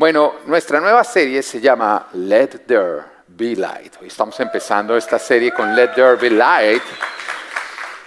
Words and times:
Bueno, 0.00 0.36
nuestra 0.46 0.80
nueva 0.80 1.04
serie 1.04 1.42
se 1.42 1.60
llama 1.60 2.08
Let 2.14 2.60
There 2.66 3.02
Be 3.28 3.54
Light. 3.54 3.96
Hoy 4.00 4.06
estamos 4.06 4.40
empezando 4.40 4.96
esta 4.96 5.18
serie 5.18 5.52
con 5.52 5.76
Let 5.76 5.88
There 5.88 6.16
Be 6.16 6.30
Light. 6.30 6.82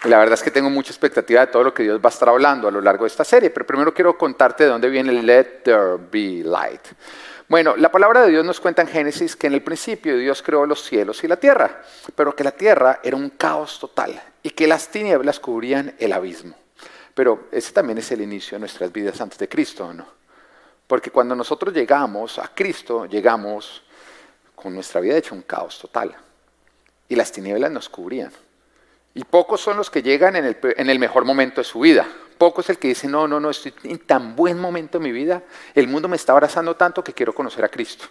La 0.05 0.17
verdad 0.17 0.33
es 0.33 0.41
que 0.41 0.49
tengo 0.49 0.71
mucha 0.71 0.89
expectativa 0.89 1.41
de 1.41 1.51
todo 1.51 1.65
lo 1.65 1.71
que 1.71 1.83
Dios 1.83 1.99
va 1.99 2.09
a 2.09 2.11
estar 2.11 2.29
hablando 2.29 2.67
a 2.67 2.71
lo 2.71 2.81
largo 2.81 3.03
de 3.03 3.09
esta 3.09 3.23
serie, 3.23 3.51
pero 3.51 3.67
primero 3.67 3.93
quiero 3.93 4.17
contarte 4.17 4.63
de 4.63 4.71
dónde 4.71 4.89
viene 4.89 5.13
Let 5.13 5.61
There 5.65 5.97
Be 6.11 6.41
Light. 6.43 6.81
Bueno, 7.47 7.75
la 7.75 7.91
palabra 7.91 8.21
de 8.21 8.31
Dios 8.31 8.43
nos 8.43 8.59
cuenta 8.59 8.81
en 8.81 8.87
Génesis 8.87 9.35
que 9.35 9.45
en 9.45 9.53
el 9.53 9.61
principio 9.61 10.17
Dios 10.17 10.41
creó 10.41 10.65
los 10.65 10.83
cielos 10.83 11.23
y 11.23 11.27
la 11.27 11.37
tierra, 11.37 11.83
pero 12.15 12.35
que 12.35 12.43
la 12.43 12.53
tierra 12.53 13.01
era 13.03 13.15
un 13.15 13.29
caos 13.29 13.77
total 13.77 14.19
y 14.41 14.49
que 14.49 14.65
las 14.65 14.87
tinieblas 14.87 15.39
cubrían 15.39 15.93
el 15.99 16.13
abismo. 16.13 16.55
Pero 17.13 17.49
ese 17.51 17.71
también 17.71 17.99
es 17.99 18.11
el 18.11 18.21
inicio 18.21 18.55
de 18.55 18.61
nuestras 18.61 18.91
vidas 18.91 19.21
antes 19.21 19.37
de 19.37 19.47
Cristo, 19.47 19.93
¿no? 19.93 20.22
Porque 20.93 21.09
cuando 21.09 21.33
nosotros 21.35 21.73
llegamos 21.73 22.37
a 22.37 22.53
Cristo, 22.53 23.07
llegamos 23.07 23.81
con 24.53 24.75
nuestra 24.75 25.01
vida 25.01 25.17
hecha 25.17 25.33
un 25.33 25.41
caos 25.41 25.79
total. 25.79 26.15
Y 27.09 27.15
las 27.15 27.31
tinieblas 27.31 27.71
nos 27.71 27.89
cubrían. 27.89 28.31
Y 29.15 29.23
pocos 29.23 29.59
son 29.59 29.77
los 29.77 29.89
que 29.89 30.03
llegan 30.03 30.35
en 30.35 30.45
el, 30.45 30.99
mejor 30.99 31.25
momento 31.25 31.61
de 31.61 31.65
su 31.65 31.79
vida. 31.79 32.07
Pocos 32.37 32.65
es 32.65 32.69
el 32.69 32.77
que 32.77 32.89
dice, 32.89 33.07
no, 33.07 33.27
no, 33.27 33.39
no, 33.39 33.49
estoy 33.49 33.73
en 33.85 33.97
tan 34.05 34.35
buen 34.35 34.59
momento 34.59 34.99
de 34.99 35.05
mi 35.05 35.11
vida, 35.11 35.41
el 35.73 35.87
mundo 35.87 36.07
me 36.07 36.15
está 36.15 36.33
abrazando 36.33 36.75
tanto 36.75 37.03
que 37.03 37.13
quiero 37.13 37.33
conocer 37.33 37.65
a 37.65 37.69
Cristo. 37.69 38.05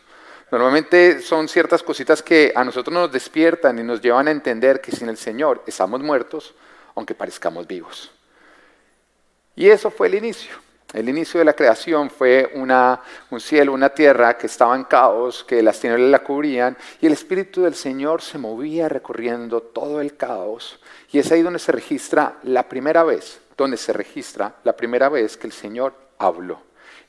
Normalmente 0.51 1.21
son 1.21 1.47
ciertas 1.47 1.85
cositas 1.85 2.21
que 2.21 2.53
a 2.53 2.65
nosotros 2.65 2.93
nos 2.93 3.13
despiertan 3.13 3.79
y 3.79 3.85
nos 3.85 4.01
llevan 4.01 4.27
a 4.27 4.33
entender 4.33 4.81
que 4.81 4.91
sin 4.91 5.09
el 5.09 5.19
Señor 5.19 5.63
estamos 5.69 6.01
muertos, 6.01 6.53
aunque 6.97 7.15
parezcamos 7.15 7.65
vivos. 7.65 8.11
Y 9.55 9.69
eso 9.69 9.89
fue 9.89 10.09
el 10.09 10.17
inicio. 10.17 10.72
El 10.93 11.09
inicio 11.09 11.39
de 11.39 11.47
la 11.47 11.55
creación 11.55 12.11
fue 12.11 12.53
un 12.55 13.41
cielo, 13.41 13.73
una 13.73 13.89
tierra 13.89 14.37
que 14.37 14.47
estaba 14.47 14.77
en 14.77 14.85
caos, 14.85 15.43
que 15.43 15.63
las 15.63 15.81
tinieblas 15.81 16.11
la 16.11 16.19
cubrían, 16.19 16.77
y 17.01 17.07
el 17.07 17.15
Espíritu 17.15 17.63
del 17.63 17.75
Señor 17.75 18.21
se 18.21 18.37
movía 18.37 18.91
recorriendo 18.91 19.63
todo 19.63 20.03
el 20.03 20.19
caos. 20.19 20.79
Y 21.11 21.19
es 21.19 21.33
ahí 21.33 21.41
donde 21.41 21.59
se 21.59 21.73
registra 21.73 22.37
la 22.43 22.69
primera 22.69 23.05
vez, 23.05 23.41
donde 23.57 23.79
se 23.79 23.95
registra 23.95 24.57
la 24.65 24.77
primera 24.77 25.09
vez 25.09 25.39
que 25.39 25.47
el 25.47 25.53
Señor 25.55 25.95
habló. 26.19 26.61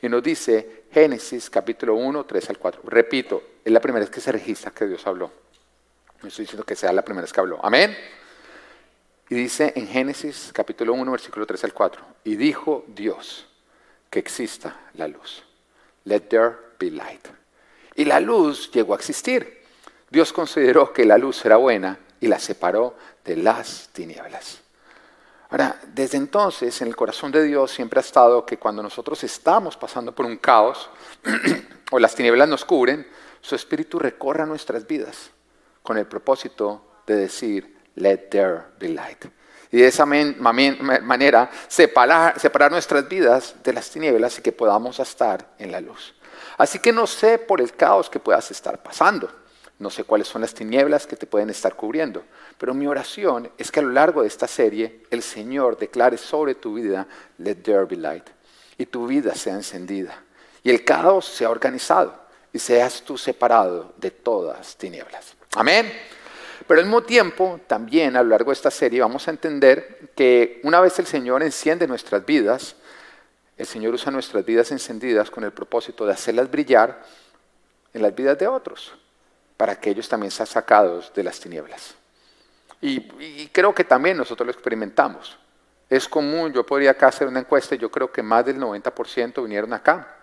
Y 0.01 0.07
nos 0.07 0.23
dice 0.23 0.85
Génesis 0.91 1.49
capítulo 1.49 1.95
1, 1.95 2.25
3 2.25 2.49
al 2.51 2.57
4. 2.59 2.81
Repito, 2.85 3.43
es 3.65 3.71
la 3.71 3.81
primera 3.81 4.05
vez 4.05 4.09
que 4.09 4.21
se 4.21 4.31
registra 4.31 4.71
que 4.71 4.87
Dios 4.87 5.05
habló. 5.05 5.29
No 6.21 6.29
estoy 6.29 6.43
diciendo 6.43 6.65
que 6.65 6.75
sea 6.77 6.93
la 6.93 7.01
primera 7.01 7.23
vez 7.23 7.33
que 7.33 7.39
habló. 7.41 7.59
Amén. 7.61 7.93
Y 9.27 9.35
dice 9.35 9.73
en 9.75 9.87
Génesis 9.87 10.51
capítulo 10.53 10.93
1, 10.93 11.11
versículo 11.11 11.45
3 11.45 11.65
al 11.65 11.73
4. 11.73 12.01
Y 12.23 12.37
dijo 12.37 12.85
Dios 12.87 13.47
que 14.13 14.19
exista 14.19 14.75
la 14.93 15.07
luz. 15.07 15.41
Let 16.05 16.19
there 16.29 16.55
be 16.77 16.91
light. 16.91 17.27
Y 17.95 18.05
la 18.05 18.19
luz 18.19 18.69
llegó 18.71 18.93
a 18.93 18.97
existir. 18.97 19.63
Dios 20.07 20.31
consideró 20.31 20.93
que 20.93 21.03
la 21.03 21.17
luz 21.17 21.43
era 21.43 21.55
buena 21.55 21.97
y 22.19 22.27
la 22.27 22.37
separó 22.37 22.95
de 23.25 23.37
las 23.37 23.89
tinieblas. 23.91 24.59
Ahora, 25.49 25.79
desde 25.87 26.17
entonces 26.17 26.79
en 26.83 26.89
el 26.89 26.95
corazón 26.95 27.31
de 27.31 27.43
Dios 27.43 27.71
siempre 27.71 27.99
ha 27.99 28.01
estado 28.01 28.45
que 28.45 28.59
cuando 28.59 28.83
nosotros 28.83 29.23
estamos 29.23 29.77
pasando 29.77 30.13
por 30.13 30.27
un 30.27 30.37
caos 30.37 30.91
o 31.91 31.97
las 31.97 32.13
tinieblas 32.13 32.47
nos 32.47 32.65
cubren, 32.65 33.07
su 33.41 33.55
espíritu 33.55 33.97
recorra 33.97 34.45
nuestras 34.45 34.85
vidas 34.85 35.31
con 35.81 35.97
el 35.97 36.05
propósito 36.05 36.99
de 37.07 37.15
decir, 37.15 37.79
let 37.95 38.29
there 38.29 38.61
be 38.79 38.89
light 38.89 39.25
y 39.73 39.77
de 39.77 39.87
esa 39.87 40.05
manera 40.05 41.49
separar, 41.67 42.71
nuestras 42.71 43.09
vidas 43.09 43.55
de 43.63 43.73
las 43.73 43.89
tinieblas 43.89 44.37
y 44.37 44.43
que 44.43 44.51
podamos 44.51 44.99
estar 44.99 45.55
en 45.57 45.71
la 45.71 45.81
luz. 45.81 46.13
Así 46.59 46.77
que 46.77 46.93
no 46.93 47.07
sé 47.07 47.39
por 47.39 47.59
el 47.59 47.73
caos 47.73 48.07
que 48.07 48.19
puedas 48.19 48.51
estar 48.51 48.83
pasando, 48.83 49.31
no 49.79 49.89
sé 49.89 50.03
cuáles 50.03 50.27
son 50.27 50.41
las 50.41 50.53
tinieblas 50.53 51.07
que 51.07 51.15
te 51.15 51.25
pueden 51.25 51.49
estar 51.49 51.75
cubriendo, 51.75 52.23
pero 52.59 52.75
mi 52.75 52.85
oración 52.85 53.49
es 53.57 53.71
que 53.71 53.79
a 53.79 53.83
lo 53.83 53.89
largo 53.89 54.21
de 54.21 54.27
esta 54.27 54.47
serie 54.47 55.01
el 55.09 55.23
Señor 55.23 55.75
declare 55.79 56.19
sobre 56.19 56.53
tu 56.53 56.75
vida, 56.75 57.07
let 57.39 57.55
there 57.55 57.85
be 57.85 57.95
light, 57.95 58.29
y 58.77 58.85
tu 58.85 59.07
vida 59.07 59.33
sea 59.33 59.55
encendida, 59.55 60.13
y 60.61 60.69
el 60.69 60.85
caos 60.85 61.25
sea 61.25 61.49
organizado, 61.49 62.13
y 62.53 62.59
seas 62.59 63.01
tú 63.01 63.17
separado 63.17 63.95
de 63.97 64.11
todas 64.11 64.77
tinieblas. 64.77 65.35
Amén. 65.55 65.91
Pero 66.67 66.79
al 66.79 66.85
mismo 66.85 67.03
tiempo, 67.03 67.59
también 67.67 68.15
a 68.15 68.23
lo 68.23 68.29
largo 68.29 68.51
de 68.51 68.55
esta 68.55 68.71
serie 68.71 69.01
vamos 69.01 69.27
a 69.27 69.31
entender 69.31 70.11
que 70.15 70.61
una 70.63 70.79
vez 70.79 70.97
el 70.99 71.05
Señor 71.05 71.43
enciende 71.43 71.87
nuestras 71.87 72.25
vidas, 72.25 72.75
el 73.57 73.65
Señor 73.65 73.93
usa 73.93 74.11
nuestras 74.11 74.45
vidas 74.45 74.71
encendidas 74.71 75.29
con 75.29 75.43
el 75.43 75.51
propósito 75.51 76.05
de 76.05 76.13
hacerlas 76.13 76.49
brillar 76.49 77.03
en 77.93 78.01
las 78.01 78.15
vidas 78.15 78.37
de 78.37 78.47
otros, 78.47 78.93
para 79.57 79.79
que 79.79 79.89
ellos 79.89 80.07
también 80.07 80.31
sean 80.31 80.47
sacados 80.47 81.11
de 81.13 81.23
las 81.23 81.39
tinieblas. 81.39 81.95
Y, 82.81 83.47
creo 83.49 83.73
que 83.73 83.83
también 83.83 84.17
nosotros 84.17 84.45
lo 84.45 84.51
experimentamos. 84.51 85.37
Es 85.89 86.07
común, 86.07 86.51
yo 86.51 86.65
podría 86.65 86.91
acá 86.91 87.07
hacer 87.07 87.27
una 87.27 87.39
encuesta 87.39 87.75
y 87.75 87.77
yo 87.77 87.89
creo 87.89 88.11
que 88.11 88.23
más 88.23 88.45
del 88.45 88.57
90% 88.57 89.43
vinieron 89.43 89.73
acá 89.73 90.17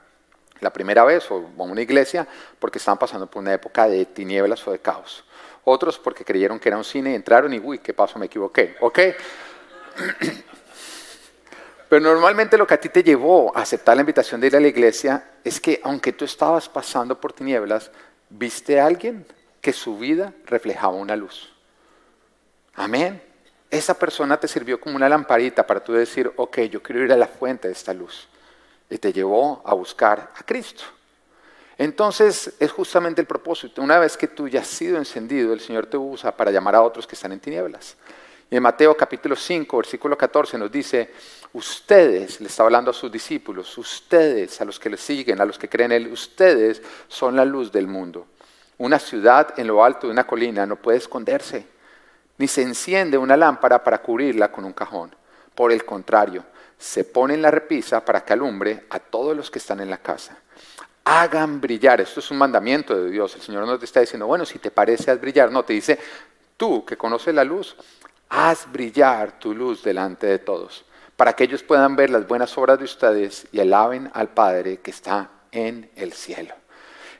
la 0.60 0.70
primera 0.70 1.04
vez 1.04 1.30
o 1.30 1.48
a 1.58 1.62
una 1.62 1.80
iglesia 1.80 2.26
porque 2.58 2.78
estaban 2.78 2.98
pasando 2.98 3.30
por 3.30 3.40
una 3.40 3.54
época 3.54 3.88
de 3.88 4.04
tinieblas 4.04 4.66
o 4.66 4.72
de 4.72 4.78
caos 4.78 5.24
otros 5.64 5.98
porque 5.98 6.24
creyeron 6.24 6.58
que 6.58 6.68
era 6.68 6.78
un 6.78 6.84
cine, 6.84 7.14
entraron 7.14 7.52
y, 7.52 7.58
uy, 7.58 7.78
¿qué 7.78 7.94
pasó? 7.94 8.18
Me 8.18 8.26
equivoqué, 8.26 8.76
¿ok? 8.80 8.98
Pero 11.88 12.02
normalmente 12.02 12.56
lo 12.56 12.66
que 12.66 12.74
a 12.74 12.80
ti 12.80 12.88
te 12.88 13.02
llevó 13.02 13.56
a 13.56 13.62
aceptar 13.62 13.96
la 13.96 14.02
invitación 14.02 14.40
de 14.40 14.46
ir 14.46 14.56
a 14.56 14.60
la 14.60 14.68
iglesia 14.68 15.24
es 15.42 15.60
que 15.60 15.80
aunque 15.82 16.12
tú 16.12 16.24
estabas 16.24 16.68
pasando 16.68 17.20
por 17.20 17.32
tinieblas, 17.32 17.90
viste 18.28 18.78
a 18.78 18.86
alguien 18.86 19.26
que 19.60 19.72
su 19.72 19.98
vida 19.98 20.32
reflejaba 20.46 20.94
una 20.94 21.16
luz. 21.16 21.52
Amén. 22.74 23.20
Esa 23.70 23.98
persona 23.98 24.38
te 24.38 24.46
sirvió 24.46 24.80
como 24.80 24.96
una 24.96 25.08
lamparita 25.08 25.66
para 25.66 25.82
tú 25.82 25.92
decir, 25.92 26.32
ok, 26.36 26.60
yo 26.62 26.82
quiero 26.82 27.04
ir 27.04 27.12
a 27.12 27.16
la 27.16 27.26
fuente 27.26 27.68
de 27.68 27.74
esta 27.74 27.92
luz. 27.92 28.28
Y 28.88 28.98
te 28.98 29.12
llevó 29.12 29.60
a 29.64 29.74
buscar 29.74 30.32
a 30.36 30.42
Cristo. 30.44 30.84
Entonces 31.80 32.52
es 32.60 32.70
justamente 32.70 33.22
el 33.22 33.26
propósito. 33.26 33.80
Una 33.80 33.98
vez 33.98 34.14
que 34.14 34.28
tú 34.28 34.46
ya 34.46 34.60
has 34.60 34.66
sido 34.66 34.98
encendido, 34.98 35.54
el 35.54 35.60
Señor 35.60 35.86
te 35.86 35.96
usa 35.96 36.36
para 36.36 36.50
llamar 36.50 36.74
a 36.74 36.82
otros 36.82 37.06
que 37.06 37.14
están 37.14 37.32
en 37.32 37.40
tinieblas. 37.40 37.96
Y 38.50 38.56
en 38.56 38.62
Mateo 38.62 38.94
capítulo 38.94 39.34
5, 39.34 39.78
versículo 39.78 40.18
14 40.18 40.58
nos 40.58 40.70
dice, 40.70 41.10
ustedes, 41.54 42.38
le 42.42 42.48
está 42.48 42.64
hablando 42.64 42.90
a 42.90 42.92
sus 42.92 43.10
discípulos, 43.10 43.78
ustedes, 43.78 44.60
a 44.60 44.66
los 44.66 44.78
que 44.78 44.90
le 44.90 44.98
siguen, 44.98 45.40
a 45.40 45.46
los 45.46 45.58
que 45.58 45.70
creen 45.70 45.92
en 45.92 46.02
Él, 46.02 46.12
ustedes 46.12 46.82
son 47.08 47.34
la 47.34 47.46
luz 47.46 47.72
del 47.72 47.86
mundo. 47.86 48.26
Una 48.76 48.98
ciudad 48.98 49.58
en 49.58 49.66
lo 49.66 49.82
alto 49.82 50.06
de 50.06 50.12
una 50.12 50.26
colina 50.26 50.66
no 50.66 50.76
puede 50.76 50.98
esconderse, 50.98 51.66
ni 52.36 52.46
se 52.46 52.60
enciende 52.60 53.16
una 53.16 53.38
lámpara 53.38 53.82
para 53.82 54.02
cubrirla 54.02 54.52
con 54.52 54.66
un 54.66 54.74
cajón. 54.74 55.14
Por 55.54 55.72
el 55.72 55.86
contrario, 55.86 56.44
se 56.76 57.04
pone 57.04 57.32
en 57.32 57.40
la 57.40 57.50
repisa 57.50 58.04
para 58.04 58.22
que 58.22 58.34
alumbre 58.34 58.84
a 58.90 58.98
todos 58.98 59.34
los 59.34 59.50
que 59.50 59.60
están 59.60 59.80
en 59.80 59.88
la 59.88 59.96
casa 59.96 60.36
hagan 61.04 61.60
brillar. 61.60 62.00
Esto 62.00 62.20
es 62.20 62.30
un 62.30 62.38
mandamiento 62.38 62.96
de 62.96 63.10
Dios. 63.10 63.34
El 63.34 63.42
Señor 63.42 63.66
no 63.66 63.78
te 63.78 63.84
está 63.84 64.00
diciendo, 64.00 64.26
bueno, 64.26 64.44
si 64.44 64.58
te 64.58 64.70
parece, 64.70 65.10
haz 65.10 65.20
brillar. 65.20 65.50
No, 65.50 65.64
te 65.64 65.72
dice, 65.72 65.98
tú 66.56 66.84
que 66.84 66.96
conoces 66.96 67.34
la 67.34 67.44
luz, 67.44 67.76
haz 68.28 68.70
brillar 68.70 69.38
tu 69.38 69.54
luz 69.54 69.82
delante 69.82 70.26
de 70.26 70.38
todos, 70.38 70.84
para 71.16 71.34
que 71.34 71.44
ellos 71.44 71.62
puedan 71.62 71.96
ver 71.96 72.10
las 72.10 72.26
buenas 72.26 72.56
obras 72.56 72.78
de 72.78 72.84
ustedes 72.84 73.46
y 73.52 73.60
alaben 73.60 74.10
al 74.14 74.28
Padre 74.28 74.78
que 74.78 74.90
está 74.90 75.30
en 75.52 75.90
el 75.96 76.12
cielo. 76.12 76.54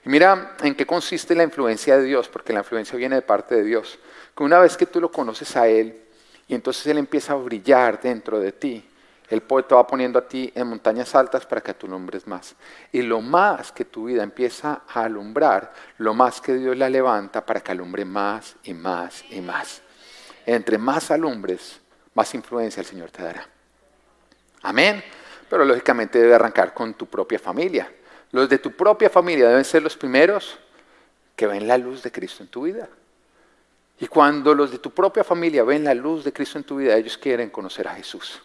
Y 0.04 0.08
mira 0.08 0.56
en 0.62 0.74
qué 0.74 0.86
consiste 0.86 1.34
la 1.34 1.42
influencia 1.42 1.98
de 1.98 2.04
Dios, 2.04 2.28
porque 2.28 2.52
la 2.52 2.60
influencia 2.60 2.96
viene 2.96 3.16
de 3.16 3.22
parte 3.22 3.54
de 3.56 3.64
Dios. 3.64 3.98
Que 4.34 4.42
una 4.42 4.58
vez 4.58 4.76
que 4.76 4.86
tú 4.86 5.00
lo 5.00 5.10
conoces 5.10 5.56
a 5.56 5.69
Él, 5.69 6.00
y 6.48 6.54
entonces 6.54 6.86
Él 6.86 6.98
empieza 6.98 7.34
a 7.34 7.36
brillar 7.36 8.00
dentro 8.00 8.40
de 8.40 8.52
ti, 8.52 8.89
el 9.30 9.42
poeta 9.42 9.76
va 9.76 9.86
poniendo 9.86 10.18
a 10.18 10.26
ti 10.26 10.52
en 10.56 10.66
montañas 10.66 11.14
altas 11.14 11.46
para 11.46 11.60
que 11.60 11.72
tú 11.72 11.86
nombres 11.86 12.26
más. 12.26 12.56
Y 12.91 13.02
lo 13.02 13.20
más 13.20 13.70
que 13.70 13.84
tu 13.84 14.06
vida 14.06 14.24
empieza 14.24 14.82
a 14.92 15.04
alumbrar, 15.04 15.72
lo 15.99 16.14
más 16.14 16.40
que 16.40 16.55
Dios 16.55 16.76
la 16.76 16.90
levanta 16.90 17.46
para 17.46 17.60
que 17.60 17.70
alumbre 17.70 18.05
más 18.05 18.56
y 18.64 18.75
más 18.75 19.25
y 19.31 19.40
más. 19.40 19.82
Entre 20.44 20.78
más 20.78 21.12
alumbres, 21.12 21.81
más 22.12 22.34
influencia 22.34 22.81
el 22.81 22.87
Señor 22.87 23.12
te 23.12 23.22
dará. 23.22 23.46
Amén. 24.62 25.02
Pero 25.49 25.64
lógicamente 25.64 26.19
debe 26.19 26.34
arrancar 26.34 26.75
con 26.75 26.94
tu 26.94 27.06
propia 27.06 27.38
familia. 27.38 27.90
Los 28.32 28.49
de 28.49 28.58
tu 28.58 28.72
propia 28.72 29.08
familia 29.08 29.49
deben 29.49 29.64
ser 29.64 29.82
los 29.82 29.96
primeros 29.96 30.58
que 31.37 31.46
ven 31.46 31.69
la 31.69 31.78
luz 31.78 32.02
de 32.02 32.10
Cristo 32.10 32.43
en 32.43 32.49
tu 32.49 32.62
vida. 32.62 32.88
Y 34.00 34.08
cuando 34.08 34.55
los 34.55 34.72
de 34.72 34.78
tu 34.78 34.90
propia 34.90 35.22
familia 35.22 35.62
ven 35.62 35.84
la 35.84 35.94
luz 35.94 36.25
de 36.25 36.32
Cristo 36.32 36.58
en 36.58 36.64
tu 36.64 36.76
vida, 36.78 36.96
ellos 36.96 37.16
quieren 37.16 37.50
conocer 37.50 37.87
a 37.87 37.94
Jesús. 37.94 38.43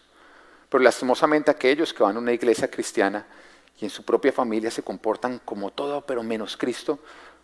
Pero 0.70 0.84
lastimosamente 0.84 1.52
aquellos 1.52 1.94
que 1.94 2.04
van 2.04 2.16
a 2.16 2.20
una 2.20 2.34
iglesia 2.34 2.70
cristiana 2.70 3.26
y 3.80 3.86
en 3.86 3.92
su 3.92 4.04
propia 4.04 4.32
familia 4.32 4.72
se 4.72 4.84
comportan 4.84 5.40
como 5.44 5.72
todo, 5.72 6.06
pero 6.06 6.24
menos 6.24 6.58
Cristo, 6.58 7.00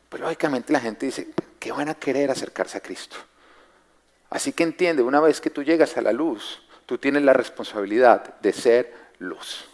pues 0.09 0.21
lógicamente 0.21 0.73
la 0.73 0.79
gente 0.79 1.05
dice, 1.05 1.29
¿qué 1.59 1.71
van 1.71 1.89
a 1.89 1.95
querer 1.95 2.31
acercarse 2.31 2.77
a 2.77 2.81
Cristo? 2.81 3.17
Así 4.29 4.53
que 4.53 4.63
entiende, 4.63 5.03
una 5.03 5.19
vez 5.19 5.41
que 5.41 5.49
tú 5.49 5.63
llegas 5.63 5.97
a 5.97 6.01
la 6.01 6.13
luz, 6.13 6.61
tú 6.85 6.97
tienes 6.97 7.23
la 7.23 7.33
responsabilidad 7.33 8.39
de 8.39 8.53
ser 8.53 8.93
luz. 9.19 9.65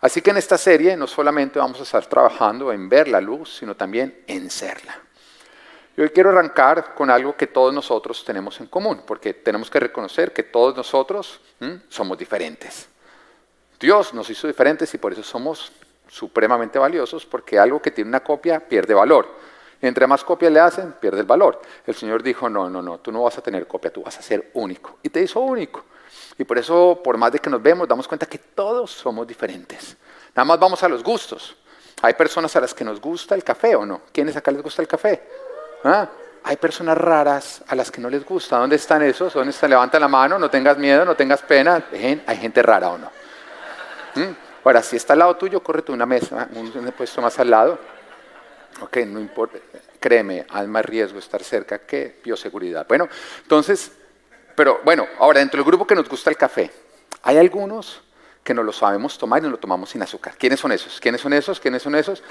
Así 0.00 0.20
que 0.20 0.30
en 0.30 0.36
esta 0.36 0.58
serie 0.58 0.96
no 0.96 1.06
solamente 1.06 1.58
vamos 1.58 1.80
a 1.80 1.82
estar 1.82 2.04
trabajando 2.06 2.72
en 2.72 2.88
ver 2.88 3.08
la 3.08 3.20
luz, 3.22 3.56
sino 3.58 3.74
también 3.74 4.22
en 4.26 4.50
serla. 4.50 5.00
Y 5.96 6.00
hoy 6.00 6.10
quiero 6.10 6.30
arrancar 6.30 6.94
con 6.94 7.08
algo 7.10 7.36
que 7.36 7.46
todos 7.46 7.72
nosotros 7.72 8.24
tenemos 8.24 8.60
en 8.60 8.66
común, 8.66 9.02
porque 9.06 9.32
tenemos 9.32 9.70
que 9.70 9.78
reconocer 9.78 10.32
que 10.32 10.42
todos 10.42 10.76
nosotros 10.76 11.40
somos 11.88 12.18
diferentes. 12.18 12.88
Dios 13.78 14.12
nos 14.12 14.28
hizo 14.30 14.46
diferentes 14.46 14.92
y 14.94 14.98
por 14.98 15.12
eso 15.12 15.22
somos 15.22 15.72
supremamente 16.08 16.78
valiosos, 16.78 17.24
porque 17.26 17.58
algo 17.58 17.80
que 17.80 17.90
tiene 17.90 18.08
una 18.08 18.24
copia 18.24 18.60
pierde 18.60 18.94
valor. 18.94 19.28
Entre 19.80 20.06
más 20.06 20.24
copias 20.24 20.50
le 20.50 20.60
hacen, 20.60 20.92
pierde 20.92 21.20
el 21.20 21.26
valor. 21.26 21.60
El 21.86 21.94
Señor 21.94 22.22
dijo, 22.22 22.48
no, 22.48 22.68
no, 22.68 22.82
no, 22.82 22.98
tú 22.98 23.12
no 23.12 23.22
vas 23.22 23.36
a 23.38 23.42
tener 23.42 23.66
copia, 23.66 23.92
tú 23.92 24.02
vas 24.02 24.18
a 24.18 24.22
ser 24.22 24.50
único. 24.54 24.98
Y 25.02 25.10
te 25.10 25.22
hizo 25.22 25.40
único. 25.40 25.84
Y 26.38 26.44
por 26.44 26.58
eso, 26.58 27.00
por 27.04 27.16
más 27.16 27.32
de 27.32 27.38
que 27.38 27.50
nos 27.50 27.62
vemos, 27.62 27.86
damos 27.86 28.08
cuenta 28.08 28.26
que 28.26 28.38
todos 28.38 28.90
somos 28.90 29.26
diferentes. 29.26 29.96
Nada 30.34 30.44
más 30.44 30.58
vamos 30.58 30.82
a 30.82 30.88
los 30.88 31.04
gustos. 31.04 31.56
Hay 32.02 32.14
personas 32.14 32.54
a 32.56 32.60
las 32.60 32.74
que 32.74 32.84
nos 32.84 33.00
gusta 33.00 33.34
el 33.34 33.44
café 33.44 33.76
o 33.76 33.86
no. 33.86 34.02
¿Quiénes 34.12 34.36
acá 34.36 34.50
les 34.50 34.62
gusta 34.62 34.82
el 34.82 34.88
café? 34.88 35.22
¿Ah? 35.84 36.08
Hay 36.44 36.56
personas 36.56 36.98
raras 36.98 37.62
a 37.68 37.74
las 37.74 37.90
que 37.90 38.00
no 38.00 38.10
les 38.10 38.24
gusta. 38.24 38.58
¿Dónde 38.58 38.76
están 38.76 39.02
esos? 39.02 39.32
¿Dónde 39.32 39.50
están? 39.50 39.70
Levanta 39.70 39.98
la 39.98 40.08
mano, 40.08 40.38
no 40.38 40.50
tengas 40.50 40.76
miedo, 40.76 41.04
no 41.04 41.14
tengas 41.14 41.42
pena. 41.42 41.84
Hay 42.26 42.36
gente 42.36 42.62
rara 42.62 42.88
o 42.90 42.98
no. 42.98 43.10
¿Mm? 44.14 44.34
Ahora, 44.64 44.82
si 44.82 44.96
está 44.96 45.12
al 45.12 45.20
lado 45.20 45.36
tuyo, 45.36 45.62
córrete 45.62 45.92
una 45.92 46.06
mesa, 46.06 46.48
un 46.54 46.92
puesto 46.96 47.22
más 47.22 47.38
al 47.38 47.50
lado. 47.50 47.78
Ok, 48.80 48.98
no 49.06 49.20
importa. 49.20 49.58
Créeme, 50.00 50.46
hay 50.50 50.66
más 50.66 50.84
riesgo 50.84 51.18
estar 51.18 51.42
cerca 51.42 51.78
que 51.78 52.20
bioseguridad. 52.22 52.86
Bueno, 52.86 53.08
entonces, 53.42 53.92
pero 54.54 54.80
bueno, 54.84 55.06
ahora 55.18 55.40
dentro 55.40 55.58
del 55.58 55.66
grupo 55.66 55.86
que 55.86 55.94
nos 55.94 56.08
gusta 56.08 56.30
el 56.30 56.36
café, 56.36 56.70
hay 57.22 57.38
algunos 57.38 58.02
que 58.44 58.52
no 58.52 58.62
lo 58.62 58.72
sabemos 58.72 59.16
tomar 59.16 59.40
y 59.40 59.46
no 59.46 59.50
lo 59.50 59.56
tomamos 59.56 59.90
sin 59.90 60.02
azúcar. 60.02 60.34
¿Quiénes 60.38 60.60
son 60.60 60.70
esos? 60.70 61.00
¿Quiénes 61.00 61.20
son 61.22 61.32
esos? 61.32 61.58
¿Quiénes 61.58 61.82
son 61.82 61.94
esos? 61.94 62.22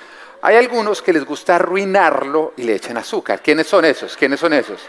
Hay 0.44 0.56
algunos 0.56 1.02
que 1.02 1.12
les 1.12 1.26
gusta 1.26 1.56
arruinarlo 1.56 2.54
y 2.56 2.64
le 2.64 2.76
echan 2.76 2.98
azúcar. 2.98 3.42
¿Quiénes 3.42 3.66
son 3.66 3.84
esos? 3.84 4.16
¿Quiénes 4.16 4.40
son 4.40 4.54
esos? 4.54 4.80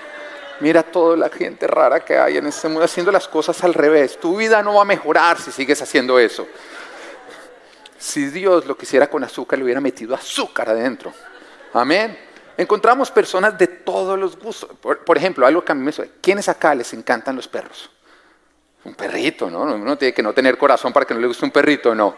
Mira 0.60 0.82
toda 0.82 1.16
la 1.16 1.30
gente 1.30 1.66
rara 1.66 2.04
que 2.04 2.16
hay 2.18 2.36
en 2.36 2.46
este 2.46 2.68
mundo 2.68 2.84
haciendo 2.84 3.10
las 3.10 3.26
cosas 3.26 3.64
al 3.64 3.72
revés. 3.72 4.20
Tu 4.20 4.36
vida 4.36 4.62
no 4.62 4.74
va 4.74 4.82
a 4.82 4.84
mejorar 4.84 5.40
si 5.40 5.50
sigues 5.50 5.80
haciendo 5.80 6.18
eso. 6.18 6.46
Si 7.98 8.26
Dios 8.26 8.66
lo 8.66 8.76
quisiera 8.76 9.08
con 9.08 9.24
azúcar, 9.24 9.58
le 9.58 9.64
hubiera 9.64 9.80
metido 9.80 10.14
azúcar 10.14 10.68
adentro. 10.68 11.12
Amén. 11.72 12.18
Encontramos 12.56 13.10
personas 13.10 13.56
de 13.58 13.66
todos 13.66 14.18
los 14.18 14.38
gustos. 14.38 14.70
Por, 14.80 15.16
ejemplo, 15.16 15.46
algo 15.46 15.64
que 15.64 15.72
a 15.72 15.74
mí 15.74 15.82
me 15.82 15.90
suena. 15.90 16.12
¿Quiénes 16.20 16.48
acá 16.48 16.74
les 16.74 16.92
encantan 16.92 17.34
los 17.34 17.48
perros? 17.48 17.90
Un 18.84 18.94
perrito, 18.94 19.48
¿no? 19.48 19.62
Uno 19.62 19.96
tiene 19.96 20.12
que 20.12 20.22
no 20.22 20.32
tener 20.32 20.58
corazón 20.58 20.92
para 20.92 21.06
que 21.06 21.14
no 21.14 21.20
le 21.20 21.26
guste 21.26 21.44
un 21.44 21.50
perrito, 21.50 21.94
¿no? 21.94 22.14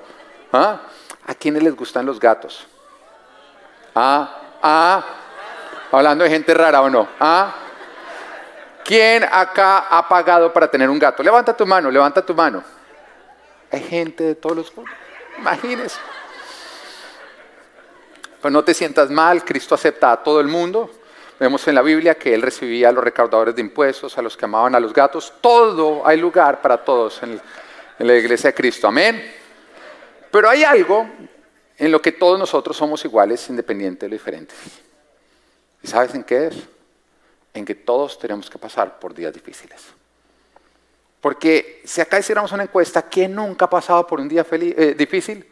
¿Ah? 0.53 0.81
¿A 1.27 1.35
quiénes 1.35 1.63
les 1.63 1.75
gustan 1.75 2.05
los 2.05 2.19
gatos? 2.19 2.67
¿Ah? 3.95 4.41
¿Ah? 4.63 5.05
Hablando 5.93 6.25
de 6.25 6.31
gente 6.31 6.53
rara 6.55 6.83
o 6.83 6.91
no. 6.91 7.09
¿Ah? 7.21 7.55
¿Quién 8.85 9.25
acá 9.25 9.87
ha 9.91 10.09
pagado 10.09 10.53
para 10.53 10.71
tener 10.71 10.91
un 10.91 10.99
gato? 10.99 11.23
Levanta 11.23 11.57
tu 11.57 11.67
mano, 11.67 11.91
levanta 11.91 12.25
tu 12.25 12.35
mano. 12.35 12.63
Hay 13.71 13.83
gente 13.83 14.25
de 14.25 14.35
todos 14.35 14.57
los. 14.57 14.73
Imagínese. 15.39 15.99
Pues 18.41 18.53
no 18.53 18.63
te 18.63 18.75
sientas 18.75 19.11
mal, 19.11 19.45
Cristo 19.45 19.75
acepta 19.75 20.13
a 20.13 20.23
todo 20.23 20.41
el 20.41 20.47
mundo. 20.47 20.91
Vemos 21.39 21.69
en 21.69 21.75
la 21.75 21.83
Biblia 21.83 22.15
que 22.15 22.33
Él 22.33 22.41
recibía 22.41 22.89
a 22.89 22.93
los 22.93 23.05
recaudadores 23.05 23.55
de 23.55 23.61
impuestos, 23.61 24.17
a 24.17 24.23
los 24.23 24.37
que 24.37 24.47
amaban 24.47 24.75
a 24.75 24.81
los 24.81 24.93
gatos. 24.95 25.35
Todo, 25.41 26.07
hay 26.07 26.19
lugar 26.19 26.63
para 26.63 26.83
todos 26.83 27.23
en, 27.23 27.41
la 27.99 28.15
iglesia 28.15 28.51
de 28.51 28.55
Cristo. 28.55 28.89
Amén. 28.89 29.23
Pero 30.31 30.49
hay 30.49 30.65
algo 30.65 31.09
en 31.77 31.93
lo 31.93 32.01
que 32.01 32.13
todos 32.13 32.39
nosotros 32.39 32.77
somos 32.77 33.05
iguales, 33.05 33.49
independientes 33.51 34.01
de 34.01 34.09
lo 34.09 34.15
diferentes. 34.15 34.57
¿Y 35.83 35.87
sabes 35.87 36.15
en 36.15 36.25
qué 36.25 36.47
es? 36.47 36.57
En 37.53 37.65
que 37.65 37.75
todos 37.75 38.19
tenemos 38.19 38.49
que 38.49 38.59
pasar 38.59 38.99
por 38.99 39.15
días 39.15 39.33
difíciles. 39.33 39.83
Porque 41.21 41.83
si 41.85 42.01
acá 42.01 42.19
hiciéramos 42.19 42.53
una 42.53 42.63
encuesta, 42.63 43.03
¿quién 43.03 43.35
nunca 43.35 43.67
ha 43.67 43.71
pasado 43.71 44.07
por 44.07 44.21
un 44.21 44.29
día 44.29 44.47
eh, 44.51 44.95
difícil? 44.97 45.47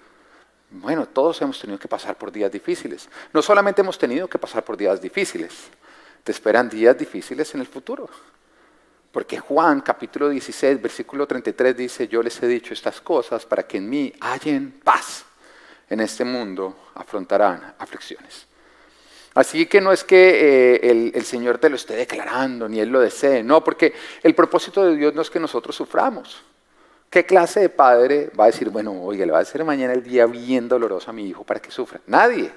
Bueno, 0.77 1.07
todos 1.07 1.41
hemos 1.41 1.61
tenido 1.61 1.79
que 1.79 1.87
pasar 1.87 2.17
por 2.17 2.33
días 2.33 2.51
difíciles. 2.51 3.09
No 3.33 3.43
solamente 3.43 3.81
hemos 3.81 3.97
tenido 3.97 4.27
que 4.27 4.41
pasar 4.41 4.65
por 4.65 4.77
días 4.77 5.01
difíciles, 5.01 5.53
te 6.25 6.33
esperan 6.33 6.69
días 6.69 6.99
difíciles 6.99 7.55
en 7.55 7.61
el 7.61 7.69
futuro. 7.69 8.09
Porque 9.13 9.39
Juan 9.39 9.83
capítulo 9.83 10.29
16, 10.31 10.83
versículo 10.83 11.29
33 11.29 11.77
dice, 11.77 12.09
yo 12.09 12.21
les 12.25 12.43
he 12.43 12.49
dicho 12.49 12.75
estas 12.75 13.01
cosas 13.01 13.47
para 13.47 13.63
que 13.65 13.77
en 13.77 13.89
mí 13.89 14.13
hallen 14.21 14.81
paz. 14.83 15.25
En 15.89 16.01
este 16.01 16.25
mundo 16.25 16.91
afrontarán 16.95 17.75
aflicciones. 17.79 18.49
Así 19.35 19.67
que 19.67 19.81
no 19.81 19.93
es 19.93 20.03
que 20.03 20.77
eh, 20.77 21.13
el, 21.15 21.25
Señor 21.25 21.59
te 21.59 21.71
lo 21.71 21.77
esté 21.77 21.95
declarando, 21.95 22.69
ni 22.69 22.81
Él 22.81 22.89
lo 22.89 22.99
desee, 22.99 23.45
no, 23.45 23.63
porque 23.63 23.93
el 24.25 24.35
propósito 24.35 24.85
de 24.85 24.97
Dios 24.97 25.15
no 25.15 25.23
es 25.23 25.31
que 25.31 25.39
nosotros 25.39 25.77
suframos. 25.77 26.43
¿Qué 27.15 27.25
clase 27.25 27.61
de 27.61 27.69
padre 27.69 28.29
va 28.37 28.43
a 28.43 28.47
decir, 28.49 28.71
bueno, 28.71 29.01
oiga, 29.05 29.25
le 29.25 29.31
va 29.31 29.39
a 29.39 29.43
hacer 29.43 29.65
mañana 29.65 29.93
el 29.93 30.03
día 30.03 30.27
bien 30.27 30.67
doloroso 30.67 31.11
a 31.11 31.13
mi 31.13 31.29
hijo 31.29 31.45
para 31.45 31.61
que 31.61 31.71
sufra? 31.71 32.01
Nadie. 32.09 32.51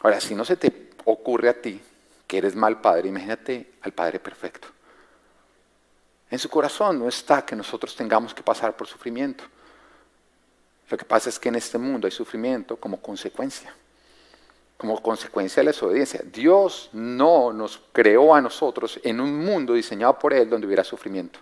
Ahora, 0.00 0.18
si 0.18 0.34
no 0.34 0.46
se 0.46 0.56
te 0.56 0.88
ocurre 1.04 1.50
a 1.50 1.60
ti 1.60 1.78
que 2.26 2.38
eres 2.38 2.56
mal 2.56 2.80
padre, 2.80 3.10
imagínate 3.10 3.74
al 3.82 3.92
Padre 3.92 4.18
perfecto. 4.18 4.68
En 6.30 6.38
su 6.38 6.48
corazón 6.48 6.98
no 7.00 7.06
está 7.06 7.44
que 7.44 7.54
nosotros 7.54 7.94
tengamos 7.94 8.32
que 8.32 8.42
pasar 8.42 8.74
por 8.74 8.86
sufrimiento. 8.86 9.44
Lo 10.88 10.96
que 10.96 11.04
pasa 11.04 11.28
es 11.28 11.38
que 11.38 11.50
en 11.50 11.56
este 11.56 11.76
mundo 11.76 12.06
hay 12.06 12.12
sufrimiento 12.12 12.76
como 12.78 12.96
consecuencia 13.02 13.74
como 14.78 15.02
consecuencia 15.02 15.60
de 15.60 15.64
la 15.64 15.72
desobediencia. 15.72 16.22
Dios 16.24 16.88
no 16.94 17.52
nos 17.52 17.82
creó 17.92 18.34
a 18.34 18.40
nosotros 18.40 18.98
en 19.02 19.20
un 19.20 19.36
mundo 19.44 19.74
diseñado 19.74 20.18
por 20.18 20.32
Él 20.32 20.48
donde 20.48 20.66
hubiera 20.66 20.84
sufrimiento. 20.84 21.40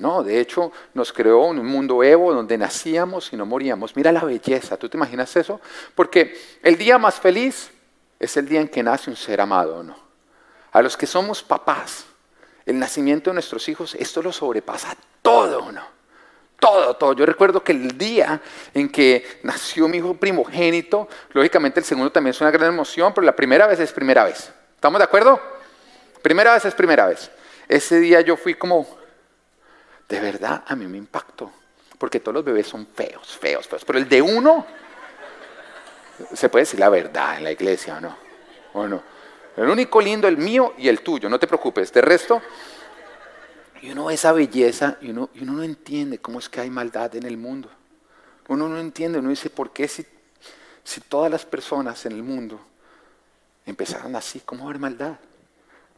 No, 0.00 0.22
de 0.22 0.40
hecho 0.40 0.72
nos 0.94 1.12
creó 1.12 1.42
un 1.42 1.64
mundo 1.64 2.02
Evo 2.02 2.32
donde 2.32 2.56
nacíamos 2.58 3.32
y 3.32 3.36
no 3.36 3.46
moríamos. 3.46 3.94
Mira 3.94 4.10
la 4.10 4.24
belleza, 4.24 4.76
¿tú 4.76 4.88
te 4.88 4.96
imaginas 4.96 5.36
eso? 5.36 5.60
Porque 5.94 6.36
el 6.62 6.76
día 6.76 6.98
más 6.98 7.20
feliz 7.20 7.70
es 8.18 8.36
el 8.36 8.48
día 8.48 8.60
en 8.60 8.68
que 8.68 8.82
nace 8.82 9.10
un 9.10 9.16
ser 9.16 9.40
amado, 9.40 9.82
¿no? 9.82 9.96
A 10.72 10.80
los 10.82 10.96
que 10.96 11.06
somos 11.06 11.42
papás, 11.42 12.06
el 12.64 12.78
nacimiento 12.78 13.30
de 13.30 13.34
nuestros 13.34 13.68
hijos, 13.68 13.94
esto 13.94 14.22
lo 14.22 14.32
sobrepasa 14.32 14.96
todo, 15.22 15.70
¿no? 15.70 16.00
todo, 16.60 16.94
todo. 16.94 17.12
Yo 17.14 17.26
recuerdo 17.26 17.64
que 17.64 17.72
el 17.72 17.98
día 17.98 18.40
en 18.74 18.90
que 18.90 19.40
nació 19.42 19.88
mi 19.88 19.96
hijo 19.96 20.14
primogénito, 20.14 21.08
lógicamente 21.32 21.80
el 21.80 21.86
segundo 21.86 22.12
también 22.12 22.32
es 22.32 22.40
una 22.40 22.50
gran 22.50 22.68
emoción, 22.68 23.12
pero 23.14 23.24
la 23.24 23.34
primera 23.34 23.66
vez 23.66 23.80
es 23.80 23.92
primera 23.92 24.24
vez. 24.24 24.52
¿Estamos 24.74 24.98
de 24.98 25.04
acuerdo? 25.04 25.40
Primera 26.22 26.52
vez 26.52 26.64
es 26.64 26.74
primera 26.74 27.06
vez. 27.06 27.30
Ese 27.66 27.98
día 27.98 28.20
yo 28.20 28.36
fui 28.36 28.54
como, 28.54 28.86
de 30.10 30.20
verdad, 30.20 30.64
a 30.66 30.74
mí 30.74 30.86
me 30.88 30.98
impactó. 30.98 31.50
Porque 31.96 32.18
todos 32.18 32.34
los 32.34 32.44
bebés 32.44 32.66
son 32.66 32.86
feos, 32.86 33.38
feos, 33.38 33.66
feos. 33.68 33.84
Pero 33.84 33.98
el 33.98 34.08
de 34.08 34.20
uno, 34.20 34.66
se 36.34 36.48
puede 36.48 36.64
decir 36.64 36.80
la 36.80 36.88
verdad 36.88 37.38
en 37.38 37.44
la 37.44 37.52
iglesia, 37.52 37.96
¿o 37.96 38.00
no? 38.00 38.16
¿O 38.74 38.88
no? 38.88 39.02
El 39.56 39.68
único 39.68 40.00
lindo, 40.00 40.26
el 40.26 40.36
mío 40.36 40.74
y 40.78 40.88
el 40.88 41.00
tuyo, 41.02 41.28
no 41.28 41.38
te 41.38 41.46
preocupes. 41.46 41.92
De 41.92 42.00
resto, 42.00 42.42
y 43.82 43.90
uno 43.90 44.06
ve 44.06 44.14
esa 44.14 44.32
belleza 44.32 44.98
y 45.00 45.10
uno, 45.10 45.30
y 45.34 45.42
uno 45.42 45.52
no 45.52 45.62
entiende 45.62 46.18
cómo 46.18 46.38
es 46.38 46.48
que 46.48 46.60
hay 46.60 46.70
maldad 46.70 47.14
en 47.14 47.24
el 47.24 47.36
mundo. 47.36 47.70
Uno 48.48 48.68
no 48.68 48.80
entiende, 48.80 49.20
uno 49.20 49.30
dice, 49.30 49.48
¿por 49.48 49.72
qué 49.72 49.86
si, 49.86 50.04
si 50.82 51.00
todas 51.02 51.30
las 51.30 51.46
personas 51.46 52.04
en 52.04 52.12
el 52.12 52.22
mundo 52.22 52.60
empezaron 53.64 54.16
así, 54.16 54.40
cómo 54.40 54.64
haber 54.64 54.80
maldad? 54.80 55.16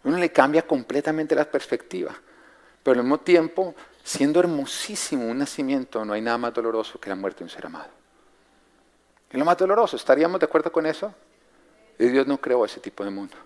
Uno 0.05 0.19
le 0.19 0.31
cambia 0.31 0.67
completamente 0.67 1.35
la 1.35 1.51
perspectiva. 1.51 2.15
Pero 2.83 3.01
al 3.01 3.05
mismo 3.05 3.21
tiempo, 3.21 3.75
siendo 4.05 4.41
hermosísimo 4.41 5.27
un 5.27 5.39
nacimiento, 5.39 6.05
no 6.05 6.13
hay 6.13 6.21
nada 6.21 6.39
más 6.39 6.55
doloroso 6.55 6.99
que 7.01 7.09
la 7.09 7.17
muerte 7.17 7.41
de 7.41 7.45
un 7.45 7.51
ser 7.51 7.67
amado. 7.67 7.91
Es 9.31 9.39
lo 9.39 9.45
más 9.45 9.57
doloroso, 9.57 9.97
¿estaríamos 9.97 10.41
de 10.41 10.47
acuerdo 10.47 10.71
con 10.71 10.87
eso? 10.87 11.15
Y 11.99 12.07
Dios 12.09 12.27
no 12.27 12.39
creó 12.39 12.65
ese 12.65 12.81
tipo 12.81 13.05
de 13.05 13.11
mundo. 13.11 13.37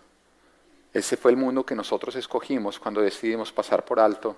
Ese 0.93 1.17
fue 1.17 1.31
el 1.31 1.37
mundo 1.37 1.65
que 1.65 1.75
nosotros 1.75 2.17
escogimos 2.17 2.79
cuando 2.79 3.01
decidimos 3.01 3.53
pasar 3.53 3.85
por 3.85 4.01
alto 4.01 4.37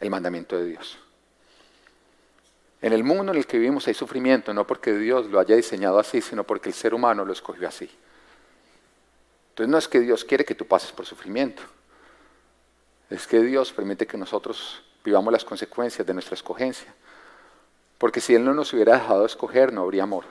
el 0.00 0.10
mandamiento 0.10 0.56
de 0.56 0.64
Dios. 0.64 0.98
En 2.80 2.92
el 2.92 3.04
mundo 3.04 3.32
en 3.32 3.38
el 3.38 3.46
que 3.46 3.58
vivimos 3.58 3.86
hay 3.88 3.94
sufrimiento, 3.94 4.54
no 4.54 4.66
porque 4.66 4.94
Dios 4.94 5.26
lo 5.26 5.40
haya 5.40 5.56
diseñado 5.56 5.98
así, 5.98 6.20
sino 6.20 6.44
porque 6.44 6.68
el 6.68 6.74
ser 6.74 6.94
humano 6.94 7.24
lo 7.24 7.32
escogió 7.32 7.68
así. 7.68 7.90
Entonces 9.50 9.70
no 9.70 9.78
es 9.78 9.88
que 9.88 10.00
Dios 10.00 10.24
quiere 10.24 10.44
que 10.44 10.54
tú 10.54 10.66
pases 10.66 10.92
por 10.92 11.04
sufrimiento, 11.04 11.62
es 13.10 13.26
que 13.26 13.40
Dios 13.40 13.72
permite 13.72 14.06
que 14.06 14.16
nosotros 14.16 14.82
vivamos 15.08 15.32
las 15.32 15.44
consecuencias 15.44 16.06
de 16.06 16.14
nuestra 16.14 16.34
escogencia. 16.34 16.94
Porque 17.98 18.20
si 18.20 18.34
Él 18.34 18.44
no 18.44 18.54
nos 18.54 18.72
hubiera 18.72 18.94
dejado 18.94 19.26
escoger, 19.26 19.72
no 19.72 19.82
habría 19.82 20.04
amor. 20.04 20.24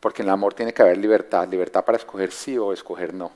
Porque 0.00 0.22
en 0.22 0.28
el 0.28 0.34
amor 0.34 0.54
tiene 0.54 0.72
que 0.72 0.82
haber 0.82 0.96
libertad, 0.98 1.46
libertad 1.48 1.84
para 1.84 1.98
escoger 1.98 2.32
sí 2.32 2.56
o 2.58 2.72
escoger 2.72 3.12
no. 3.12 3.30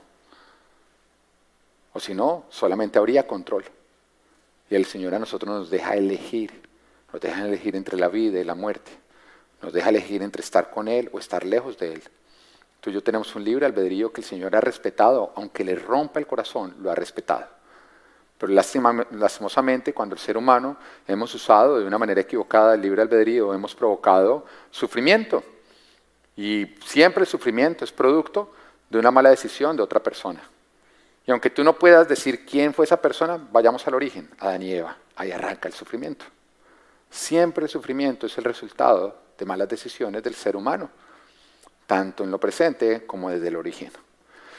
O 1.93 1.99
si 1.99 2.13
no, 2.13 2.45
solamente 2.49 2.97
habría 2.97 3.27
control. 3.27 3.65
Y 4.69 4.75
el 4.75 4.85
Señor 4.85 5.15
a 5.15 5.19
nosotros 5.19 5.49
nos 5.49 5.69
deja 5.69 5.95
elegir, 5.95 6.61
nos 7.11 7.21
deja 7.21 7.45
elegir 7.45 7.75
entre 7.75 7.97
la 7.97 8.07
vida 8.07 8.39
y 8.39 8.43
la 8.43 8.55
muerte. 8.55 8.91
Nos 9.61 9.73
deja 9.73 9.89
elegir 9.89 10.21
entre 10.21 10.41
estar 10.41 10.69
con 10.69 10.87
Él 10.87 11.09
o 11.13 11.19
estar 11.19 11.45
lejos 11.45 11.77
de 11.77 11.93
Él. 11.93 12.03
Tú 12.81 12.89
y 12.89 12.93
yo 12.93 13.01
tenemos 13.01 13.35
un 13.35 13.43
libre 13.43 13.65
albedrío 13.65 14.11
que 14.11 14.21
el 14.21 14.27
Señor 14.27 14.55
ha 14.55 14.61
respetado, 14.61 15.31
aunque 15.35 15.63
le 15.63 15.75
rompa 15.75 16.19
el 16.19 16.27
corazón, 16.27 16.75
lo 16.81 16.91
ha 16.91 16.95
respetado. 16.95 17.56
Pero 18.37 18.53
lastimosamente, 18.53 19.93
cuando 19.93 20.13
el 20.13 20.21
ser 20.21 20.37
humano 20.37 20.77
hemos 21.07 21.33
usado 21.33 21.79
de 21.79 21.85
una 21.85 21.97
manera 21.97 22.21
equivocada 22.21 22.75
el 22.75 22.81
libre 22.81 23.01
albedrío, 23.01 23.53
hemos 23.53 23.73
provocado 23.73 24.45
sufrimiento. 24.69 25.43
Y 26.35 26.67
siempre 26.85 27.21
el 27.21 27.27
sufrimiento 27.27 27.83
es 27.83 27.91
producto 27.91 28.53
de 28.89 28.99
una 28.99 29.09
mala 29.09 29.31
decisión 29.31 29.75
de 29.75 29.81
otra 29.81 30.01
persona. 30.03 30.41
Y 31.25 31.31
aunque 31.31 31.49
tú 31.49 31.63
no 31.63 31.73
puedas 31.73 32.07
decir 32.07 32.45
quién 32.45 32.73
fue 32.73 32.85
esa 32.85 33.01
persona, 33.01 33.39
vayamos 33.51 33.85
al 33.87 33.95
origen, 33.95 34.29
Adán 34.39 34.61
y 34.61 34.71
Eva. 34.71 34.95
Ahí 35.15 35.31
arranca 35.31 35.67
el 35.67 35.73
sufrimiento. 35.73 36.25
Siempre 37.09 37.65
el 37.65 37.69
sufrimiento 37.69 38.27
es 38.27 38.37
el 38.37 38.43
resultado 38.43 39.19
de 39.37 39.45
malas 39.45 39.67
decisiones 39.67 40.21
del 40.21 40.35
ser 40.35 40.55
humano, 40.55 40.89
tanto 41.85 42.23
en 42.23 42.31
lo 42.31 42.39
presente 42.39 43.05
como 43.05 43.29
desde 43.29 43.47
el 43.47 43.55
origen. 43.55 43.91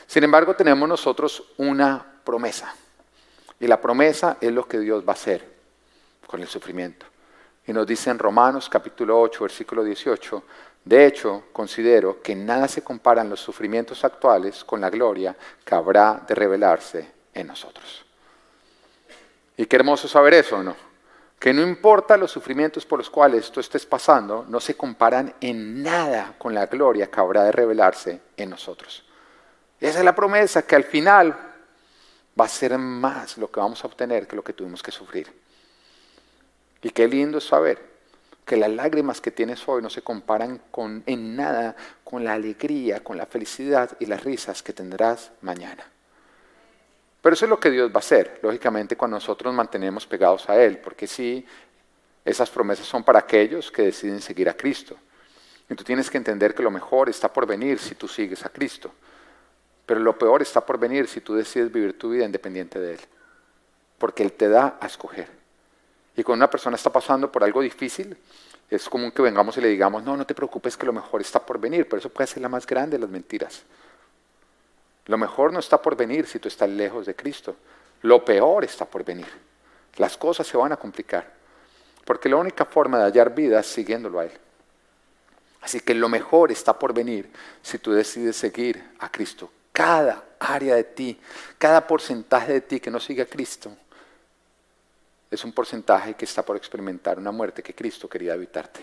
Sin 0.07 0.25
embargo, 0.25 0.57
tenemos 0.57 0.89
nosotros 0.89 1.53
una 1.59 2.05
promesa. 2.25 2.75
Y 3.61 3.67
la 3.67 3.81
promesa 3.81 4.37
es 4.41 4.53
lo 4.53 4.67
que 4.67 4.79
Dios 4.79 5.05
va 5.05 5.13
a 5.13 5.17
hacer 5.17 5.45
con 6.27 6.41
el 6.41 6.49
sufrimiento. 6.49 7.07
Y 7.67 7.73
nos 7.73 7.87
dice 7.87 8.11
en 8.11 8.19
Romanos 8.19 8.69
capítulo 8.69 9.21
8, 9.21 9.45
versículo 9.45 9.85
18, 9.85 10.43
de 10.85 11.05
hecho, 11.05 11.45
considero 11.53 12.23
que 12.23 12.35
nada 12.35 12.67
se 12.67 12.83
comparan 12.83 13.29
los 13.29 13.41
sufrimientos 13.41 14.05
actuales 14.05 14.65
con 14.65 14.81
la 14.81 14.89
gloria 14.89 15.37
que 15.65 15.75
habrá 15.75 16.25
de 16.27 16.35
revelarse 16.35 17.13
en 17.35 17.47
nosotros. 17.47 18.07
Y 19.57 19.67
qué 19.67 19.77
hermoso 19.77 20.09
saber 20.09 20.35
eso, 20.35 20.63
¿no? 20.63 20.75
Que 21.39 21.53
no 21.53 21.63
importa 21.63 22.17
los 22.17 22.31
sufrimientos 22.31 22.87
por 22.87 23.01
los 23.01 23.11
cuales 23.11 23.51
tú 23.51 23.61
estés 23.61 23.85
pasando, 23.85 24.47
no 24.49 24.61
se 24.61 24.77
comparan 24.77 25.35
en 25.41 25.83
nada 25.83 26.35
con 26.39 26.55
la 26.55 26.67
gloria 26.67 27.11
que 27.11 27.21
habrá 27.21 27.45
de 27.45 27.53
revelarse 27.53 28.23
en 28.37 28.51
nosotros. 28.51 29.05
Esa 29.79 29.99
es 29.99 30.05
la 30.05 30.15
promesa 30.15 30.63
que 30.63 30.75
al 30.75 30.85
final 30.85 31.48
va 32.39 32.45
a 32.45 32.49
ser 32.49 32.77
más 32.79 33.39
lo 33.39 33.51
que 33.51 33.61
vamos 33.61 33.83
a 33.83 33.87
obtener 33.87 34.27
que 34.27 34.37
lo 34.37 34.45
que 34.45 34.53
tuvimos 34.53 34.83
que 34.83 34.91
sufrir. 34.91 35.33
Y 36.83 36.91
qué 36.91 37.09
lindo 37.09 37.39
es 37.39 37.45
saber 37.45 37.83
que 38.45 38.57
las 38.57 38.71
lágrimas 38.71 39.21
que 39.21 39.31
tienes 39.31 39.67
hoy 39.69 39.83
no 39.83 39.91
se 39.91 40.03
comparan 40.03 40.61
con, 40.71 41.03
en 41.07 41.37
nada 41.37 41.77
con 42.03 42.25
la 42.25 42.33
alegría, 42.33 43.05
con 43.05 43.17
la 43.17 43.27
felicidad 43.27 43.91
y 44.01 44.07
las 44.07 44.25
risas 44.25 44.63
que 44.63 44.73
tendrás 44.73 45.33
mañana. 45.43 45.85
Pero 47.21 47.35
eso 47.35 47.45
es 47.45 47.51
lo 47.51 47.61
que 47.61 47.71
Dios 47.71 47.91
va 47.91 47.97
a 47.97 47.99
hacer, 47.99 48.39
lógicamente, 48.43 48.97
cuando 48.97 49.17
nosotros 49.17 49.53
nos 49.53 49.57
mantenemos 49.57 50.07
pegados 50.07 50.49
a 50.49 50.63
Él, 50.63 50.79
porque 50.79 51.07
sí, 51.07 51.45
esas 52.25 52.49
promesas 52.49 52.87
son 52.87 53.03
para 53.03 53.19
aquellos 53.19 53.71
que 53.71 53.83
deciden 53.83 54.21
seguir 54.21 54.49
a 54.49 54.55
Cristo. 54.55 54.97
Y 55.69 55.75
tú 55.75 55.85
tienes 55.85 56.09
que 56.09 56.17
entender 56.17 56.55
que 56.55 56.63
lo 56.63 56.71
mejor 56.71 57.11
está 57.11 57.31
por 57.31 57.47
venir 57.47 57.79
si 57.79 57.97
tú 57.97 58.09
sigues 58.09 58.47
a 58.47 58.49
Cristo. 58.49 58.93
Pero 59.89 60.01
lo 60.01 60.19
peor 60.19 60.43
está 60.43 60.61
por 60.61 60.79
venir 60.79 61.09
si 61.09 61.23
tú 61.23 61.35
decides 61.35 61.73
vivir 61.73 61.99
tu 61.99 62.11
vida 62.11 62.27
independiente 62.27 62.79
de 62.79 62.93
Él. 62.93 63.01
Porque 63.97 64.23
Él 64.23 64.33
te 64.33 64.47
da 64.47 64.77
a 64.79 64.87
escoger. 64.87 65.27
Y 66.15 66.23
cuando 66.23 66.45
una 66.45 66.51
persona 66.51 66.77
está 66.77 66.93
pasando 66.93 67.33
por 67.33 67.43
algo 67.43 67.63
difícil, 67.63 68.15
es 68.69 68.87
común 68.87 69.11
que 69.11 69.23
vengamos 69.23 69.57
y 69.57 69.63
le 69.63 69.69
digamos, 69.69 70.03
no, 70.03 70.15
no 70.15 70.27
te 70.27 70.35
preocupes 70.35 70.77
que 70.77 70.85
lo 70.85 70.93
mejor 70.93 71.23
está 71.23 71.41
por 71.41 71.59
venir, 71.59 71.89
pero 71.89 72.01
eso 72.01 72.11
puede 72.11 72.27
ser 72.27 72.43
la 72.43 72.51
más 72.51 72.67
grande 72.67 72.99
de 72.99 73.01
las 73.01 73.09
mentiras. 73.09 73.63
Lo 75.07 75.17
mejor 75.17 75.55
no 75.55 75.59
está 75.59 75.81
por 75.81 75.97
venir 75.97 76.27
si 76.27 76.39
tú 76.39 76.49
estás 76.49 76.69
lejos 76.69 77.07
de 77.07 77.17
Cristo. 77.17 77.57
Lo 78.03 78.23
peor 78.23 78.65
está 78.65 78.85
por 78.85 79.07
venir. 79.07 79.29
Las 79.97 80.19
cosas 80.19 80.47
se 80.47 80.59
van 80.59 80.73
a 80.73 80.77
complicar. 80.77 81.33
Porque 82.05 82.29
la 82.29 82.37
única 82.37 82.67
forma 82.67 82.99
de 82.99 83.05
hallar 83.05 83.35
vida 83.35 83.61
es 83.61 83.67
siguiéndolo 83.67 84.21
a 84.21 84.27
Él. 84.27 84.33
Así 85.63 85.81
que 85.81 85.95
lo 85.95 86.11
mejor 86.11 86.53
está 86.53 86.79
por 86.79 86.93
venir 86.93 87.33
si 87.63 87.79
tú 87.79 87.93
decides 87.93 88.37
seguir 88.37 88.85
a 88.99 89.11
Cristo. 89.11 89.51
Cada 89.79 90.25
área 90.41 90.75
de 90.75 90.83
ti, 90.83 91.17
cada 91.57 91.87
porcentaje 91.87 92.53
de 92.53 92.61
ti 92.63 92.81
que 92.81 92.91
no 92.91 92.99
sigue 92.99 93.23
a 93.23 93.27
Cristo, 93.27 93.71
es 95.31 95.45
un 95.45 95.53
porcentaje 95.53 96.15
que 96.15 96.25
está 96.25 96.45
por 96.45 96.57
experimentar 96.57 97.17
una 97.17 97.31
muerte 97.31 97.63
que 97.63 97.77
Cristo 97.77 98.09
quería 98.09 98.35
evitarte. 98.35 98.81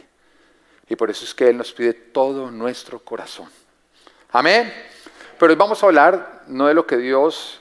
Y 0.88 0.96
por 0.96 1.10
eso 1.10 1.26
es 1.26 1.36
que 1.36 1.50
Él 1.50 1.58
nos 1.58 1.74
pide 1.74 1.92
todo 1.92 2.50
nuestro 2.50 3.00
corazón. 3.00 3.50
Amén. 4.32 4.74
Pero 5.38 5.52
hoy 5.52 5.58
vamos 5.58 5.84
a 5.84 5.86
hablar 5.86 6.44
no 6.48 6.68
de 6.68 6.74
lo 6.74 6.88
que 6.88 6.96
Dios 6.96 7.60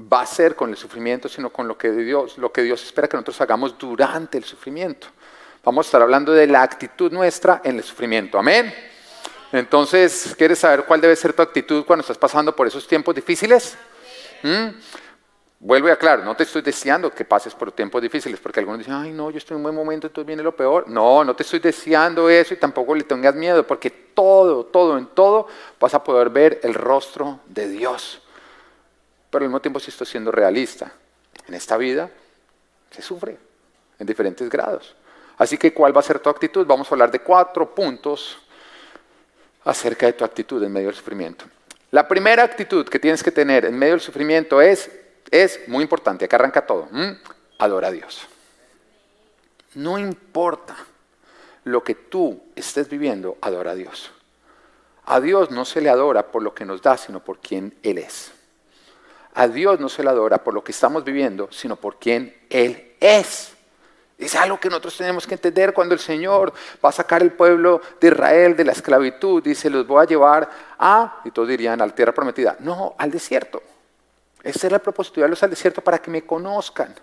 va 0.00 0.18
a 0.18 0.22
hacer 0.22 0.56
con 0.56 0.70
el 0.70 0.76
sufrimiento, 0.76 1.28
sino 1.28 1.50
con 1.50 1.68
lo 1.68 1.78
que 1.78 1.92
Dios, 1.92 2.38
lo 2.38 2.50
que 2.50 2.62
Dios 2.62 2.82
espera 2.82 3.06
que 3.06 3.16
nosotros 3.16 3.40
hagamos 3.40 3.78
durante 3.78 4.36
el 4.36 4.42
sufrimiento. 4.42 5.06
Vamos 5.62 5.86
a 5.86 5.88
estar 5.88 6.02
hablando 6.02 6.32
de 6.32 6.48
la 6.48 6.64
actitud 6.64 7.12
nuestra 7.12 7.60
en 7.62 7.76
el 7.76 7.84
sufrimiento. 7.84 8.36
Amén. 8.36 8.91
Entonces, 9.52 10.34
¿quieres 10.36 10.58
saber 10.58 10.84
cuál 10.84 11.00
debe 11.00 11.14
ser 11.14 11.34
tu 11.34 11.42
actitud 11.42 11.84
cuando 11.84 12.00
estás 12.00 12.16
pasando 12.16 12.56
por 12.56 12.66
esos 12.66 12.86
tiempos 12.88 13.14
difíciles? 13.14 13.76
¿Mm? 14.42 14.68
Vuelvo 15.60 15.88
a 15.88 15.92
aclarar, 15.92 16.24
no 16.24 16.34
te 16.34 16.42
estoy 16.42 16.62
deseando 16.62 17.12
que 17.14 17.24
pases 17.24 17.54
por 17.54 17.70
tiempos 17.70 18.02
difíciles, 18.02 18.40
porque 18.40 18.60
algunos 18.60 18.78
dicen, 18.78 18.94
ay, 18.94 19.12
no, 19.12 19.30
yo 19.30 19.38
estoy 19.38 19.54
en 19.54 19.58
un 19.58 19.62
buen 19.64 19.74
momento, 19.74 20.08
entonces 20.08 20.26
viene 20.26 20.42
lo 20.42 20.56
peor. 20.56 20.88
No, 20.88 21.22
no 21.22 21.36
te 21.36 21.42
estoy 21.44 21.60
deseando 21.60 22.28
eso 22.28 22.54
y 22.54 22.56
tampoco 22.56 22.94
le 22.94 23.04
tengas 23.04 23.34
miedo, 23.34 23.64
porque 23.64 23.90
todo, 23.90 24.64
todo, 24.64 24.98
en 24.98 25.06
todo 25.06 25.46
vas 25.78 25.94
a 25.94 26.02
poder 26.02 26.30
ver 26.30 26.58
el 26.64 26.74
rostro 26.74 27.40
de 27.46 27.68
Dios. 27.68 28.22
Pero 29.30 29.44
al 29.44 29.50
mismo 29.50 29.60
tiempo, 29.60 29.78
si 29.78 29.90
estoy 29.90 30.06
siendo 30.06 30.32
realista, 30.32 30.92
en 31.46 31.54
esta 31.54 31.76
vida 31.76 32.10
se 32.90 33.02
sufre 33.02 33.38
en 33.98 34.06
diferentes 34.06 34.48
grados. 34.48 34.96
Así 35.36 35.58
que, 35.58 35.72
¿cuál 35.72 35.94
va 35.94 36.00
a 36.00 36.04
ser 36.04 36.18
tu 36.18 36.28
actitud? 36.28 36.66
Vamos 36.66 36.90
a 36.90 36.94
hablar 36.94 37.10
de 37.10 37.20
cuatro 37.20 37.72
puntos 37.72 38.38
acerca 39.64 40.06
de 40.06 40.12
tu 40.12 40.24
actitud 40.24 40.62
en 40.62 40.72
medio 40.72 40.88
del 40.88 40.96
sufrimiento. 40.96 41.44
La 41.90 42.08
primera 42.08 42.42
actitud 42.42 42.88
que 42.88 42.98
tienes 42.98 43.22
que 43.22 43.30
tener 43.30 43.64
en 43.64 43.78
medio 43.78 43.94
del 43.94 44.00
sufrimiento 44.00 44.60
es 44.60 44.90
es 45.32 45.66
muy 45.66 45.82
importante, 45.82 46.26
acá 46.26 46.36
arranca 46.36 46.66
todo. 46.66 46.88
Adora 47.58 47.88
a 47.88 47.90
Dios. 47.90 48.28
No 49.74 49.98
importa 49.98 50.76
lo 51.64 51.82
que 51.82 51.94
tú 51.94 52.42
estés 52.54 52.88
viviendo, 52.88 53.38
adora 53.40 53.70
a 53.70 53.74
Dios. 53.74 54.12
A 55.06 55.20
Dios 55.20 55.50
no 55.50 55.64
se 55.64 55.80
le 55.80 55.88
adora 55.88 56.30
por 56.30 56.42
lo 56.42 56.54
que 56.54 56.66
nos 56.66 56.82
da, 56.82 56.98
sino 56.98 57.24
por 57.24 57.38
quien 57.38 57.74
Él 57.82 57.96
es. 57.96 58.30
A 59.34 59.48
Dios 59.48 59.80
no 59.80 59.88
se 59.88 60.04
le 60.04 60.10
adora 60.10 60.44
por 60.44 60.52
lo 60.52 60.62
que 60.62 60.72
estamos 60.72 61.02
viviendo, 61.02 61.48
sino 61.50 61.76
por 61.76 61.98
quien 61.98 62.36
Él 62.50 62.92
es. 63.00 63.51
Es 64.18 64.34
algo 64.36 64.60
que 64.60 64.68
nosotros 64.68 64.96
tenemos 64.96 65.26
que 65.26 65.34
entender 65.34 65.72
cuando 65.72 65.94
el 65.94 66.00
Señor 66.00 66.52
va 66.84 66.90
a 66.90 66.92
sacar 66.92 67.22
el 67.22 67.32
pueblo 67.32 67.80
de 68.00 68.08
Israel 68.08 68.56
de 68.56 68.64
la 68.64 68.72
esclavitud. 68.72 69.42
Dice, 69.42 69.68
los 69.68 69.86
voy 69.86 70.02
a 70.02 70.06
llevar 70.06 70.48
a, 70.78 71.20
y 71.24 71.30
todos 71.30 71.48
dirían, 71.48 71.80
a 71.80 71.86
la 71.86 71.94
tierra 71.94 72.12
prometida. 72.12 72.56
No, 72.60 72.94
al 72.98 73.10
desierto. 73.10 73.62
Ese 74.42 74.66
era 74.66 74.76
el 74.76 74.82
propósito, 74.82 75.16
llevarlos 75.16 75.42
al 75.42 75.50
desierto 75.50 75.82
para 75.82 75.98
que 75.98 76.10
me 76.10 76.22
conozcan. 76.22 76.94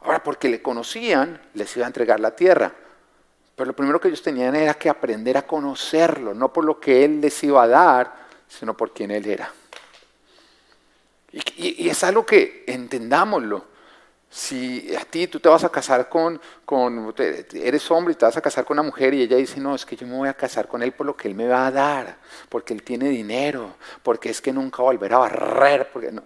Ahora, 0.00 0.22
porque 0.22 0.48
le 0.48 0.62
conocían, 0.62 1.40
les 1.54 1.76
iba 1.76 1.84
a 1.84 1.88
entregar 1.88 2.20
la 2.20 2.30
tierra. 2.30 2.72
Pero 3.54 3.66
lo 3.66 3.76
primero 3.76 4.00
que 4.00 4.08
ellos 4.08 4.22
tenían 4.22 4.54
era 4.54 4.74
que 4.74 4.88
aprender 4.88 5.36
a 5.36 5.46
conocerlo, 5.46 6.34
no 6.34 6.52
por 6.52 6.64
lo 6.64 6.78
que 6.78 7.04
Él 7.04 7.20
les 7.20 7.42
iba 7.42 7.62
a 7.62 7.66
dar, 7.68 8.26
sino 8.46 8.76
por 8.76 8.92
quien 8.92 9.10
Él 9.10 9.26
era. 9.26 9.50
Y, 11.32 11.84
y 11.84 11.88
es 11.88 12.04
algo 12.04 12.24
que 12.24 12.64
entendámoslo. 12.66 13.75
Si 14.28 14.94
a 14.94 15.04
ti 15.04 15.28
tú 15.28 15.40
te 15.40 15.48
vas 15.48 15.64
a 15.64 15.68
casar 15.68 16.08
con, 16.08 16.40
eres 17.54 17.90
hombre 17.90 18.12
y 18.12 18.16
te 18.16 18.24
vas 18.24 18.36
a 18.36 18.40
casar 18.40 18.64
con 18.64 18.74
una 18.74 18.82
mujer 18.82 19.14
y 19.14 19.22
ella 19.22 19.36
dice, 19.36 19.60
no, 19.60 19.74
es 19.74 19.86
que 19.86 19.96
yo 19.96 20.06
me 20.06 20.16
voy 20.16 20.28
a 20.28 20.34
casar 20.34 20.66
con 20.66 20.82
él 20.82 20.92
por 20.92 21.06
lo 21.06 21.16
que 21.16 21.28
él 21.28 21.34
me 21.34 21.46
va 21.46 21.66
a 21.66 21.70
dar, 21.70 22.18
porque 22.48 22.74
él 22.74 22.82
tiene 22.82 23.08
dinero, 23.08 23.76
porque 24.02 24.30
es 24.30 24.40
que 24.40 24.52
nunca 24.52 24.82
volverá 24.82 25.16
a 25.16 25.20
barrer, 25.20 25.90
porque 25.92 26.12
no. 26.12 26.22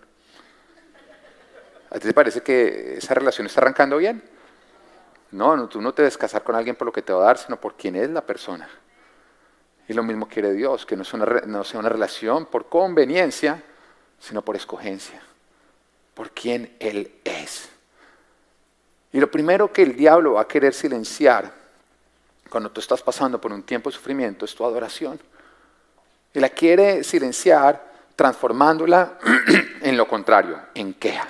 ¿A 1.91 1.99
ti 1.99 2.07
te 2.07 2.15
parece 2.15 2.43
que 2.43 2.97
esa 2.97 3.15
relación 3.15 3.47
está 3.47 3.61
arrancando 3.61 3.97
bien? 3.99 4.23
No, 5.33 5.57
no, 5.57 5.69
tú 5.69 5.81
no 5.81 5.93
te 5.93 6.03
debes 6.03 6.17
casar 6.17 6.43
con 6.43 6.55
alguien 6.55 6.77
por 6.77 6.87
lo 6.87 6.93
que 6.93 7.03
te 7.03 7.13
va 7.13 7.23
a 7.23 7.27
dar, 7.27 7.39
sino 7.39 7.61
por 7.61 7.77
quién 7.77 7.97
es 7.97 8.11
la 8.11 8.25
persona. 8.25 8.69
Y 9.89 9.93
lo 9.93 10.03
mismo 10.03 10.29
quiere 10.29 10.53
Dios, 10.53 10.87
que 10.87 10.97
no 10.97 11.05
no 11.47 11.65
sea 11.65 11.81
una 11.81 11.89
relación 11.89 12.47
por 12.47 12.69
conveniencia, 12.69 13.63
sino 14.21 14.43
por 14.43 14.57
escogencia, 14.57 15.21
por 16.15 16.31
quién 16.31 16.77
Él 16.79 17.21
es. 17.25 17.69
Y 19.13 19.19
lo 19.21 19.31
primero 19.31 19.73
que 19.73 19.83
el 19.83 19.97
diablo 19.97 20.35
va 20.35 20.43
a 20.43 20.49
querer 20.49 20.73
silenciar 20.73 21.53
cuando 22.49 22.71
tú 22.71 22.81
estás 22.81 23.01
pasando 23.01 23.41
por 23.41 23.53
un 23.53 23.63
tiempo 23.63 23.91
de 23.91 23.97
sufrimiento 23.97 24.45
es 24.45 24.55
tu 24.55 24.65
adoración. 24.65 25.19
Y 26.35 26.41
la 26.41 26.49
quiere 26.49 27.03
silenciar 27.03 27.91
transformándola 28.15 29.19
en 29.83 29.97
lo 29.97 30.07
contrario, 30.07 30.61
en 30.75 30.95
queja. 30.95 31.29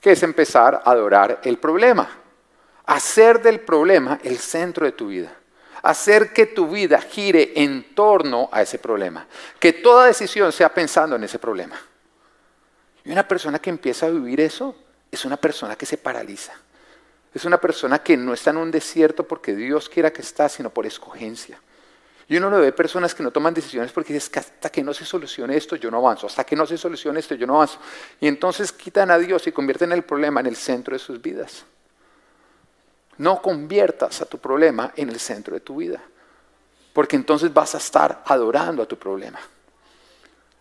Que 0.00 0.12
es 0.12 0.22
empezar 0.22 0.82
a 0.84 0.90
adorar 0.90 1.40
el 1.44 1.58
problema. 1.58 2.08
Hacer 2.86 3.42
del 3.42 3.60
problema 3.60 4.18
el 4.22 4.38
centro 4.38 4.84
de 4.84 4.92
tu 4.92 5.08
vida. 5.08 5.32
Hacer 5.82 6.32
que 6.32 6.46
tu 6.46 6.68
vida 6.68 7.00
gire 7.00 7.52
en 7.56 7.94
torno 7.94 8.48
a 8.52 8.62
ese 8.62 8.78
problema. 8.78 9.26
Que 9.58 9.72
toda 9.72 10.06
decisión 10.06 10.52
sea 10.52 10.72
pensando 10.72 11.16
en 11.16 11.24
ese 11.24 11.38
problema. 11.38 11.76
Y 13.04 13.12
una 13.12 13.26
persona 13.26 13.58
que 13.58 13.70
empieza 13.70 14.06
a 14.06 14.10
vivir 14.10 14.40
eso 14.40 14.74
es 15.14 15.24
una 15.24 15.36
persona 15.36 15.76
que 15.76 15.86
se 15.86 15.98
paraliza. 15.98 16.52
es 17.32 17.44
una 17.44 17.60
persona 17.60 18.00
que 18.00 18.16
no 18.16 18.32
está 18.32 18.50
en 18.50 18.58
un 18.58 18.70
desierto 18.70 19.26
porque 19.26 19.54
Dios 19.56 19.88
quiera 19.88 20.12
que 20.12 20.22
está, 20.22 20.48
sino 20.48 20.70
por 20.70 20.86
escogencia. 20.86 21.58
Y 22.28 22.36
uno 22.36 22.48
lo 22.48 22.60
ve 22.60 22.72
personas 22.72 23.14
que 23.14 23.22
no 23.22 23.30
toman 23.30 23.52
decisiones 23.52 23.92
porque 23.92 24.12
dicen 24.12 24.32
que 24.32 24.38
hasta 24.38 24.70
que 24.70 24.82
no 24.82 24.94
se 24.94 25.04
solucione 25.04 25.56
esto 25.56 25.76
yo 25.76 25.90
no 25.90 25.98
avanzo, 25.98 26.26
hasta 26.26 26.44
que 26.44 26.56
no 26.56 26.64
se 26.64 26.78
solucione 26.78 27.20
esto 27.20 27.34
yo 27.34 27.46
no 27.46 27.56
avanzo. 27.56 27.78
Y 28.20 28.28
entonces 28.28 28.72
quitan 28.72 29.10
a 29.10 29.18
Dios 29.18 29.46
y 29.46 29.52
convierten 29.52 29.92
el 29.92 30.04
problema 30.04 30.40
en 30.40 30.46
el 30.46 30.56
centro 30.56 30.94
de 30.94 30.98
sus 30.98 31.20
vidas. 31.20 31.64
No 33.18 33.42
conviertas 33.42 34.22
a 34.22 34.26
tu 34.26 34.38
problema 34.38 34.92
en 34.96 35.08
el 35.08 35.20
centro 35.20 35.54
de 35.54 35.60
tu 35.60 35.76
vida, 35.76 36.00
porque 36.92 37.16
entonces 37.16 37.52
vas 37.52 37.74
a 37.74 37.78
estar 37.78 38.22
adorando 38.26 38.82
a 38.82 38.86
tu 38.86 38.96
problema. 38.96 39.38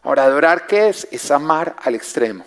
Ahora, 0.03 0.25
adorar 0.25 0.67
qué 0.67 0.89
es? 0.89 1.07
Es 1.11 1.31
amar 1.31 1.75
al 1.81 1.95
extremo. 1.95 2.45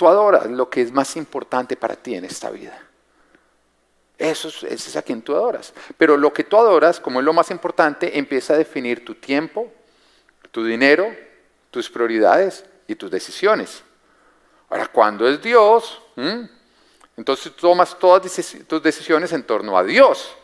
Tú 0.00 0.08
adoras 0.08 0.46
lo 0.46 0.70
que 0.70 0.80
es 0.80 0.90
más 0.92 1.14
importante 1.16 1.76
para 1.76 1.94
ti 1.94 2.14
en 2.14 2.24
esta 2.24 2.48
vida. 2.48 2.82
Eso 4.16 4.48
es, 4.48 4.62
es 4.62 4.96
a 4.96 5.02
quien 5.02 5.20
tú 5.20 5.34
adoras. 5.34 5.74
Pero 5.98 6.16
lo 6.16 6.32
que 6.32 6.42
tú 6.42 6.56
adoras, 6.56 6.98
como 6.98 7.20
es 7.20 7.24
lo 7.26 7.34
más 7.34 7.50
importante, 7.50 8.16
empieza 8.18 8.54
a 8.54 8.56
definir 8.56 9.04
tu 9.04 9.16
tiempo, 9.16 9.70
tu 10.50 10.64
dinero, 10.64 11.14
tus 11.70 11.90
prioridades 11.90 12.64
y 12.88 12.94
tus 12.94 13.10
decisiones. 13.10 13.82
Ahora, 14.70 14.86
cuando 14.86 15.28
es 15.28 15.42
Dios, 15.42 16.00
entonces 17.14 17.54
tomas 17.54 17.98
todas 17.98 18.22
tus 18.66 18.82
decisiones 18.82 19.34
en 19.34 19.42
torno 19.42 19.76
a 19.76 19.84
Dios. 19.84 20.34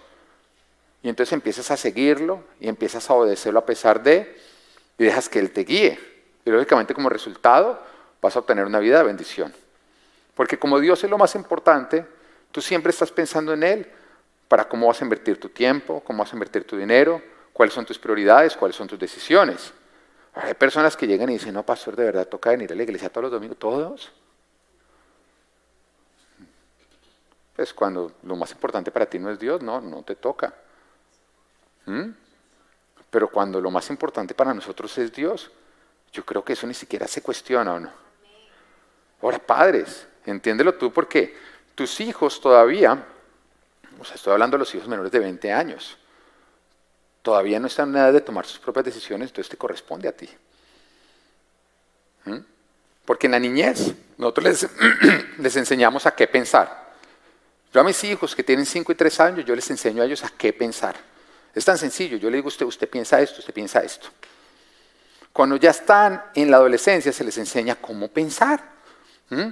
Y 1.02 1.08
entonces 1.08 1.32
empiezas 1.32 1.70
a 1.70 1.78
seguirlo 1.78 2.44
y 2.60 2.68
empiezas 2.68 3.08
a 3.08 3.14
obedecerlo 3.14 3.60
a 3.60 3.64
pesar 3.64 4.02
de, 4.02 4.38
y 4.98 5.04
dejas 5.04 5.30
que 5.30 5.38
Él 5.38 5.50
te 5.50 5.64
guíe. 5.64 5.98
Y 6.44 6.50
lógicamente 6.50 6.92
como 6.92 7.08
resultado 7.08 7.95
vas 8.20 8.36
a 8.36 8.40
obtener 8.40 8.64
una 8.64 8.80
vida 8.80 8.98
de 8.98 9.04
bendición. 9.04 9.54
Porque 10.34 10.58
como 10.58 10.80
Dios 10.80 11.02
es 11.02 11.10
lo 11.10 11.18
más 11.18 11.34
importante, 11.34 12.06
Tú 12.56 12.62
siempre 12.62 12.88
estás 12.88 13.12
pensando 13.12 13.52
en 13.52 13.62
Él 13.62 13.86
para 14.48 14.66
cómo 14.66 14.86
vas 14.86 15.02
a 15.02 15.04
invertir 15.04 15.38
tu 15.38 15.50
tiempo, 15.50 16.00
cómo 16.00 16.22
vas 16.22 16.32
a 16.32 16.36
invertir 16.36 16.66
tu 16.66 16.74
dinero, 16.74 17.20
cuáles 17.52 17.74
son 17.74 17.84
tus 17.84 17.98
prioridades, 17.98 18.56
cuáles 18.56 18.74
son 18.74 18.88
tus 18.88 18.98
decisiones. 18.98 19.74
Hay 20.32 20.54
personas 20.54 20.96
que 20.96 21.06
llegan 21.06 21.28
y 21.28 21.34
dicen, 21.34 21.52
no, 21.52 21.62
pastor, 21.64 21.96
de 21.96 22.04
verdad 22.04 22.26
toca 22.26 22.48
venir 22.48 22.72
a 22.72 22.74
la 22.74 22.82
iglesia 22.82 23.10
todos 23.10 23.24
los 23.24 23.32
domingos, 23.32 23.58
todos. 23.58 24.10
Pues 27.54 27.74
cuando 27.74 28.12
lo 28.22 28.36
más 28.36 28.50
importante 28.52 28.90
para 28.90 29.04
ti 29.04 29.18
no 29.18 29.30
es 29.30 29.38
Dios, 29.38 29.60
no, 29.60 29.82
no 29.82 30.02
te 30.02 30.16
toca. 30.16 30.54
¿Mm? 31.84 32.08
Pero 33.10 33.28
cuando 33.30 33.60
lo 33.60 33.70
más 33.70 33.90
importante 33.90 34.34
para 34.34 34.54
nosotros 34.54 34.96
es 34.96 35.12
Dios, 35.12 35.50
yo 36.10 36.24
creo 36.24 36.42
que 36.42 36.54
eso 36.54 36.66
ni 36.66 36.72
siquiera 36.72 37.06
se 37.06 37.20
cuestiona 37.20 37.74
o 37.74 37.80
no. 37.80 38.05
Ahora, 39.22 39.38
padres, 39.38 40.06
entiéndelo 40.24 40.74
tú 40.74 40.92
porque 40.92 41.36
tus 41.74 42.00
hijos 42.00 42.40
todavía, 42.40 43.04
o 43.98 44.04
sea, 44.04 44.14
estoy 44.16 44.32
hablando 44.32 44.56
de 44.56 44.60
los 44.60 44.74
hijos 44.74 44.88
menores 44.88 45.12
de 45.12 45.18
20 45.18 45.52
años, 45.52 45.96
todavía 47.22 47.58
no 47.58 47.66
están 47.66 47.90
en 47.90 47.96
edad 47.96 48.12
de 48.12 48.20
tomar 48.20 48.46
sus 48.46 48.58
propias 48.58 48.84
decisiones, 48.84 49.30
entonces 49.30 49.50
te 49.50 49.56
corresponde 49.56 50.08
a 50.08 50.12
ti. 50.12 50.28
¿Mm? 52.24 52.38
Porque 53.04 53.26
en 53.26 53.32
la 53.32 53.38
niñez 53.38 53.94
nosotros 54.18 54.70
les, 55.38 55.56
enseñamos 55.56 56.06
a 56.06 56.14
qué 56.14 56.26
pensar. 56.26 56.86
Yo 57.72 57.80
a 57.80 57.84
mis 57.84 58.02
hijos 58.04 58.34
que 58.34 58.42
tienen 58.42 58.64
5 58.64 58.92
y 58.92 58.94
3 58.94 59.20
años, 59.20 59.44
yo 59.44 59.56
les 59.56 59.68
enseño 59.70 60.02
a 60.02 60.06
ellos 60.06 60.24
a 60.24 60.30
qué 60.30 60.52
pensar. 60.52 60.96
Es 61.54 61.64
tan 61.64 61.78
sencillo, 61.78 62.16
yo 62.16 62.30
le 62.30 62.36
digo 62.36 62.46
a 62.46 62.48
usted, 62.48 62.66
usted 62.66 62.88
piensa 62.88 63.20
esto, 63.20 63.40
usted 63.40 63.52
piensa 63.52 63.80
esto. 63.80 64.08
Cuando 65.32 65.56
ya 65.56 65.70
están 65.70 66.22
en 66.34 66.50
la 66.50 66.58
adolescencia 66.58 67.12
se 67.12 67.24
les 67.24 67.36
enseña 67.38 67.74
cómo 67.74 68.08
pensar. 68.08 68.75
¿Mm? 69.30 69.50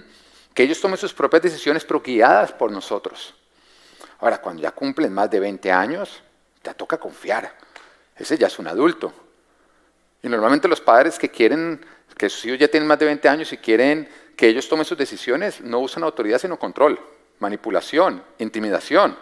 que 0.54 0.62
ellos 0.62 0.80
tomen 0.80 0.96
sus 0.96 1.12
propias 1.12 1.42
decisiones, 1.42 1.84
pero 1.84 2.00
guiadas 2.00 2.52
por 2.52 2.70
nosotros. 2.70 3.34
Ahora, 4.20 4.40
cuando 4.40 4.62
ya 4.62 4.70
cumplen 4.70 5.12
más 5.12 5.28
de 5.28 5.40
20 5.40 5.70
años, 5.72 6.22
te 6.62 6.72
toca 6.74 6.96
confiar. 6.96 7.52
Ese 8.16 8.38
ya 8.38 8.46
es 8.46 8.58
un 8.60 8.68
adulto. 8.68 9.12
Y 10.22 10.28
normalmente 10.28 10.68
los 10.68 10.80
padres 10.80 11.18
que 11.18 11.28
quieren, 11.28 11.84
que 12.16 12.30
sus 12.30 12.44
hijos 12.46 12.60
ya 12.60 12.68
tienen 12.68 12.86
más 12.86 13.00
de 13.00 13.06
20 13.06 13.28
años 13.28 13.52
y 13.52 13.58
quieren 13.58 14.08
que 14.36 14.46
ellos 14.46 14.68
tomen 14.68 14.84
sus 14.84 14.96
decisiones, 14.96 15.60
no 15.60 15.80
usan 15.80 16.04
autoridad 16.04 16.38
sino 16.38 16.58
control, 16.58 17.00
manipulación, 17.40 18.22
intimidación. 18.38 19.16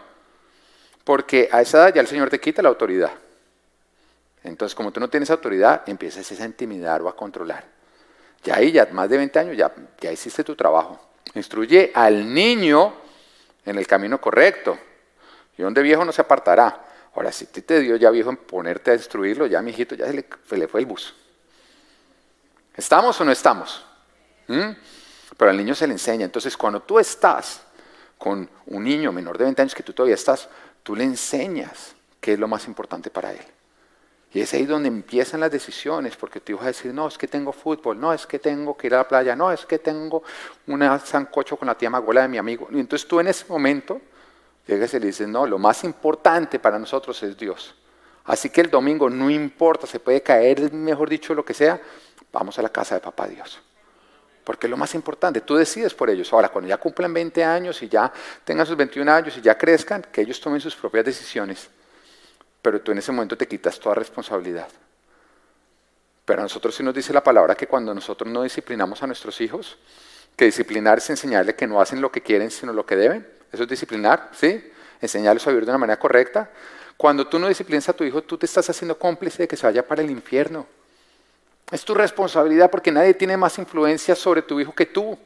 Porque 1.03 1.49
a 1.51 1.62
esa 1.62 1.79
edad 1.79 1.95
ya 1.95 2.01
el 2.03 2.07
Señor 2.07 2.29
te 2.29 2.38
quita 2.38 2.62
la 2.62 2.69
autoridad. 2.69 3.11
Entonces, 4.45 4.75
como 4.75 4.93
tú 4.93 5.01
no 5.01 5.09
tienes 5.09 5.31
autoridad, 5.31 5.83
empiezas 5.88 6.31
a 6.41 6.45
intimidar 6.45 7.01
o 7.01 7.09
a 7.09 7.17
controlar. 7.17 7.65
Ya 8.43 8.57
ahí, 8.57 8.73
ya 8.73 8.89
más 8.93 9.09
de 9.09 9.17
20 9.19 9.39
años, 9.39 9.57
ya, 9.57 9.73
ya 10.01 10.11
hiciste 10.11 10.43
tu 10.43 10.57
trabajo. 10.57 11.01
Instruye 11.35 11.93
al 11.95 12.33
niño 12.33 12.95
en 13.65 13.79
el 13.79 13.87
camino 13.87 14.21
correcto. 14.21 14.77
Y 15.57 15.63
donde 15.63 15.83
viejo 15.83 16.05
no 16.05 16.13
se 16.13 16.23
apartará. 16.23 16.87
Ahora, 17.15 17.31
si 17.31 17.47
te 17.47 17.81
dio 17.81 17.97
ya 17.97 18.11
viejo 18.11 18.31
en 18.31 18.37
ponerte 18.37 18.91
a 18.91 18.95
instruirlo, 18.95 19.47
ya 19.47 19.61
mi 19.63 19.71
hijito, 19.71 19.95
ya 19.95 20.07
se 20.07 20.57
le, 20.57 20.69
fue 20.69 20.81
el 20.81 20.87
bus. 20.87 21.15
¿Estamos 22.75 23.21
o 23.21 23.25
no 23.25 23.33
estamos? 23.33 23.85
¿Mm? 24.49 24.71
Pero 25.37 25.51
al 25.51 25.57
niño 25.57 25.75
se 25.75 25.87
le 25.87 25.93
enseña. 25.93 26.25
Entonces, 26.25 26.57
cuando 26.57 26.81
tú 26.83 26.99
estás 26.99 27.63
con 28.17 28.49
un 28.67 28.85
niño 28.85 29.13
menor 29.13 29.37
de 29.37 29.45
20 29.45 29.63
años 29.63 29.75
que 29.75 29.83
tú 29.83 29.93
todavía 29.93 30.15
estás, 30.15 30.49
tú 30.83 30.97
le 30.97 31.05
enseñas 31.05 31.95
qué 32.21 32.35
es 32.35 32.39
lo 32.39 32.49
más 32.49 32.67
importante 32.67 33.11
para 33.11 33.33
él. 33.33 33.45
Y 34.35 34.40
es 34.40 34.55
ahí 34.55 34.64
donde 34.64 34.88
empiezan 34.88 35.40
las 35.40 35.51
decisiones, 35.51 36.16
porque 36.16 36.40
tú 36.40 36.55
vas 36.55 36.64
a 36.64 36.66
decir, 36.68 36.95
no, 36.95 37.07
es 37.07 37.18
que 37.18 37.29
tengo 37.29 37.53
fútbol, 37.53 38.01
no, 38.01 38.14
es 38.14 38.27
que 38.27 38.38
tengo 38.38 38.75
que 38.77 38.87
ir 38.87 38.95
a 38.95 38.99
la 38.99 39.09
playa, 39.09 39.37
no, 39.37 39.53
es 39.53 39.66
que 39.66 39.79
tengo 39.79 40.23
una 40.66 40.99
sancocho 40.99 41.57
con 41.59 41.68
la 41.68 41.75
tía 41.75 41.90
Maguela 41.90 42.23
de 42.23 42.29
mi 42.29 42.38
amigo. 42.38 42.66
Y 42.71 42.81
entonces 42.81 43.07
tú 43.07 43.21
en 43.21 43.29
ese 43.29 43.45
momento 43.47 44.01
llegas 44.66 44.95
y 44.95 45.01
le 45.01 45.07
dices, 45.07 45.29
no, 45.29 45.47
lo 45.47 45.59
más 45.59 45.85
importante 45.85 46.59
para 46.59 46.79
nosotros 46.79 47.23
es 47.23 47.37
Dios. 47.37 47.75
Así 48.25 48.49
que 48.49 48.62
el 48.62 48.71
domingo 48.71 49.11
no 49.11 49.29
importa, 49.29 49.87
se 49.87 50.01
puede 50.01 50.23
caer, 50.23 50.73
mejor 50.73 51.11
dicho, 51.11 51.35
lo 51.35 51.45
que 51.45 51.53
sea, 51.53 51.79
vamos 52.33 52.59
a 52.59 52.62
la 52.62 52.71
casa 52.71 52.95
de 52.95 53.03
papá 53.03 53.29
Dios. 53.29 53.61
Porque 54.45 54.66
es 54.66 54.71
lo 54.71 54.79
más 54.79 54.95
importante, 54.95 55.42
tú 55.42 55.57
decides 55.57 55.92
por 55.92 56.09
ellos. 56.09 56.33
Ahora, 56.33 56.49
cuando 56.49 56.68
ya 56.68 56.79
cumplan 56.79 57.12
20 57.12 57.45
años 57.45 57.83
y 57.83 57.88
ya 57.88 58.11
tengan 58.45 58.64
sus 58.64 58.79
21 58.79 59.12
años 59.12 59.37
y 59.37 59.42
ya 59.42 59.59
crezcan, 59.59 60.07
que 60.11 60.23
ellos 60.23 60.40
tomen 60.40 60.61
sus 60.61 60.75
propias 60.75 61.05
decisiones 61.05 61.68
pero 62.62 62.81
tú 62.81 62.92
en 62.92 62.98
ese 62.98 63.11
momento 63.11 63.37
te 63.37 63.48
quitas 63.48 63.79
toda 63.79 63.96
responsabilidad. 63.96 64.68
Pero 66.25 66.40
a 66.40 66.44
nosotros 66.44 66.75
sí 66.75 66.85
nos 66.85 66.94
dice 66.94 67.12
la 67.12 67.22
palabra 67.22 67.57
que 67.57 67.66
cuando 67.66 67.92
nosotros 67.92 68.33
no 68.33 68.44
disciplinamos 68.44 69.03
a 69.03 69.09
nuestros 69.09 69.40
hijos, 69.40 69.77
que 70.37 70.44
disciplinar 70.44 70.98
es 70.98 71.11
enseñarles 71.11 71.57
que 71.57 71.66
no 71.66 71.81
hacen 71.81 72.01
lo 72.01 72.12
que 72.12 72.22
quieren, 72.22 72.51
sino 72.51 72.72
lo 72.72 72.87
que 72.87 72.94
deben. 72.94 73.27
Eso 73.51 73.64
es 73.64 73.68
disciplinar, 73.68 74.31
¿sí? 74.33 74.72
Enseñarles 75.01 75.44
a 75.46 75.51
vivir 75.51 75.66
de 75.66 75.72
una 75.72 75.79
manera 75.79 75.98
correcta. 75.98 76.51
Cuando 76.96 77.27
tú 77.27 77.40
no 77.40 77.48
disciplinas 77.48 77.88
a 77.88 77.92
tu 77.92 78.05
hijo, 78.05 78.22
tú 78.22 78.38
te 78.38 78.46
estás 78.46 78.70
haciendo 78.70 78.96
cómplice 78.96 79.42
de 79.42 79.48
que 79.48 79.57
se 79.57 79.66
vaya 79.66 79.87
para 79.87 80.01
el 80.01 80.11
infierno. 80.11 80.66
Es 81.70 81.85
tu 81.85 81.94
responsabilidad 81.94 82.70
porque 82.70 82.92
nadie 82.92 83.14
tiene 83.14 83.37
más 83.37 83.59
influencia 83.59 84.14
sobre 84.14 84.42
tu 84.42 84.61
hijo 84.61 84.72
que 84.72 84.87
tú. 84.87 85.18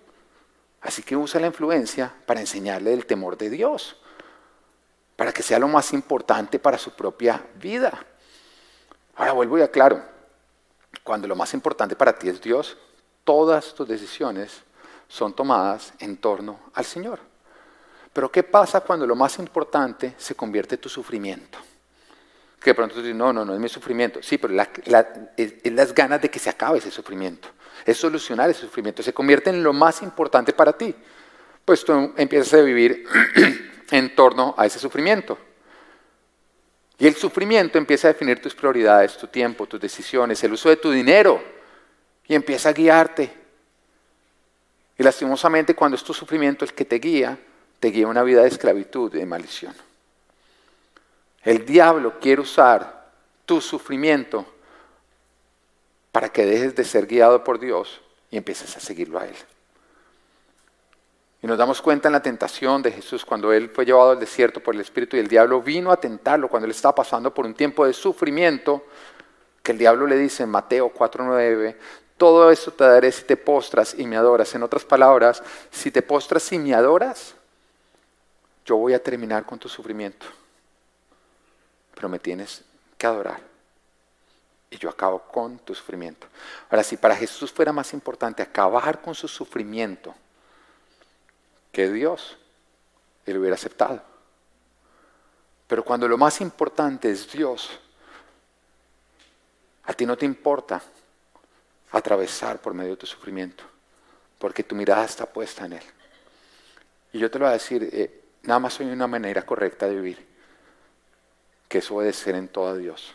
Así 0.80 1.02
que 1.02 1.16
usa 1.16 1.40
la 1.40 1.48
influencia 1.48 2.12
para 2.24 2.40
enseñarle 2.40 2.94
el 2.94 3.04
temor 3.04 3.36
de 3.36 3.50
Dios 3.50 3.96
para 5.16 5.32
que 5.32 5.42
sea 5.42 5.58
lo 5.58 5.66
más 5.66 5.92
importante 5.92 6.58
para 6.58 6.78
su 6.78 6.92
propia 6.92 7.42
vida. 7.56 7.98
Ahora 9.16 9.32
vuelvo 9.32 9.58
y 9.58 9.62
aclaro, 9.62 10.02
cuando 11.02 11.26
lo 11.26 11.34
más 11.34 11.54
importante 11.54 11.96
para 11.96 12.18
ti 12.18 12.28
es 12.28 12.40
Dios, 12.40 12.76
todas 13.24 13.74
tus 13.74 13.88
decisiones 13.88 14.62
son 15.08 15.34
tomadas 15.34 15.94
en 15.98 16.18
torno 16.18 16.60
al 16.74 16.84
Señor. 16.84 17.18
Pero 18.12 18.30
¿qué 18.30 18.42
pasa 18.42 18.80
cuando 18.80 19.06
lo 19.06 19.14
más 19.14 19.38
importante 19.38 20.14
se 20.18 20.34
convierte 20.34 20.74
en 20.76 20.80
tu 20.80 20.88
sufrimiento? 20.88 21.58
Que 22.60 22.70
de 22.70 22.74
pronto 22.74 22.94
tú 22.94 23.02
dices, 23.02 23.14
no, 23.14 23.32
no, 23.32 23.44
no 23.44 23.54
es 23.54 23.60
mi 23.60 23.68
sufrimiento. 23.68 24.22
Sí, 24.22 24.38
pero 24.38 24.54
es 25.36 25.72
las 25.72 25.94
ganas 25.94 26.20
de 26.22 26.30
que 26.30 26.38
se 26.38 26.50
acabe 26.50 26.78
ese 26.78 26.90
sufrimiento. 26.90 27.48
Es 27.84 27.98
solucionar 27.98 28.50
ese 28.50 28.62
sufrimiento. 28.62 29.02
Se 29.02 29.12
convierte 29.12 29.50
en 29.50 29.62
lo 29.62 29.72
más 29.72 30.02
importante 30.02 30.52
para 30.52 30.72
ti. 30.72 30.94
Pues 31.64 31.84
tú 31.84 32.14
empiezas 32.16 32.54
a 32.54 32.62
vivir 32.62 33.06
en 33.90 34.14
torno 34.14 34.54
a 34.56 34.66
ese 34.66 34.78
sufrimiento. 34.78 35.38
Y 36.98 37.06
el 37.06 37.14
sufrimiento 37.14 37.78
empieza 37.78 38.08
a 38.08 38.12
definir 38.12 38.40
tus 38.40 38.54
prioridades, 38.54 39.16
tu 39.16 39.26
tiempo, 39.26 39.66
tus 39.66 39.80
decisiones, 39.80 40.42
el 40.42 40.52
uso 40.52 40.68
de 40.68 40.76
tu 40.76 40.90
dinero, 40.90 41.42
y 42.26 42.34
empieza 42.34 42.70
a 42.70 42.72
guiarte. 42.72 43.30
Y 44.98 45.02
lastimosamente 45.02 45.74
cuando 45.74 45.96
es 45.96 46.02
tu 46.02 46.14
sufrimiento 46.14 46.64
el 46.64 46.72
que 46.72 46.84
te 46.84 46.98
guía, 46.98 47.38
te 47.78 47.88
guía 47.88 48.06
una 48.06 48.22
vida 48.22 48.42
de 48.42 48.48
esclavitud 48.48 49.14
y 49.14 49.18
de 49.18 49.26
maldición. 49.26 49.74
El 51.42 51.64
diablo 51.66 52.18
quiere 52.18 52.40
usar 52.40 53.10
tu 53.44 53.60
sufrimiento 53.60 54.46
para 56.10 56.30
que 56.30 56.46
dejes 56.46 56.74
de 56.74 56.84
ser 56.84 57.06
guiado 57.06 57.44
por 57.44 57.60
Dios 57.60 58.00
y 58.30 58.38
empieces 58.38 58.74
a 58.76 58.80
seguirlo 58.80 59.18
a 59.18 59.26
Él. 59.26 59.36
Y 61.42 61.46
nos 61.46 61.58
damos 61.58 61.82
cuenta 61.82 62.08
en 62.08 62.12
la 62.12 62.22
tentación 62.22 62.82
de 62.82 62.92
Jesús 62.92 63.24
cuando 63.24 63.52
Él 63.52 63.68
fue 63.68 63.84
llevado 63.84 64.12
al 64.12 64.20
desierto 64.20 64.60
por 64.60 64.74
el 64.74 64.80
Espíritu 64.80 65.16
y 65.16 65.20
el 65.20 65.28
diablo 65.28 65.60
vino 65.60 65.92
a 65.92 65.96
tentarlo 65.98 66.48
cuando 66.48 66.64
Él 66.64 66.70
estaba 66.70 66.94
pasando 66.94 67.32
por 67.32 67.44
un 67.44 67.54
tiempo 67.54 67.86
de 67.86 67.92
sufrimiento, 67.92 68.86
que 69.62 69.72
el 69.72 69.78
diablo 69.78 70.06
le 70.06 70.16
dice 70.16 70.44
en 70.44 70.48
Mateo 70.48 70.92
4:9, 70.92 71.76
todo 72.16 72.50
esto 72.50 72.72
te 72.72 72.84
daré 72.84 73.12
si 73.12 73.24
te 73.24 73.36
postras 73.36 73.94
y 73.98 74.06
me 74.06 74.16
adoras. 74.16 74.54
En 74.54 74.62
otras 74.62 74.84
palabras, 74.84 75.42
si 75.70 75.90
te 75.90 76.00
postras 76.00 76.50
y 76.52 76.58
me 76.58 76.74
adoras, 76.74 77.34
yo 78.64 78.76
voy 78.76 78.94
a 78.94 79.02
terminar 79.02 79.44
con 79.44 79.58
tu 79.58 79.68
sufrimiento, 79.68 80.26
pero 81.94 82.08
me 82.08 82.18
tienes 82.18 82.64
que 82.96 83.06
adorar. 83.06 83.40
Y 84.70 84.78
yo 84.78 84.88
acabo 84.88 85.20
con 85.20 85.58
tu 85.58 85.74
sufrimiento. 85.74 86.26
Ahora, 86.70 86.82
si 86.82 86.96
para 86.96 87.14
Jesús 87.14 87.52
fuera 87.52 87.72
más 87.72 87.92
importante 87.92 88.42
acabar 88.42 89.00
con 89.00 89.14
su 89.14 89.28
sufrimiento 89.28 90.14
que 91.76 91.92
Dios, 91.92 92.38
Él 93.26 93.36
hubiera 93.36 93.54
aceptado. 93.54 94.00
Pero 95.66 95.84
cuando 95.84 96.08
lo 96.08 96.16
más 96.16 96.40
importante 96.40 97.10
es 97.10 97.30
Dios, 97.30 97.68
a 99.84 99.92
ti 99.92 100.06
no 100.06 100.16
te 100.16 100.24
importa 100.24 100.80
atravesar 101.92 102.62
por 102.62 102.72
medio 102.72 102.92
de 102.92 102.96
tu 102.96 103.04
sufrimiento, 103.04 103.62
porque 104.38 104.62
tu 104.62 104.74
mirada 104.74 105.04
está 105.04 105.26
puesta 105.26 105.66
en 105.66 105.74
Él. 105.74 105.82
Y 107.12 107.18
yo 107.18 107.30
te 107.30 107.38
lo 107.38 107.44
voy 107.44 107.50
a 107.50 107.58
decir, 107.58 107.86
eh, 107.92 108.24
nada 108.44 108.58
más 108.58 108.80
hay 108.80 108.86
una 108.86 109.06
manera 109.06 109.44
correcta 109.44 109.86
de 109.86 109.96
vivir, 109.96 110.26
que 111.68 111.76
es 111.76 111.90
obedecer 111.90 112.36
en 112.36 112.48
todo 112.48 112.68
a 112.68 112.76
Dios. 112.78 113.14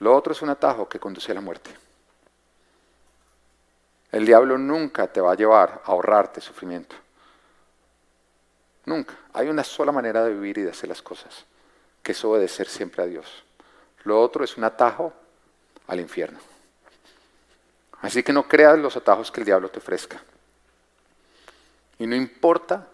Lo 0.00 0.16
otro 0.16 0.32
es 0.32 0.42
un 0.42 0.48
atajo 0.48 0.88
que 0.88 0.98
conduce 0.98 1.30
a 1.30 1.36
la 1.36 1.40
muerte. 1.40 1.70
El 4.10 4.26
diablo 4.26 4.58
nunca 4.58 5.06
te 5.06 5.20
va 5.20 5.30
a 5.30 5.36
llevar 5.36 5.82
a 5.84 5.92
ahorrarte 5.92 6.40
sufrimiento. 6.40 6.96
Nunca. 8.84 9.14
Hay 9.32 9.48
una 9.48 9.64
sola 9.64 9.92
manera 9.92 10.24
de 10.24 10.34
vivir 10.34 10.58
y 10.58 10.62
de 10.62 10.70
hacer 10.70 10.88
las 10.88 11.02
cosas, 11.02 11.44
que 12.02 12.12
es 12.12 12.24
obedecer 12.24 12.68
siempre 12.68 13.02
a 13.02 13.06
Dios. 13.06 13.44
Lo 14.04 14.20
otro 14.20 14.44
es 14.44 14.56
un 14.56 14.64
atajo 14.64 15.12
al 15.86 16.00
infierno. 16.00 16.38
Así 18.00 18.22
que 18.22 18.32
no 18.32 18.48
creas 18.48 18.78
los 18.78 18.96
atajos 18.96 19.30
que 19.30 19.40
el 19.40 19.46
diablo 19.46 19.68
te 19.68 19.78
ofrezca. 19.78 20.20
Y 21.98 22.06
no 22.06 22.16
importa 22.16 22.88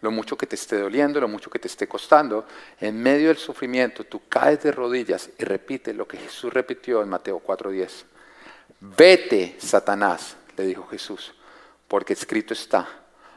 lo 0.00 0.10
mucho 0.10 0.36
que 0.36 0.46
te 0.46 0.56
esté 0.56 0.78
doliendo, 0.78 1.20
lo 1.20 1.28
mucho 1.28 1.50
que 1.50 1.58
te 1.58 1.68
esté 1.68 1.86
costando, 1.86 2.46
en 2.80 3.02
medio 3.02 3.28
del 3.28 3.36
sufrimiento 3.36 4.04
tú 4.04 4.22
caes 4.28 4.62
de 4.62 4.72
rodillas 4.72 5.30
y 5.38 5.44
repite 5.44 5.92
lo 5.92 6.08
que 6.08 6.18
Jesús 6.18 6.52
repitió 6.52 7.02
en 7.02 7.08
Mateo 7.08 7.40
4:10. 7.40 8.04
Vete, 8.80 9.56
Satanás, 9.58 10.36
le 10.56 10.66
dijo 10.66 10.86
Jesús, 10.86 11.32
porque 11.88 12.12
escrito 12.12 12.52
está, 12.54 12.86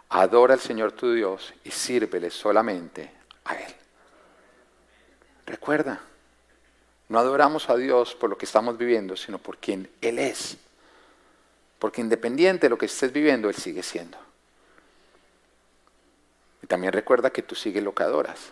adora 0.10 0.54
al 0.54 0.60
Señor 0.60 0.92
tu 0.92 1.14
Dios 1.14 1.54
y 1.64 1.72
sírvele 1.72 2.30
solamente 2.30 3.12
a 3.46 3.56
Él. 3.56 3.74
Recuerda, 5.46 6.02
no 7.10 7.20
adoramos 7.20 7.70
a 7.70 7.76
Dios 7.76 8.16
por 8.16 8.30
lo 8.30 8.38
que 8.38 8.46
estamos 8.46 8.78
viviendo, 8.78 9.16
sino 9.16 9.38
por 9.38 9.58
quien 9.58 9.90
Él 10.02 10.20
es. 10.20 10.58
Porque 11.80 12.02
independiente 12.02 12.66
de 12.66 12.70
lo 12.70 12.78
que 12.78 12.88
estés 12.88 13.14
viviendo, 13.14 13.50
Él 13.50 13.56
sigue 13.56 13.84
siendo. 13.84 14.18
Y 16.62 16.68
también 16.68 16.92
recuerda 16.92 17.30
que 17.30 17.44
tú 17.44 17.56
sigues 17.56 17.84
lo 17.84 17.94
que 17.94 18.04
adoras. 18.04 18.52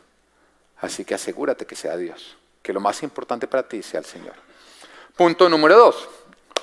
Así 0.78 1.04
que 1.04 1.16
asegúrate 1.16 1.66
que 1.66 1.76
sea 1.76 1.98
Dios. 1.98 2.38
Que 2.62 2.72
lo 2.72 2.80
más 2.80 3.04
importante 3.04 3.48
para 3.48 3.68
ti 3.68 3.82
sea 3.82 4.00
el 4.00 4.06
Señor. 4.06 4.36
Punto 5.16 5.50
número 5.50 5.78
dos. 5.78 6.08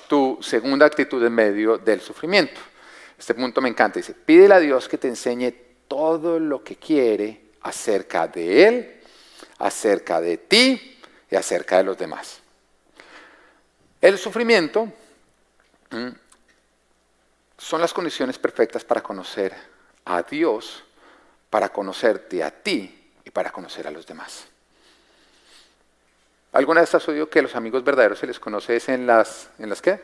Tu 0.09 0.39
segunda 0.41 0.87
actitud 0.87 1.23
en 1.25 1.35
medio 1.35 1.79
del 1.79 2.01
sufrimiento. 2.01 2.61
Este 3.23 3.35
punto 3.35 3.61
me 3.61 3.69
encanta. 3.69 4.01
Dice, 4.01 4.15
pídele 4.15 4.55
a 4.55 4.59
Dios 4.59 4.89
que 4.89 4.99
te 4.99 5.07
enseñe 5.07 5.53
todo 5.87 6.41
lo 6.41 6.65
que 6.65 6.75
quiere 6.75 7.53
acerca 7.61 8.27
de 8.27 8.67
Él, 8.67 9.01
acerca 9.59 10.21
de 10.21 10.39
ti 10.39 10.99
y 11.31 11.37
acerca 11.37 11.77
de 11.77 11.85
los 11.85 11.97
demás. 11.97 12.41
El 14.01 14.19
sufrimiento 14.19 14.93
son 17.59 17.81
las 17.81 17.93
condiciones 17.93 18.41
perfectas 18.41 18.85
para 18.85 19.05
conocer 19.05 19.55
a 20.05 20.25
Dios, 20.25 20.83
para 21.49 21.69
conocerte 21.69 22.43
a 22.43 22.51
ti 22.51 23.13
y 23.25 23.31
para 23.31 23.53
conocer 23.53 23.87
a 23.87 23.93
los 23.93 24.05
demás. 24.05 24.47
¿Alguna 26.51 26.81
vez 26.81 26.93
has 26.93 27.07
oído 27.07 27.31
que 27.31 27.41
los 27.41 27.55
amigos 27.55 27.85
verdaderos 27.85 28.19
se 28.19 28.27
les 28.27 28.41
conoce 28.41 28.83
en 28.89 29.07
las, 29.07 29.49
¿en 29.61 29.69
las 29.69 29.81
qué? 29.81 30.03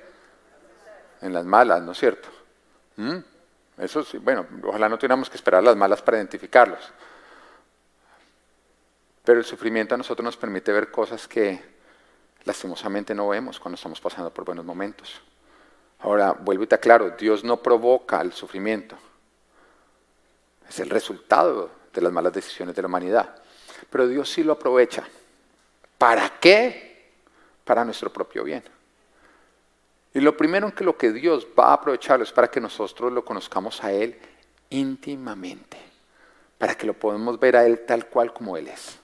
En 1.20 1.32
las 1.32 1.44
malas, 1.44 1.82
¿no 1.82 1.90
es 1.90 1.98
cierto? 1.98 2.37
¿Mm? 2.98 3.18
Eso 3.78 4.02
sí, 4.02 4.18
bueno, 4.18 4.44
ojalá 4.64 4.88
no 4.88 4.98
tuviéramos 4.98 5.30
que 5.30 5.36
esperar 5.36 5.62
las 5.62 5.76
malas 5.76 6.02
para 6.02 6.18
identificarlos. 6.18 6.92
Pero 9.24 9.38
el 9.38 9.44
sufrimiento 9.44 9.94
a 9.94 9.98
nosotros 9.98 10.24
nos 10.24 10.36
permite 10.36 10.72
ver 10.72 10.90
cosas 10.90 11.28
que 11.28 11.62
lastimosamente 12.44 13.14
no 13.14 13.28
vemos 13.28 13.60
cuando 13.60 13.76
estamos 13.76 14.00
pasando 14.00 14.30
por 14.30 14.44
buenos 14.44 14.64
momentos. 14.64 15.20
Ahora, 16.00 16.32
vuelvo 16.32 16.64
y 16.64 16.66
te 16.66 16.74
aclaro, 16.74 17.10
Dios 17.10 17.44
no 17.44 17.62
provoca 17.62 18.20
el 18.20 18.32
sufrimiento. 18.32 18.96
Es 20.68 20.80
el 20.80 20.90
resultado 20.90 21.70
de 21.92 22.00
las 22.00 22.12
malas 22.12 22.32
decisiones 22.32 22.74
de 22.74 22.82
la 22.82 22.88
humanidad. 22.88 23.36
Pero 23.90 24.08
Dios 24.08 24.28
sí 24.28 24.42
lo 24.42 24.54
aprovecha. 24.54 25.04
¿Para 25.98 26.40
qué? 26.40 27.12
Para 27.64 27.84
nuestro 27.84 28.12
propio 28.12 28.42
bien. 28.42 28.64
Y 30.14 30.20
lo 30.20 30.36
primero 30.36 30.66
en 30.66 30.72
que 30.72 30.84
lo 30.84 30.96
que 30.96 31.12
Dios 31.12 31.46
va 31.58 31.68
a 31.68 31.72
aprovecharlo 31.74 32.24
es 32.24 32.32
para 32.32 32.48
que 32.48 32.60
nosotros 32.60 33.12
lo 33.12 33.24
conozcamos 33.24 33.82
a 33.84 33.92
Él 33.92 34.18
íntimamente, 34.70 35.78
para 36.56 36.74
que 36.74 36.86
lo 36.86 36.94
podamos 36.94 37.38
ver 37.38 37.56
a 37.56 37.66
Él 37.66 37.80
tal 37.86 38.06
cual 38.06 38.32
como 38.32 38.56
Él 38.56 38.68
es. 38.68 38.98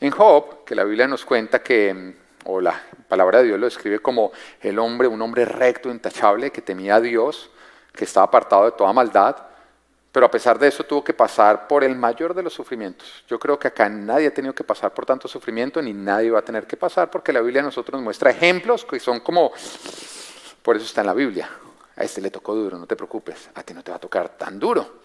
En 0.00 0.10
Job, 0.10 0.64
que 0.64 0.74
la 0.74 0.84
Biblia 0.84 1.06
nos 1.06 1.24
cuenta 1.24 1.62
que, 1.62 2.16
o 2.44 2.60
la 2.60 2.82
palabra 3.08 3.38
de 3.38 3.44
Dios 3.44 3.60
lo 3.60 3.66
describe 3.66 4.00
como 4.00 4.32
el 4.60 4.78
hombre, 4.78 5.08
un 5.08 5.22
hombre 5.22 5.44
recto, 5.44 5.90
intachable, 5.90 6.50
que 6.50 6.60
temía 6.60 6.96
a 6.96 7.00
Dios, 7.00 7.50
que 7.92 8.04
estaba 8.04 8.26
apartado 8.26 8.64
de 8.64 8.72
toda 8.72 8.92
maldad, 8.92 9.36
pero 10.12 10.26
a 10.26 10.30
pesar 10.30 10.58
de 10.58 10.68
eso 10.68 10.84
tuvo 10.84 11.02
que 11.02 11.14
pasar 11.14 11.66
por 11.66 11.82
el 11.82 11.96
mayor 11.96 12.34
de 12.34 12.42
los 12.42 12.52
sufrimientos. 12.52 13.24
Yo 13.26 13.38
creo 13.38 13.58
que 13.58 13.68
acá 13.68 13.88
nadie 13.88 14.26
ha 14.26 14.34
tenido 14.34 14.54
que 14.54 14.62
pasar 14.62 14.92
por 14.92 15.06
tanto 15.06 15.26
sufrimiento, 15.26 15.80
ni 15.80 15.94
nadie 15.94 16.30
va 16.30 16.40
a 16.40 16.44
tener 16.44 16.66
que 16.66 16.76
pasar, 16.76 17.10
porque 17.10 17.32
la 17.32 17.40
Biblia 17.40 17.62
a 17.62 17.64
nosotros 17.64 17.94
nos 17.94 18.04
muestra 18.04 18.30
ejemplos 18.30 18.84
que 18.84 19.00
son 19.00 19.20
como, 19.20 19.50
por 20.60 20.76
eso 20.76 20.84
está 20.84 21.00
en 21.00 21.06
la 21.06 21.14
Biblia. 21.14 21.50
A 21.96 22.04
este 22.04 22.20
le 22.20 22.30
tocó 22.30 22.54
duro, 22.54 22.78
no 22.78 22.86
te 22.86 22.94
preocupes, 22.94 23.48
a 23.54 23.62
ti 23.62 23.72
no 23.72 23.82
te 23.82 23.90
va 23.90 23.96
a 23.96 24.00
tocar 24.00 24.36
tan 24.36 24.58
duro. 24.58 25.00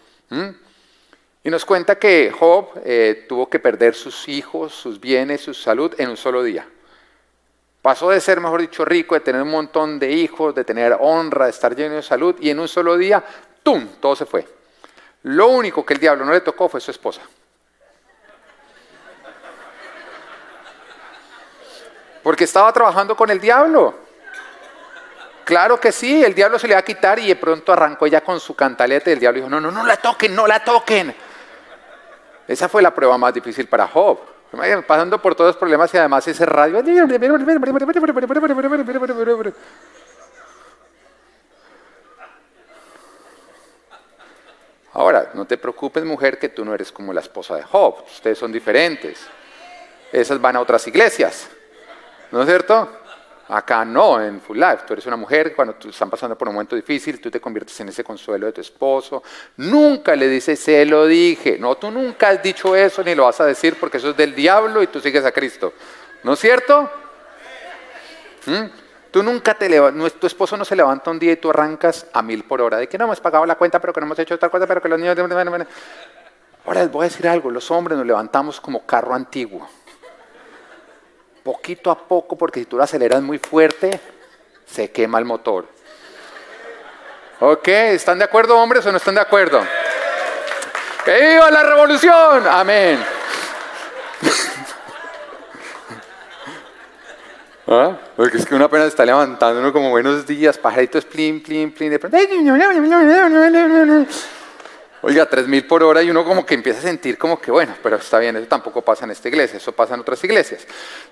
Y 1.41 1.50
nos 1.50 1.63
cuenta 1.63 1.98
que 1.98 2.30
Job 2.38 2.72
eh, 2.84 3.26
tuvo 3.30 3.50
que 3.50 3.60
perder 3.60 3.96
sus 3.96 4.28
hijos, 4.28 4.74
sus 4.74 5.00
bienes, 5.00 5.39
su 5.39 5.54
salud 5.54 5.93
en 5.98 6.10
un 6.10 6.17
solo 6.17 6.43
día. 6.43 6.67
Pasó 7.82 8.10
de 8.10 8.20
ser, 8.20 8.41
mejor 8.41 8.60
dicho, 8.60 8.84
rico, 8.84 9.15
de 9.15 9.22
tener 9.22 9.41
un 9.41 9.52
montón 9.52 10.00
de 10.00 10.12
hijos, 10.12 10.54
de 10.54 10.65
tener 10.65 10.98
honra, 11.00 11.46
de 11.46 11.52
estar 11.52 11.74
lleno 11.74 11.96
de 11.96 12.04
salud, 12.04 12.36
y 12.41 12.50
en 12.50 12.60
un 12.60 12.67
solo 12.67 12.98
día, 12.98 13.24
¡tum!, 13.63 13.88
todo 14.02 14.13
se 14.13 14.26
fue. 14.26 14.57
Lo 15.23 15.47
único 15.47 15.86
que 15.86 15.93
el 15.93 15.99
diablo 15.99 16.25
no 16.25 16.32
le 16.32 16.41
tocó 16.41 16.69
fue 16.69 16.80
su 16.80 16.91
esposa. 16.91 17.21
Porque 22.23 22.43
estaba 22.43 22.71
trabajando 22.73 23.15
con 23.15 23.30
el 23.30 23.39
diablo. 23.39 23.95
Claro 25.45 25.80
que 25.80 25.93
sí, 25.93 26.23
el 26.25 26.36
diablo 26.36 26.60
se 26.60 26.67
le 26.67 26.73
va 26.73 26.82
a 26.82 26.84
quitar 26.84 27.19
y 27.19 27.27
de 27.27 27.38
pronto 27.38 27.71
arrancó 27.71 28.06
ella 28.06 28.21
con 28.21 28.39
su 28.39 28.53
cantaleta 28.53 29.10
y 29.10 29.13
el 29.13 29.19
diablo 29.19 29.38
dijo, 29.38 29.49
no, 29.49 29.62
no, 29.62 29.71
no 29.71 29.86
la 29.86 29.95
toquen, 29.95 30.36
no 30.36 30.45
la 30.45 30.62
toquen. 30.62 31.15
Esa 32.47 32.67
fue 32.67 32.82
la 32.82 32.93
prueba 32.93 33.17
más 33.17 33.34
difícil 33.34 33.67
para 33.67 33.88
Job. 33.88 34.19
Pasando 34.86 35.21
por 35.21 35.36
todos 35.36 35.49
los 35.49 35.58
problemas 35.58 35.93
y 35.93 35.97
además 35.97 36.27
ese 36.27 36.45
radio. 36.45 36.82
Ahora, 44.97 45.29
no 45.36 45.45
te 45.45 45.60
preocupes 45.60 46.03
mujer 46.03 46.39
que 46.39 46.49
tú 46.49 46.65
no 46.65 46.73
eres 46.73 46.91
como 46.91 47.13
la 47.13 47.21
esposa 47.21 47.55
de 47.55 47.62
Job. 47.62 48.03
Ustedes 48.12 48.36
son 48.36 48.51
diferentes. 48.51 49.19
Esas 50.12 50.41
van 50.41 50.55
a 50.55 50.60
otras 50.60 50.88
iglesias. 50.88 51.47
¿No 52.31 52.41
es 52.41 52.47
cierto? 52.47 52.89
Acá 53.47 53.86
no, 53.86 54.19
en 54.19 54.41
Full 54.41 54.57
Life. 54.57 54.79
Tú 54.88 54.93
eres 54.93 55.05
una 55.05 55.15
mujer, 55.15 55.55
cuando 55.55 55.75
tú 55.75 55.89
están 55.89 56.10
pasando 56.10 56.36
por 56.36 56.47
un 56.47 56.55
momento 56.55 56.75
difícil, 56.75 57.21
tú 57.21 57.29
te 57.29 57.39
conviertes 57.39 57.79
en 57.79 57.89
ese 57.89 58.03
consuelo 58.03 58.47
de 58.47 58.53
tu 58.53 58.62
esposo. 58.62 59.21
Nunca 59.57 60.15
le 60.15 60.27
dices, 60.27 60.60
se 60.60 60.83
lo 60.83 61.05
dije. 61.05 61.60
No, 61.60 61.75
tú 61.75 61.91
nunca 61.91 62.29
has 62.29 62.41
dicho 62.41 62.75
eso 62.75 63.03
ni 63.03 63.13
lo 63.13 63.25
vas 63.25 63.39
a 63.39 63.45
decir 63.45 63.77
porque 63.79 63.97
eso 63.97 64.10
es 64.10 64.17
del 64.17 64.33
diablo 64.33 64.81
y 64.81 64.88
tú 64.88 64.99
sigues 64.99 65.23
a 65.23 65.31
Cristo. 65.31 65.73
¿No 66.23 66.33
es 66.33 66.39
cierto? 66.39 66.89
¿Mm? 68.47 68.87
Tú 69.17 69.23
nunca 69.23 69.56
te 69.56 69.67
levantas, 69.67 70.13
tu 70.13 70.27
esposo 70.27 70.56
no 70.58 70.63
se 70.63 70.75
levanta 70.75 71.10
un 71.10 71.17
día 71.17 71.32
y 71.32 71.38
tú 71.38 71.49
arrancas 71.49 72.06
a 72.13 72.21
mil 72.21 72.43
por 72.43 72.62
hora, 72.62 72.77
de 72.77 72.88
que 72.88 72.99
no 72.99 73.06
hemos 73.06 73.19
pagado 73.19 73.47
la 73.47 73.56
cuenta, 73.56 73.82
pero 73.82 73.91
que 73.91 73.99
no 73.99 74.06
hemos 74.06 74.19
hecho 74.19 74.36
otra 74.36 74.49
cosa, 74.49 74.67
pero 74.67 74.80
que 74.80 74.88
los 74.88 74.99
niños... 74.99 75.17
Ahora 76.63 76.82
les 76.82 76.91
voy 76.91 77.01
a 77.01 77.10
decir 77.10 77.27
algo, 77.27 77.49
los 77.49 77.71
hombres 77.71 77.97
nos 77.97 78.06
levantamos 78.06 78.62
como 78.62 78.86
carro 78.86 79.15
antiguo 79.15 79.67
poquito 81.43 81.89
a 81.89 81.97
poco, 81.97 82.38
porque 82.38 82.60
si 82.60 82.67
tú 82.67 82.77
lo 82.77 82.84
aceleras 82.84 83.23
muy 83.23 83.39
fuerte, 83.39 83.99
se 84.67 84.91
quema 84.91 85.17
el 85.17 85.25
motor. 85.25 85.65
¿Ok? 87.39 87.67
¿Están 87.69 88.19
de 88.19 88.25
acuerdo, 88.25 88.56
hombres, 88.56 88.86
o 88.86 88.91
no 88.91 88.97
están 88.97 89.15
de 89.15 89.21
acuerdo? 89.21 89.65
¡Que 91.03 91.27
viva 91.27 91.49
la 91.49 91.63
revolución! 91.63 92.45
Amén. 92.47 93.03
¿Ah? 97.67 97.97
Porque 98.15 98.38
es 98.38 98.45
que 98.45 98.56
uno 98.56 98.65
apenas 98.65 98.88
está 98.88 99.06
levantando, 99.06 99.60
uno 99.60 99.73
como 99.73 99.89
buenos 99.89 100.25
días, 100.25 100.58
pajaritos, 100.58 101.03
plin, 101.03 101.43
plin, 101.43 101.71
plin, 101.73 101.91
de 101.91 101.99
pronto. 101.99 102.17
Oiga, 105.01 105.30
3.000 105.30 105.67
por 105.67 105.84
hora 105.84 106.01
y 106.01 106.10
uno 106.10 106.23
como 106.23 106.45
que 106.45 106.56
empieza 106.56 106.80
a 106.80 106.84
sentir 106.84 107.17
como 107.17 107.39
que, 107.39 107.51
bueno, 107.51 107.75
pero 107.84 107.97
está 107.97 108.19
bien, 108.19 108.38
eso 108.38 108.47
tampoco 108.47 108.82
pasa 108.82 109.03
en 109.03 109.12
esta 109.12 109.27
iglesia, 109.27 109.58
eso 109.58 109.73
pasa 109.73 109.93
en 109.95 109.99
otras 109.99 110.23
iglesias. 110.23 110.65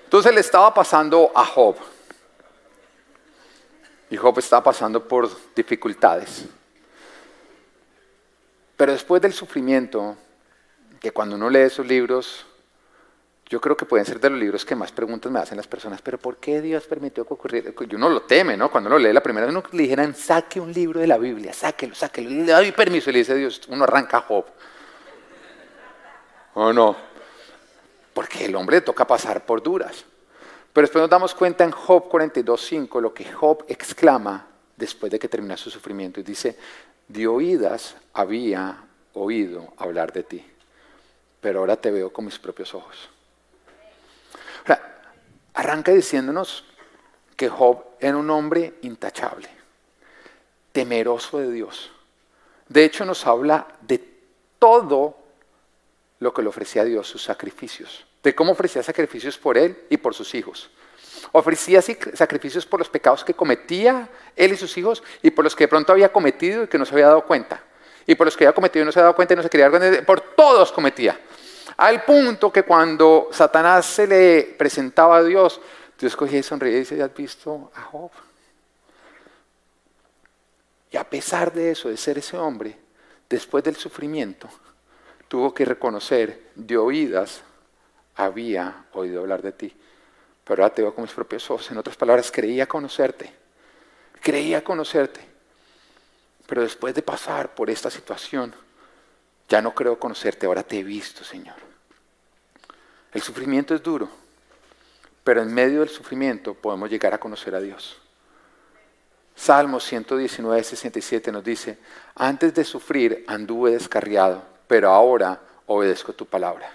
Entonces 0.04 0.34
le 0.34 0.40
estaba 0.40 0.72
pasando 0.72 1.30
a 1.34 1.44
Job. 1.44 1.76
Y 4.08 4.16
Job 4.16 4.38
estaba 4.38 4.64
pasando 4.64 5.06
por 5.06 5.28
dificultades. 5.54 6.46
Pero 8.76 8.92
después 8.92 9.20
del 9.20 9.32
sufrimiento, 9.32 10.16
que 11.00 11.10
cuando 11.10 11.36
uno 11.36 11.50
lee 11.50 11.60
esos 11.60 11.86
libros, 11.86 12.46
yo 13.48 13.60
creo 13.60 13.76
que 13.76 13.86
pueden 13.86 14.04
ser 14.04 14.18
de 14.18 14.28
los 14.28 14.40
libros 14.40 14.64
que 14.64 14.74
más 14.74 14.90
preguntas 14.90 15.30
me 15.30 15.38
hacen 15.38 15.56
las 15.56 15.68
personas, 15.68 16.02
pero 16.02 16.18
¿por 16.18 16.38
qué 16.38 16.60
Dios 16.60 16.84
permitió 16.86 17.24
que 17.24 17.34
ocurriera? 17.34 17.70
Y 17.88 17.94
uno 17.94 18.08
lo 18.08 18.22
teme, 18.22 18.56
¿no? 18.56 18.70
Cuando 18.70 18.88
uno 18.88 18.98
lee 18.98 19.12
la 19.12 19.22
primera 19.22 19.46
vez, 19.46 19.54
uno 19.54 19.62
le 19.70 19.82
dijeran, 19.84 20.14
saque 20.16 20.60
un 20.60 20.72
libro 20.72 20.98
de 20.98 21.06
la 21.06 21.16
Biblia, 21.16 21.52
sáquelo, 21.52 21.94
sáquelo, 21.94 22.28
y 22.28 22.42
le 22.42 22.52
doy 22.52 22.72
permiso, 22.72 23.10
y 23.10 23.12
le 23.12 23.20
dice 23.20 23.36
Dios, 23.36 23.60
uno 23.68 23.84
arranca 23.84 24.20
Job. 24.22 24.46
¿O 26.54 26.72
no? 26.72 26.96
Porque 28.12 28.46
el 28.46 28.56
hombre 28.56 28.78
le 28.78 28.80
toca 28.80 29.06
pasar 29.06 29.46
por 29.46 29.62
duras. 29.62 30.04
Pero 30.72 30.84
después 30.84 31.02
nos 31.02 31.10
damos 31.10 31.34
cuenta 31.34 31.62
en 31.62 31.70
Job 31.70 32.10
42.5 32.10 33.00
lo 33.00 33.14
que 33.14 33.30
Job 33.32 33.64
exclama 33.68 34.46
después 34.76 35.12
de 35.12 35.20
que 35.20 35.28
termina 35.28 35.56
su 35.56 35.70
sufrimiento. 35.70 36.18
Y 36.18 36.24
dice, 36.24 36.58
de 37.06 37.26
oídas 37.28 37.94
había 38.12 38.82
oído 39.12 39.72
hablar 39.76 40.12
de 40.12 40.24
ti, 40.24 40.44
pero 41.40 41.60
ahora 41.60 41.76
te 41.76 41.92
veo 41.92 42.12
con 42.12 42.24
mis 42.24 42.38
propios 42.38 42.74
ojos 42.74 43.10
arranca 45.54 45.92
diciéndonos 45.92 46.64
que 47.36 47.48
Job 47.48 47.84
era 48.00 48.16
un 48.16 48.30
hombre 48.30 48.74
intachable, 48.82 49.48
temeroso 50.72 51.38
de 51.38 51.50
Dios. 51.50 51.90
De 52.68 52.84
hecho, 52.84 53.04
nos 53.04 53.26
habla 53.26 53.66
de 53.82 53.98
todo 54.58 55.16
lo 56.18 56.32
que 56.32 56.42
le 56.42 56.48
ofrecía 56.48 56.82
a 56.82 56.84
Dios, 56.84 57.08
sus 57.08 57.22
sacrificios, 57.22 58.06
de 58.22 58.34
cómo 58.34 58.52
ofrecía 58.52 58.82
sacrificios 58.82 59.38
por 59.38 59.58
él 59.58 59.84
y 59.90 59.96
por 59.98 60.14
sus 60.14 60.34
hijos. 60.34 60.70
Ofrecía 61.32 61.82
sacrificios 61.82 62.66
por 62.66 62.80
los 62.80 62.88
pecados 62.88 63.24
que 63.24 63.34
cometía 63.34 64.08
él 64.34 64.52
y 64.52 64.56
sus 64.56 64.76
hijos 64.76 65.02
y 65.22 65.30
por 65.30 65.44
los 65.44 65.54
que 65.54 65.64
de 65.64 65.68
pronto 65.68 65.92
había 65.92 66.12
cometido 66.12 66.64
y 66.64 66.66
que 66.68 66.78
no 66.78 66.84
se 66.84 66.92
había 66.92 67.06
dado 67.06 67.24
cuenta. 67.24 67.62
Y 68.06 68.14
por 68.14 68.26
los 68.26 68.36
que 68.36 68.44
había 68.44 68.54
cometido 68.54 68.82
y 68.82 68.86
no 68.86 68.92
se 68.92 68.98
había 68.98 69.06
dado 69.06 69.16
cuenta 69.16 69.34
y 69.34 69.36
no 69.36 69.42
se 69.42 69.50
quería 69.50 69.70
por 70.04 70.20
todos 70.20 70.72
cometía. 70.72 71.18
Al 71.76 72.04
punto 72.04 72.50
que 72.50 72.62
cuando 72.62 73.28
Satanás 73.32 73.86
se 73.86 74.06
le 74.06 74.54
presentaba 74.56 75.18
a 75.18 75.22
Dios, 75.22 75.60
Dios 75.98 76.16
cogía 76.16 76.38
y 76.38 76.42
sonreía 76.42 76.76
y 76.76 76.80
dice, 76.80 77.02
¿has 77.02 77.14
visto 77.14 77.70
a 77.74 77.82
Job? 77.82 78.10
Y 80.90 80.96
a 80.96 81.04
pesar 81.04 81.52
de 81.52 81.72
eso, 81.72 81.88
de 81.88 81.96
ser 81.96 82.18
ese 82.18 82.36
hombre, 82.36 82.78
después 83.28 83.62
del 83.62 83.76
sufrimiento, 83.76 84.48
tuvo 85.28 85.52
que 85.52 85.64
reconocer, 85.64 86.50
de 86.54 86.78
oídas 86.78 87.42
había 88.14 88.86
oído 88.92 89.20
hablar 89.20 89.42
de 89.42 89.52
ti, 89.52 89.76
pero 90.44 90.62
ahora 90.62 90.74
te 90.74 90.80
veo 90.80 90.94
con 90.94 91.02
mis 91.02 91.12
propios 91.12 91.50
ojos. 91.50 91.70
En 91.70 91.76
otras 91.76 91.96
palabras, 91.96 92.30
creía 92.30 92.66
conocerte, 92.66 93.30
creía 94.22 94.64
conocerte, 94.64 95.20
pero 96.46 96.62
después 96.62 96.94
de 96.94 97.02
pasar 97.02 97.54
por 97.54 97.68
esta 97.68 97.90
situación, 97.90 98.54
ya 99.48 99.62
no 99.62 99.74
creo 99.74 99.98
conocerte, 99.98 100.46
ahora 100.46 100.62
te 100.62 100.78
he 100.78 100.82
visto, 100.82 101.24
Señor. 101.24 101.54
El 103.12 103.22
sufrimiento 103.22 103.74
es 103.74 103.82
duro, 103.82 104.08
pero 105.24 105.42
en 105.42 105.52
medio 105.52 105.80
del 105.80 105.88
sufrimiento 105.88 106.54
podemos 106.54 106.90
llegar 106.90 107.14
a 107.14 107.18
conocer 107.18 107.54
a 107.54 107.60
Dios. 107.60 107.98
Salmo 109.34 109.80
119, 109.80 110.64
67 110.64 111.30
nos 111.30 111.44
dice, 111.44 111.78
antes 112.14 112.54
de 112.54 112.64
sufrir 112.64 113.24
anduve 113.28 113.72
descarriado, 113.72 114.42
pero 114.66 114.90
ahora 114.90 115.40
obedezco 115.66 116.12
tu 116.14 116.26
palabra. 116.26 116.70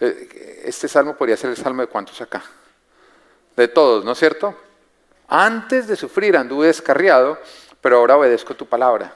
Eh, 0.00 0.62
este 0.64 0.88
salmo 0.88 1.14
podría 1.16 1.36
ser 1.36 1.50
el 1.50 1.56
salmo 1.56 1.82
de 1.82 1.88
cuántos 1.88 2.20
acá. 2.20 2.42
De 3.56 3.68
todos, 3.68 4.04
¿no 4.04 4.12
es 4.12 4.18
cierto? 4.18 4.56
Antes 5.28 5.86
de 5.86 5.96
sufrir 5.96 6.36
anduve 6.36 6.66
descarriado, 6.66 7.38
pero 7.80 7.98
ahora 7.98 8.16
obedezco 8.16 8.54
tu 8.54 8.66
palabra. 8.66 9.14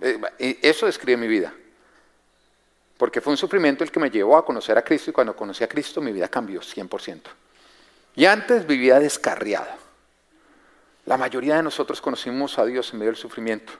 Eh, 0.00 0.58
eso 0.62 0.86
describe 0.86 1.16
mi 1.18 1.28
vida. 1.28 1.52
Porque 2.98 3.20
fue 3.20 3.32
un 3.32 3.36
sufrimiento 3.36 3.84
el 3.84 3.92
que 3.92 4.00
me 4.00 4.10
llevó 4.10 4.36
a 4.36 4.44
conocer 4.44 4.76
a 4.76 4.82
Cristo 4.82 5.10
y 5.10 5.12
cuando 5.12 5.34
conocí 5.34 5.62
a 5.62 5.68
Cristo 5.68 6.00
mi 6.00 6.12
vida 6.12 6.28
cambió 6.28 6.60
100%. 6.60 7.22
Y 8.16 8.26
antes 8.26 8.66
vivía 8.66 8.98
descarriado. 8.98 9.68
La 11.06 11.16
mayoría 11.16 11.56
de 11.56 11.62
nosotros 11.62 12.00
conocimos 12.00 12.58
a 12.58 12.66
Dios 12.66 12.92
en 12.92 12.98
medio 12.98 13.12
del 13.12 13.16
sufrimiento. 13.16 13.72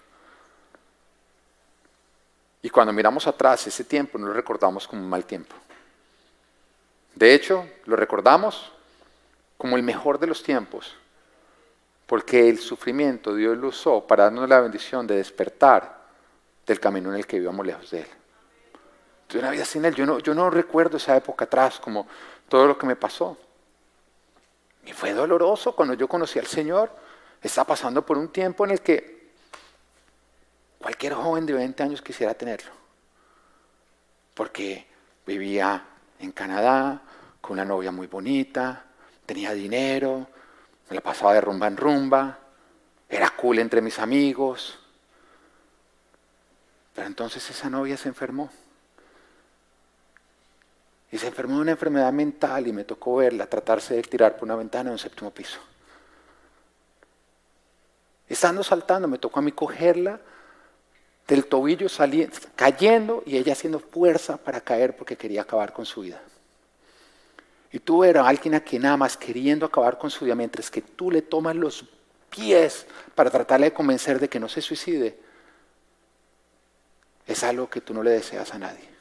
Y 2.62 2.70
cuando 2.70 2.92
miramos 2.92 3.26
atrás 3.26 3.66
ese 3.66 3.84
tiempo 3.84 4.18
no 4.18 4.28
lo 4.28 4.32
recordamos 4.32 4.86
como 4.86 5.02
un 5.02 5.10
mal 5.10 5.24
tiempo. 5.24 5.54
De 7.16 7.34
hecho, 7.34 7.68
lo 7.86 7.96
recordamos 7.96 8.72
como 9.56 9.76
el 9.76 9.82
mejor 9.82 10.20
de 10.20 10.28
los 10.28 10.44
tiempos, 10.44 10.94
porque 12.06 12.48
el 12.48 12.58
sufrimiento 12.58 13.34
Dios 13.34 13.58
lo 13.58 13.68
usó 13.68 14.06
para 14.06 14.24
darnos 14.24 14.48
la 14.48 14.60
bendición 14.60 15.08
de 15.08 15.16
despertar 15.16 15.98
del 16.64 16.78
camino 16.78 17.10
en 17.10 17.16
el 17.16 17.26
que 17.26 17.38
vivíamos 17.38 17.66
lejos 17.66 17.90
de 17.90 18.02
Él 18.02 18.17
de 19.28 19.38
una 19.38 19.50
vida 19.50 19.64
sin 19.64 19.84
Él. 19.84 19.94
Yo 19.94 20.06
no, 20.06 20.18
yo 20.18 20.34
no 20.34 20.50
recuerdo 20.50 20.96
esa 20.96 21.16
época 21.16 21.44
atrás 21.44 21.78
como 21.78 22.06
todo 22.48 22.66
lo 22.66 22.78
que 22.78 22.86
me 22.86 22.96
pasó. 22.96 23.36
Y 24.84 24.92
fue 24.92 25.12
doloroso 25.12 25.74
cuando 25.76 25.94
yo 25.94 26.08
conocí 26.08 26.38
al 26.38 26.46
Señor. 26.46 26.90
Está 27.42 27.64
pasando 27.64 28.04
por 28.04 28.16
un 28.16 28.28
tiempo 28.28 28.64
en 28.64 28.70
el 28.72 28.80
que 28.80 29.32
cualquier 30.78 31.14
joven 31.14 31.44
de 31.46 31.52
20 31.52 31.82
años 31.82 32.02
quisiera 32.02 32.34
tenerlo. 32.34 32.70
Porque 34.34 34.86
vivía 35.26 35.84
en 36.18 36.32
Canadá 36.32 37.02
con 37.40 37.54
una 37.54 37.64
novia 37.64 37.92
muy 37.92 38.06
bonita, 38.06 38.84
tenía 39.26 39.52
dinero, 39.52 40.26
me 40.88 40.94
la 40.94 41.00
pasaba 41.02 41.34
de 41.34 41.40
rumba 41.40 41.66
en 41.66 41.76
rumba, 41.76 42.38
era 43.08 43.30
cool 43.30 43.58
entre 43.58 43.80
mis 43.80 43.98
amigos. 43.98 44.78
Pero 46.94 47.06
entonces 47.06 47.48
esa 47.50 47.68
novia 47.68 47.96
se 47.96 48.08
enfermó. 48.08 48.50
Y 51.10 51.18
se 51.18 51.28
enfermó 51.28 51.56
de 51.56 51.62
una 51.62 51.70
enfermedad 51.72 52.12
mental 52.12 52.66
y 52.66 52.72
me 52.72 52.84
tocó 52.84 53.16
verla 53.16 53.46
tratarse 53.46 53.94
de 53.94 54.02
tirar 54.02 54.36
por 54.36 54.44
una 54.44 54.56
ventana 54.56 54.90
en 54.90 54.92
un 54.92 54.98
séptimo 54.98 55.30
piso. 55.30 55.58
Estando 58.28 58.62
saltando, 58.62 59.08
me 59.08 59.18
tocó 59.18 59.38
a 59.38 59.42
mí 59.42 59.52
cogerla 59.52 60.20
del 61.26 61.46
tobillo 61.46 61.88
cayendo 62.56 63.22
y 63.26 63.36
ella 63.36 63.52
haciendo 63.52 63.80
fuerza 63.80 64.36
para 64.36 64.60
caer 64.60 64.96
porque 64.96 65.16
quería 65.16 65.42
acabar 65.42 65.72
con 65.72 65.86
su 65.86 66.02
vida. 66.02 66.20
Y 67.70 67.78
tú 67.78 68.04
eras 68.04 68.26
alguien 68.26 68.54
a 68.54 68.60
quien 68.60 68.86
amas 68.86 69.16
queriendo 69.16 69.66
acabar 69.66 69.98
con 69.98 70.10
su 70.10 70.24
vida, 70.24 70.34
mientras 70.34 70.70
que 70.70 70.80
tú 70.80 71.10
le 71.10 71.20
tomas 71.22 71.54
los 71.54 71.84
pies 72.30 72.86
para 73.14 73.30
tratarle 73.30 73.66
de 73.66 73.72
convencer 73.74 74.18
de 74.18 74.28
que 74.28 74.40
no 74.40 74.48
se 74.48 74.62
suicide. 74.62 75.18
Es 77.26 77.44
algo 77.44 77.68
que 77.68 77.82
tú 77.82 77.92
no 77.92 78.02
le 78.02 78.10
deseas 78.10 78.54
a 78.54 78.58
nadie. 78.58 78.97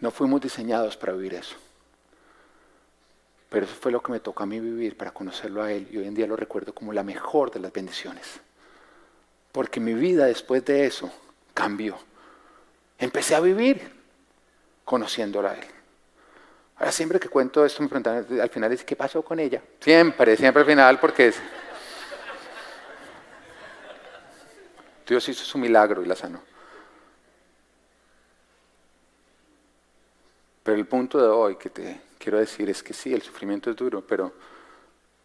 No 0.00 0.10
fuimos 0.10 0.40
diseñados 0.40 0.96
para 0.96 1.12
vivir 1.12 1.34
eso. 1.34 1.56
Pero 3.48 3.64
eso 3.66 3.74
fue 3.74 3.90
lo 3.90 4.02
que 4.02 4.12
me 4.12 4.20
tocó 4.20 4.42
a 4.42 4.46
mí 4.46 4.60
vivir 4.60 4.96
para 4.96 5.10
conocerlo 5.10 5.62
a 5.62 5.72
Él 5.72 5.88
y 5.90 5.96
hoy 5.98 6.06
en 6.06 6.14
día 6.14 6.26
lo 6.26 6.36
recuerdo 6.36 6.74
como 6.74 6.92
la 6.92 7.02
mejor 7.02 7.50
de 7.50 7.60
las 7.60 7.72
bendiciones. 7.72 8.40
Porque 9.52 9.80
mi 9.80 9.94
vida 9.94 10.26
después 10.26 10.64
de 10.64 10.86
eso 10.86 11.10
cambió. 11.54 11.98
Empecé 12.98 13.34
a 13.34 13.40
vivir 13.40 13.90
conociéndolo 14.84 15.48
a 15.48 15.54
Él. 15.54 15.66
Ahora 16.76 16.92
siempre 16.92 17.18
que 17.18 17.28
cuento 17.28 17.64
esto 17.64 17.82
me 17.82 17.88
preguntan 17.88 18.40
al 18.40 18.50
final, 18.50 18.76
¿qué 18.84 18.94
pasó 18.94 19.22
con 19.22 19.40
ella? 19.40 19.60
Siempre, 19.80 20.36
siempre 20.36 20.60
al 20.60 20.68
final 20.68 21.00
porque 21.00 21.28
es... 21.28 21.40
Dios 25.06 25.26
hizo 25.28 25.44
su 25.44 25.56
milagro 25.56 26.02
y 26.02 26.06
la 26.06 26.14
sanó. 26.14 26.47
Pero 30.68 30.80
el 30.80 30.86
punto 30.86 31.16
de 31.16 31.28
hoy 31.28 31.56
que 31.56 31.70
te 31.70 31.98
quiero 32.18 32.38
decir 32.38 32.68
es 32.68 32.82
que 32.82 32.92
sí, 32.92 33.14
el 33.14 33.22
sufrimiento 33.22 33.70
es 33.70 33.76
duro, 33.76 34.04
pero 34.06 34.34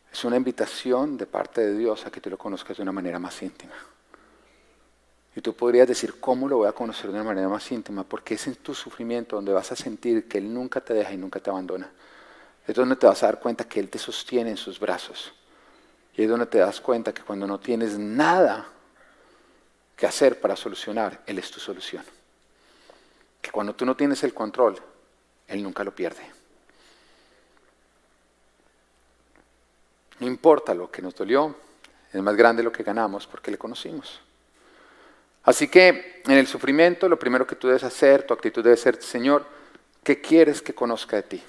es 0.10 0.24
una 0.24 0.38
invitación 0.38 1.18
de 1.18 1.26
parte 1.26 1.60
de 1.60 1.78
Dios 1.78 2.06
a 2.06 2.10
que 2.10 2.22
tú 2.22 2.30
lo 2.30 2.38
conozcas 2.38 2.78
de 2.78 2.84
una 2.84 2.94
manera 2.94 3.20
más 3.20 3.42
íntima. 3.42 3.74
Y 5.36 5.42
tú 5.42 5.54
podrías 5.54 5.86
decir, 5.86 6.18
¿cómo 6.22 6.48
lo 6.48 6.60
voy 6.60 6.70
a 6.70 6.72
conocer 6.72 7.08
de 7.08 7.16
una 7.16 7.26
manera 7.26 7.50
más 7.50 7.70
íntima? 7.74 8.06
Porque 8.06 8.36
es 8.36 8.48
en 8.48 8.56
tu 8.56 8.74
sufrimiento 8.74 9.36
donde 9.36 9.52
vas 9.52 9.70
a 9.70 9.76
sentir 9.76 10.30
que 10.30 10.38
Él 10.38 10.54
nunca 10.54 10.80
te 10.80 10.94
deja 10.94 11.12
y 11.12 11.18
nunca 11.18 11.42
te 11.42 11.50
abandona. 11.50 11.92
Es 12.66 12.74
donde 12.74 12.96
te 12.96 13.06
vas 13.06 13.22
a 13.24 13.26
dar 13.26 13.42
cuenta 13.42 13.66
que 13.66 13.82
Él 13.82 13.90
te 13.90 14.00
sostiene 14.00 14.52
en 14.52 14.58
sus 14.58 14.80
brazos. 14.80 15.34
Y 16.16 16.24
es 16.24 16.30
donde 16.30 16.46
te 16.46 16.60
das 16.60 16.80
cuenta 16.80 17.14
que 17.14 17.22
cuando 17.22 17.46
no 17.46 17.60
tienes 17.60 18.00
nada 18.00 18.66
que 19.98 20.06
hacer 20.06 20.40
para 20.40 20.56
solucionar, 20.56 21.22
Él 21.26 21.38
es 21.38 21.52
tu 21.52 21.60
solución. 21.60 22.06
Que 23.42 23.52
cuando 23.52 23.76
tú 23.76 23.86
no 23.86 23.98
tienes 23.98 24.24
el 24.24 24.34
control, 24.34 24.82
él 25.54 25.64
nunca 25.64 25.84
lo 25.84 25.94
pierde. 25.94 26.24
No 30.20 30.28
importa 30.28 30.74
lo 30.74 30.92
que 30.92 31.02
nos 31.02 31.16
dolió, 31.16 31.56
es 32.12 32.22
más 32.22 32.36
grande 32.36 32.64
lo 32.64 32.72
que 32.72 32.84
ganamos 32.84 33.28
porque 33.28 33.52
le 33.52 33.58
conocimos. 33.58 34.22
Así 35.44 35.68
que 35.68 36.22
en 36.26 36.32
el 36.32 36.48
sufrimiento 36.48 37.10
lo 37.10 37.20
primero 37.20 37.46
que 37.46 37.56
tú 37.56 37.68
debes 37.68 37.84
hacer, 37.84 38.26
tu 38.26 38.34
actitud 38.34 38.64
debe 38.64 38.78
ser, 38.78 39.02
Señor, 39.02 39.46
¿qué 40.04 40.22
quieres 40.22 40.62
que 40.62 40.74
conozca 40.74 41.18
de 41.18 41.24
ti? 41.24 41.44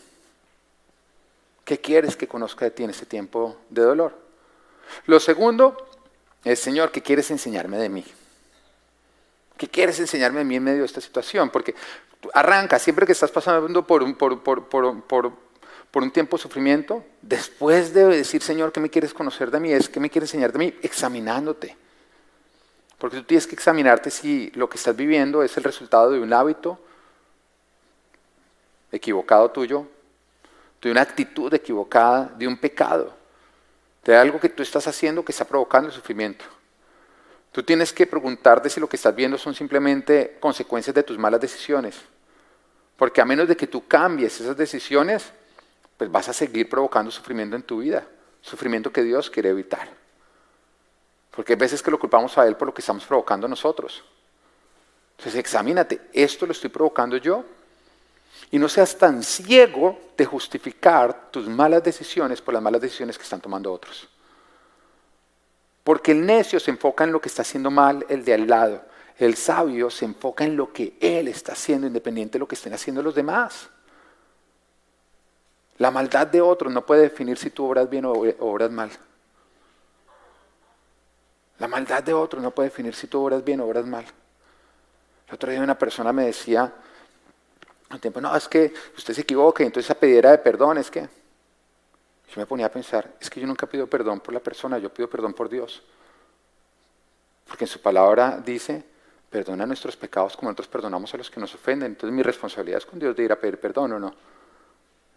¿Qué 1.64 1.78
quieres 1.80 2.16
que 2.16 2.26
conozca 2.26 2.64
de 2.64 2.72
ti 2.72 2.84
en 2.84 2.90
este 2.90 3.06
tiempo 3.06 3.56
de 3.70 3.82
dolor? 3.82 4.18
Lo 5.06 5.20
segundo 5.20 5.76
es, 6.44 6.58
Señor, 6.58 6.90
¿qué 6.90 7.02
quieres 7.02 7.30
enseñarme 7.30 7.78
de 7.78 7.88
mí? 7.88 8.04
¿Qué 9.56 9.68
quieres 9.68 10.00
enseñarme 10.00 10.40
de 10.40 10.44
mí 10.44 10.56
en 10.56 10.64
medio 10.64 10.80
de 10.80 10.86
esta 10.86 11.00
situación? 11.00 11.50
Porque 11.50 11.74
arranca, 12.32 12.78
siempre 12.78 13.06
que 13.06 13.12
estás 13.12 13.30
pasando 13.30 13.86
por 13.86 14.02
un, 14.02 14.14
por, 14.14 14.42
por 15.94 16.02
un 16.02 16.10
tiempo 16.10 16.36
de 16.36 16.42
sufrimiento, 16.42 17.04
después 17.22 17.94
de 17.94 18.04
decir, 18.06 18.42
Señor, 18.42 18.72
¿qué 18.72 18.80
me 18.80 18.90
quieres 18.90 19.14
conocer 19.14 19.50
de 19.50 19.60
mí? 19.60 19.72
Es, 19.72 19.88
¿qué 19.88 20.00
me 20.00 20.10
quieres 20.10 20.30
enseñar 20.30 20.52
de 20.52 20.58
mí? 20.58 20.74
Examinándote. 20.82 21.76
Porque 22.98 23.18
tú 23.18 23.24
tienes 23.24 23.46
que 23.46 23.54
examinarte 23.54 24.10
si 24.10 24.50
lo 24.54 24.68
que 24.68 24.76
estás 24.76 24.96
viviendo 24.96 25.42
es 25.42 25.56
el 25.56 25.62
resultado 25.62 26.10
de 26.10 26.20
un 26.20 26.32
hábito 26.32 26.80
equivocado 28.90 29.50
tuyo, 29.50 29.86
de 30.82 30.90
una 30.90 31.02
actitud 31.02 31.52
equivocada, 31.54 32.32
de 32.36 32.48
un 32.48 32.56
pecado, 32.56 33.14
de 34.04 34.16
algo 34.16 34.40
que 34.40 34.48
tú 34.48 34.62
estás 34.62 34.86
haciendo 34.86 35.24
que 35.24 35.32
está 35.32 35.44
provocando 35.44 35.88
el 35.88 35.94
sufrimiento. 35.94 36.44
Tú 37.52 37.62
tienes 37.62 37.92
que 37.92 38.06
preguntarte 38.06 38.68
si 38.68 38.80
lo 38.80 38.88
que 38.88 38.96
estás 38.96 39.14
viendo 39.14 39.38
son 39.38 39.54
simplemente 39.54 40.38
consecuencias 40.40 40.92
de 40.92 41.04
tus 41.04 41.18
malas 41.18 41.40
decisiones. 41.40 42.00
Porque 42.96 43.20
a 43.20 43.24
menos 43.24 43.48
de 43.48 43.56
que 43.56 43.66
tú 43.66 43.86
cambies 43.86 44.40
esas 44.40 44.56
decisiones, 44.56 45.32
pues 45.96 46.10
vas 46.10 46.28
a 46.28 46.32
seguir 46.32 46.68
provocando 46.68 47.10
sufrimiento 47.10 47.56
en 47.56 47.62
tu 47.62 47.78
vida, 47.78 48.06
sufrimiento 48.40 48.92
que 48.92 49.02
Dios 49.02 49.30
quiere 49.30 49.50
evitar. 49.50 49.88
Porque 51.30 51.54
hay 51.54 51.58
veces 51.58 51.82
que 51.82 51.90
lo 51.90 51.98
culpamos 51.98 52.36
a 52.38 52.46
Él 52.46 52.56
por 52.56 52.68
lo 52.68 52.74
que 52.74 52.80
estamos 52.80 53.04
provocando 53.04 53.48
nosotros. 53.48 54.04
Entonces, 55.16 55.40
examínate, 55.40 56.00
¿esto 56.12 56.46
lo 56.46 56.52
estoy 56.52 56.70
provocando 56.70 57.16
yo? 57.16 57.44
Y 58.50 58.58
no 58.58 58.68
seas 58.68 58.96
tan 58.96 59.22
ciego 59.22 59.98
de 60.16 60.24
justificar 60.24 61.30
tus 61.30 61.48
malas 61.48 61.82
decisiones 61.82 62.40
por 62.40 62.54
las 62.54 62.62
malas 62.62 62.80
decisiones 62.80 63.16
que 63.16 63.24
están 63.24 63.40
tomando 63.40 63.72
otros. 63.72 64.08
Porque 65.82 66.12
el 66.12 66.24
necio 66.24 66.58
se 66.60 66.70
enfoca 66.70 67.04
en 67.04 67.12
lo 67.12 67.20
que 67.20 67.28
está 67.28 67.42
haciendo 67.42 67.70
mal 67.70 68.04
el 68.08 68.24
de 68.24 68.34
al 68.34 68.46
lado. 68.46 68.84
El 69.18 69.36
sabio 69.36 69.90
se 69.90 70.04
enfoca 70.04 70.44
en 70.44 70.56
lo 70.56 70.72
que 70.72 70.96
él 71.00 71.28
está 71.28 71.52
haciendo, 71.52 71.86
independiente 71.86 72.32
de 72.32 72.40
lo 72.40 72.48
que 72.48 72.56
estén 72.56 72.74
haciendo 72.74 73.02
los 73.02 73.14
demás. 73.14 73.68
La 75.78 75.90
maldad 75.90 76.26
de 76.26 76.40
otros 76.40 76.72
no 76.72 76.84
puede 76.84 77.02
definir 77.02 77.38
si 77.38 77.50
tú 77.50 77.66
obras 77.66 77.88
bien 77.88 78.04
o 78.04 78.12
obras 78.12 78.70
mal. 78.70 78.90
La 81.58 81.68
maldad 81.68 82.02
de 82.02 82.12
otros 82.12 82.42
no 82.42 82.50
puede 82.50 82.68
definir 82.68 82.94
si 82.94 83.06
tú 83.06 83.24
obras 83.24 83.44
bien 83.44 83.60
o 83.60 83.66
obras 83.66 83.86
mal. 83.86 84.04
El 85.28 85.34
otro 85.34 85.50
día 85.50 85.60
una 85.60 85.78
persona 85.78 86.12
me 86.12 86.26
decía, 86.26 86.72
un 87.90 88.00
tiempo, 88.00 88.20
no, 88.20 88.34
es 88.36 88.48
que 88.48 88.72
usted 88.96 89.14
se 89.14 89.20
equivoca 89.20 89.62
y 89.62 89.66
entonces 89.66 89.88
esa 89.88 89.98
pedida 89.98 90.30
de 90.30 90.38
perdón 90.38 90.78
es 90.78 90.90
que... 90.90 91.08
Yo 92.34 92.40
me 92.40 92.46
ponía 92.46 92.66
a 92.66 92.70
pensar, 92.70 93.14
es 93.20 93.30
que 93.30 93.40
yo 93.40 93.46
nunca 93.46 93.66
pido 93.66 93.86
perdón 93.86 94.18
por 94.18 94.34
la 94.34 94.40
persona, 94.40 94.78
yo 94.78 94.92
pido 94.92 95.08
perdón 95.08 95.34
por 95.34 95.48
Dios. 95.48 95.82
Porque 97.46 97.64
en 97.64 97.68
su 97.68 97.80
palabra 97.80 98.40
dice, 98.44 98.84
perdona 99.34 99.66
nuestros 99.66 99.96
pecados 99.96 100.36
como 100.36 100.48
nosotros 100.48 100.68
perdonamos 100.68 101.12
a 101.12 101.16
los 101.16 101.28
que 101.28 101.40
nos 101.40 101.52
ofenden. 101.56 101.90
Entonces 101.90 102.14
mi 102.14 102.22
responsabilidad 102.22 102.78
es 102.78 102.86
con 102.86 103.00
Dios 103.00 103.16
de 103.16 103.24
ir 103.24 103.32
a 103.32 103.36
pedir 103.36 103.58
perdón 103.58 103.94
o 103.94 103.98
no. 103.98 104.14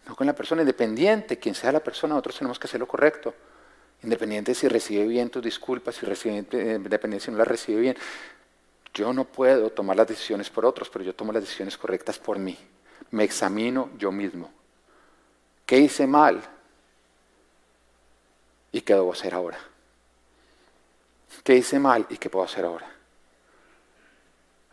No 0.08 0.16
con 0.16 0.26
la 0.26 0.34
persona 0.34 0.64
independiente, 0.64 1.38
quien 1.38 1.54
sea 1.54 1.72
la 1.72 1.82
persona, 1.82 2.16
nosotros 2.16 2.40
tenemos 2.40 2.58
que 2.58 2.66
hacer 2.66 2.80
lo 2.80 2.88
correcto. 2.88 3.36
Independiente 4.02 4.56
si 4.56 4.68
recibe 4.68 5.06
bien 5.06 5.30
tus 5.30 5.44
disculpas, 5.44 5.94
si 5.94 6.08
recibe, 6.08 6.48
eh, 6.52 6.74
independiente 6.78 7.26
si 7.26 7.32
no 7.32 7.38
las 7.38 7.48
recibe 7.48 7.80
bien. 7.80 7.98
Yo 8.92 9.14
no 9.14 9.24
puedo 9.24 9.70
tomar 9.70 9.96
las 9.96 10.08
decisiones 10.08 10.50
por 10.50 10.66
otros, 10.66 10.90
pero 10.90 11.06
yo 11.06 11.14
tomo 11.14 11.32
las 11.32 11.44
decisiones 11.44 11.78
correctas 11.78 12.18
por 12.18 12.40
mí. 12.40 12.58
Me 13.12 13.24
examino 13.24 13.92
yo 14.00 14.12
mismo. 14.12 14.50
¿Qué 15.64 15.78
hice 15.78 16.08
mal? 16.08 16.42
¿Y 18.72 18.82
qué 18.82 18.96
debo 18.96 19.14
hacer 19.14 19.36
ahora? 19.36 19.60
¿Qué 21.44 21.56
hice 21.56 21.78
mal 21.78 22.08
y 22.10 22.18
qué 22.18 22.32
puedo 22.32 22.46
hacer 22.46 22.66
ahora? 22.66 22.97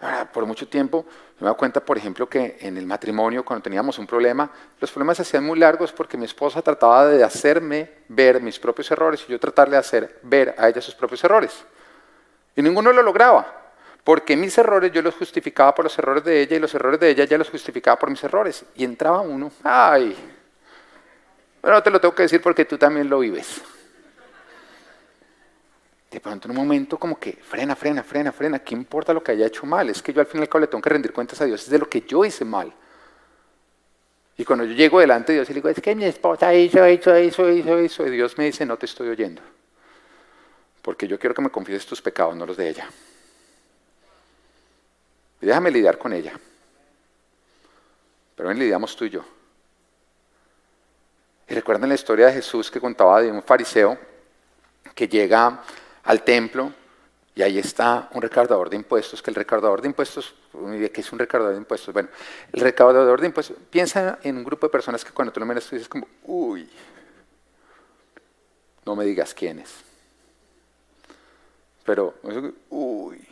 Ahora, 0.01 0.31
por 0.31 0.45
mucho 0.45 0.69
tiempo 0.69 1.07
me 1.41 1.47
doy 1.47 1.57
cuenta, 1.57 1.81
por 1.85 1.97
ejemplo, 1.97 2.29
que 2.29 2.59
en 2.61 2.77
el 2.77 2.87
matrimonio, 2.87 3.45
cuando 3.45 3.63
teníamos 3.63 3.99
un 3.99 4.07
problema, 4.07 4.51
los 4.81 4.91
problemas 4.91 5.17
se 5.17 5.23
hacían 5.23 5.45
muy 5.45 5.59
largos 5.59 5.93
porque 5.93 6.17
mi 6.17 6.25
esposa 6.25 6.63
trataba 6.63 7.07
de 7.07 7.23
hacerme 7.23 7.91
ver 8.09 8.41
mis 8.41 8.59
propios 8.59 8.91
errores 8.91 9.25
y 9.27 9.33
yo 9.33 9.41
tratarle 9.41 9.73
de 9.73 9.79
hacer 9.79 10.19
ver 10.23 10.55
a 10.59 10.69
ella 10.69 10.81
sus 10.81 10.95
propios 10.95 11.23
errores. 11.25 11.65
Y 12.57 12.63
ninguno 12.63 12.93
lo 12.93 13.03
lograba, 13.03 13.73
porque 14.03 14.37
mis 14.37 14.57
errores 14.59 14.93
yo 14.93 15.01
los 15.03 15.15
justificaba 15.15 15.75
por 15.75 15.85
los 15.85 15.99
errores 15.99 16.25
de 16.25 16.41
ella 16.41 16.57
y 16.57 16.61
los 16.61 16.75
errores 16.75 17.01
de 17.01 17.11
ella 17.11 17.25
ya 17.25 17.39
los 17.39 17.51
justificaba 17.51 17.99
por 17.99 18.11
mis 18.11 18.23
errores. 18.23 18.65
Y 18.75 18.85
entraba 18.85 19.21
uno, 19.21 19.51
ay, 19.63 20.17
bueno, 21.63 21.83
te 21.83 21.91
lo 21.91 22.01
tengo 22.01 22.15
que 22.15 22.25
decir 22.25 22.43
porque 22.43 22.65
tú 22.65 22.77
también 22.77 23.09
lo 23.09 23.21
vives 23.21 23.63
de 26.15 26.21
pronto 26.21 26.47
en 26.47 26.53
un 26.53 26.57
momento 26.59 26.97
como 26.97 27.19
que 27.19 27.33
frena, 27.33 27.75
frena, 27.75 28.05
frena, 28.05 28.31
frena, 28.31 28.61
¿qué 28.61 28.73
importa 28.73 29.13
lo 29.13 29.23
que 29.23 29.33
haya 29.33 29.47
hecho 29.47 29.67
mal? 29.67 29.91
Es 29.91 30.01
que 30.01 30.13
yo 30.13 30.21
al 30.21 30.27
final 30.27 30.49
le 30.61 30.67
tengo 30.69 30.81
que 30.81 30.91
rendir 30.91 31.13
cuentas 31.13 31.41
a 31.41 31.45
Dios, 31.45 31.65
es 31.65 31.71
de 31.71 31.79
lo 31.79 31.91
que 31.91 32.03
yo 32.03 32.25
hice 32.25 32.45
mal. 32.45 32.73
Y 34.37 34.45
cuando 34.45 34.65
yo 34.65 34.75
llego 34.75 35.01
delante 35.01 35.33
de 35.33 35.39
Dios 35.39 35.51
y 35.51 35.55
le 35.55 35.55
digo, 35.57 35.69
es 35.69 35.81
que 35.81 35.95
mi 35.97 36.05
esposa 36.05 36.55
hizo, 36.55 36.89
hizo, 36.89 37.19
hizo, 37.19 37.51
hizo, 37.51 37.81
hizo, 37.81 38.07
y 38.07 38.11
Dios 38.11 38.39
me 38.39 38.45
dice, 38.45 38.65
no 38.65 38.77
te 38.77 38.87
estoy 38.87 39.09
oyendo. 39.09 39.43
Porque 40.83 41.09
yo 41.09 41.19
quiero 41.19 41.35
que 41.35 41.43
me 41.43 41.51
confieses 41.51 41.85
tus 41.85 42.01
pecados, 42.01 42.37
no 42.37 42.47
los 42.47 42.57
de 42.57 42.69
ella. 42.69 42.89
Y 45.41 45.47
déjame 45.47 45.73
lidiar 45.73 45.99
con 45.99 46.13
ella. 46.13 46.39
Pero 48.37 48.49
ven, 48.49 48.59
lidiamos 48.59 48.95
tú 48.95 49.05
y 49.05 49.11
yo. 49.11 49.25
Y 51.49 51.55
recuerden 51.55 51.89
la 51.89 51.97
historia 51.97 52.27
de 52.27 52.35
Jesús 52.35 52.71
que 52.71 52.81
contaba 52.81 53.21
de 53.21 53.33
un 53.33 53.43
fariseo 53.43 53.99
que 54.95 55.09
llega 55.09 55.61
al 56.05 56.23
templo 56.23 56.73
y 57.35 57.43
ahí 57.43 57.59
está 57.59 58.09
un 58.13 58.23
recaudador 58.23 58.71
de 58.71 58.77
impuestos, 58.77 59.21
que 59.21 59.31
el 59.31 59.35
recaudador 59.35 59.83
de 59.83 59.89
impuestos, 59.89 60.35
¿qué 60.53 61.01
es 61.01 61.13
un 61.13 61.19
recaudador 61.19 61.55
de 61.55 61.61
impuestos? 61.61 61.93
Bueno, 61.93 62.09
el 62.53 62.61
recaudador 62.61 63.21
de 63.21 63.27
impuestos, 63.27 63.57
piensa 63.71 64.21
en 64.23 64.37
un 64.37 64.45
grupo 64.45 64.67
de 64.67 64.71
personas 64.71 65.05
que 65.05 65.11
cuando 65.11 65.33
tú 65.33 65.41
lo 65.41 65.47
miras 65.47 65.67
tú 65.67 65.75
dices 65.75 65.89
como, 65.89 66.07
uy, 66.25 66.71
no 68.87 68.95
me 68.95 69.05
digas 69.05 69.35
quién 69.35 69.59
es. 69.59 69.75
Pero, 71.85 72.15
uy, 72.71 73.27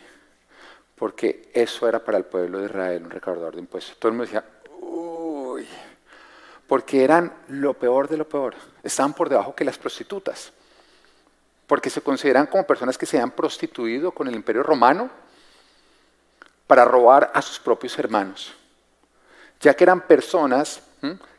porque 0.97 1.51
eso 1.55 1.89
era 1.89 2.05
para 2.05 2.19
el 2.19 2.25
pueblo 2.25 2.59
de 2.59 2.67
Israel, 2.67 3.05
un 3.05 3.11
recaudador 3.11 3.55
de 3.55 3.61
impuestos. 3.61 3.97
Todo 3.99 4.09
el 4.09 4.19
mundo 4.19 4.25
decía, 4.25 4.45
uy, 4.81 5.67
porque 6.67 7.05
eran 7.05 7.33
lo 7.49 7.75
peor 7.75 8.09
de 8.09 8.17
lo 8.17 8.29
peor, 8.29 8.57
estaban 8.83 9.15
por 9.15 9.29
debajo 9.29 9.55
que 9.55 9.65
las 9.65 9.79
prostitutas 9.79 10.53
porque 11.73 11.89
se 11.89 12.03
consideran 12.03 12.49
como 12.49 12.67
personas 12.67 12.99
que 12.99 13.07
se 13.07 13.19
han 13.19 13.31
prostituido 13.31 14.13
con 14.13 14.29
el 14.29 14.35
imperio 14.35 14.63
romano 14.63 15.09
para 16.67 16.85
robar 16.85 17.33
a 17.33 17.41
sus 17.41 17.59
propios 17.59 17.99
hermanos, 17.99 18.53
ya 19.59 19.73
que 19.73 19.83
eran 19.83 20.03
personas 20.03 20.83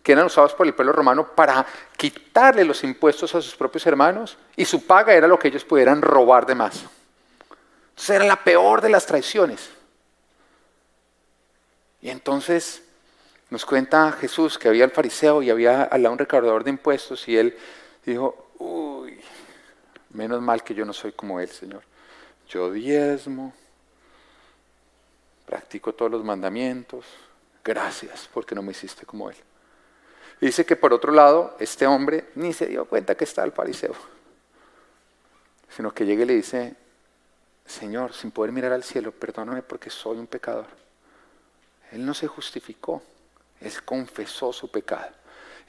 que 0.02 0.12
eran 0.12 0.26
usadas 0.26 0.56
por 0.56 0.66
el 0.66 0.74
pueblo 0.74 0.92
romano 0.92 1.28
para 1.36 1.64
quitarle 1.96 2.66
los 2.66 2.84
impuestos 2.84 3.36
a 3.36 3.44
sus 3.44 3.56
propios 3.56 3.86
hermanos 3.86 4.36
y 4.56 4.66
su 4.66 4.88
paga 4.88 5.14
era 5.14 5.28
lo 5.28 5.38
que 5.38 5.50
ellos 5.50 5.64
pudieran 5.66 6.02
robar 6.02 6.48
de 6.48 6.56
más. 6.56 6.84
Entonces 7.90 8.16
era 8.16 8.26
la 8.26 8.44
peor 8.44 8.82
de 8.82 8.90
las 8.90 9.06
traiciones. 9.06 9.70
Y 12.02 12.10
entonces 12.10 12.82
nos 13.52 13.68
cuenta 13.68 14.12
Jesús 14.14 14.58
que 14.58 14.68
había 14.68 14.86
el 14.86 14.90
fariseo 14.90 15.44
y 15.44 15.52
había 15.52 15.84
al 15.84 16.08
un 16.08 16.18
recaudador 16.18 16.64
de 16.64 16.72
impuestos 16.72 17.28
y 17.28 17.38
él 17.38 17.56
dijo, 18.04 18.48
uy, 18.58 19.22
Menos 20.14 20.42
mal 20.42 20.64
que 20.64 20.76
yo 20.76 20.86
no 20.86 20.94
soy 20.94 21.12
como 21.12 21.40
Él, 21.40 21.50
Señor. 21.50 21.82
Yo 22.48 22.72
diezmo, 22.72 23.54
practico 25.46 25.94
todos 25.94 26.12
los 26.12 26.24
mandamientos. 26.24 27.06
Gracias 27.64 28.30
porque 28.32 28.54
no 28.54 28.62
me 28.62 28.72
hiciste 28.72 29.06
como 29.06 29.30
Él. 29.30 29.38
dice 30.40 30.66
que 30.66 30.76
por 30.76 30.94
otro 30.94 31.12
lado, 31.12 31.56
este 31.60 31.88
hombre 31.88 32.30
ni 32.36 32.54
se 32.54 32.68
dio 32.68 32.86
cuenta 32.86 33.16
que 33.16 33.24
está 33.24 33.44
el 33.44 33.54
fariseo, 33.54 33.96
sino 35.70 35.94
que 35.94 36.06
llega 36.06 36.24
y 36.24 36.28
le 36.28 36.36
dice, 36.36 36.76
Señor, 37.66 38.14
sin 38.14 38.32
poder 38.32 38.52
mirar 38.52 38.74
al 38.74 38.84
cielo, 38.84 39.12
perdóname 39.12 39.64
porque 39.64 39.90
soy 39.90 40.18
un 40.18 40.28
pecador. 40.28 40.68
Él 41.92 42.06
no 42.06 42.14
se 42.14 42.28
justificó, 42.28 43.02
él 43.62 43.72
confesó 43.84 44.54
su 44.54 44.70
pecado. 44.70 45.12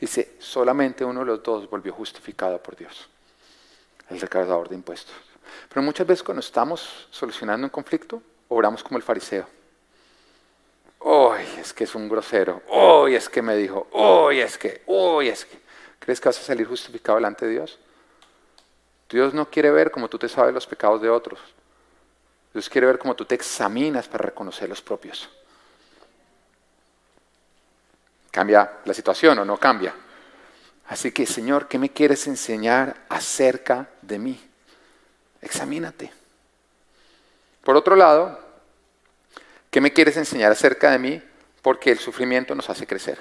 Dice, 0.00 0.34
solamente 0.38 1.04
uno 1.04 1.20
de 1.20 1.26
los 1.26 1.42
dos 1.42 1.70
volvió 1.70 1.94
justificado 1.94 2.62
por 2.62 2.76
Dios 2.76 3.08
el 4.10 4.20
recaudador 4.20 4.68
de 4.68 4.74
impuestos. 4.74 5.14
Pero 5.68 5.82
muchas 5.82 6.06
veces 6.06 6.22
cuando 6.22 6.40
estamos 6.40 7.08
solucionando 7.10 7.66
un 7.66 7.70
conflicto, 7.70 8.22
obramos 8.48 8.82
como 8.82 8.96
el 8.96 9.02
fariseo. 9.02 9.46
Hoy 11.00 11.42
es 11.58 11.72
que 11.72 11.84
es 11.84 11.94
un 11.94 12.08
grosero. 12.08 12.62
Hoy 12.68 13.14
es 13.14 13.28
que 13.28 13.42
me 13.42 13.56
dijo. 13.56 13.88
Hoy 13.92 14.40
es 14.40 14.56
que. 14.56 14.82
Hoy 14.86 15.28
es 15.28 15.44
que. 15.44 15.58
¿Crees 15.98 16.20
que 16.20 16.28
vas 16.28 16.38
a 16.38 16.42
salir 16.42 16.66
justificado 16.66 17.16
delante 17.16 17.46
de 17.46 17.52
Dios? 17.52 17.78
Dios 19.10 19.34
no 19.34 19.50
quiere 19.50 19.70
ver 19.70 19.90
como 19.90 20.08
tú 20.08 20.18
te 20.18 20.28
sabes 20.28 20.54
los 20.54 20.66
pecados 20.66 21.02
de 21.02 21.10
otros. 21.10 21.38
Dios 22.52 22.68
quiere 22.68 22.86
ver 22.86 22.98
cómo 22.98 23.14
tú 23.14 23.24
te 23.24 23.34
examinas 23.34 24.08
para 24.08 24.24
reconocer 24.24 24.68
los 24.68 24.80
propios. 24.80 25.28
¿Cambia 28.30 28.78
la 28.84 28.94
situación 28.94 29.38
o 29.38 29.44
no 29.44 29.56
cambia? 29.58 29.94
Así 30.88 31.12
que, 31.12 31.26
Señor, 31.26 31.68
¿qué 31.68 31.78
me 31.78 31.90
quieres 31.90 32.26
enseñar 32.26 32.96
acerca 33.08 33.88
de 34.02 34.18
mí? 34.18 34.50
Examínate. 35.40 36.12
Por 37.62 37.76
otro 37.76 37.96
lado, 37.96 38.38
¿qué 39.70 39.80
me 39.80 39.92
quieres 39.92 40.16
enseñar 40.16 40.52
acerca 40.52 40.90
de 40.90 40.98
mí? 40.98 41.22
Porque 41.62 41.90
el 41.90 41.98
sufrimiento 41.98 42.54
nos 42.54 42.68
hace 42.68 42.86
crecer. 42.86 43.18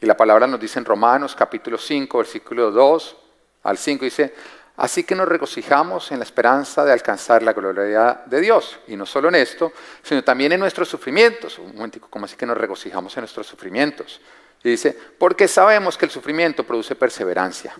Y 0.00 0.06
la 0.06 0.16
palabra 0.16 0.46
nos 0.46 0.60
dice 0.60 0.78
en 0.78 0.84
Romanos 0.84 1.34
capítulo 1.34 1.78
5, 1.78 2.18
versículo 2.18 2.70
2 2.70 3.16
al 3.64 3.78
5, 3.78 4.04
dice, 4.04 4.34
así 4.76 5.02
que 5.02 5.16
nos 5.16 5.26
regocijamos 5.26 6.12
en 6.12 6.18
la 6.20 6.24
esperanza 6.24 6.84
de 6.84 6.92
alcanzar 6.92 7.42
la 7.42 7.52
gloria 7.52 8.22
de 8.26 8.40
Dios. 8.40 8.78
Y 8.86 8.96
no 8.96 9.06
solo 9.06 9.28
en 9.28 9.36
esto, 9.36 9.72
sino 10.02 10.22
también 10.22 10.52
en 10.52 10.60
nuestros 10.60 10.88
sufrimientos. 10.88 11.58
Un 11.58 11.74
momentico, 11.74 12.06
¿cómo 12.08 12.26
así 12.26 12.36
que 12.36 12.46
nos 12.46 12.56
regocijamos 12.56 13.16
en 13.16 13.22
nuestros 13.22 13.48
sufrimientos? 13.48 14.20
Y 14.66 14.70
dice, 14.70 14.98
porque 15.16 15.46
sabemos 15.46 15.96
que 15.96 16.06
el 16.06 16.10
sufrimiento 16.10 16.64
produce 16.64 16.96
perseverancia. 16.96 17.72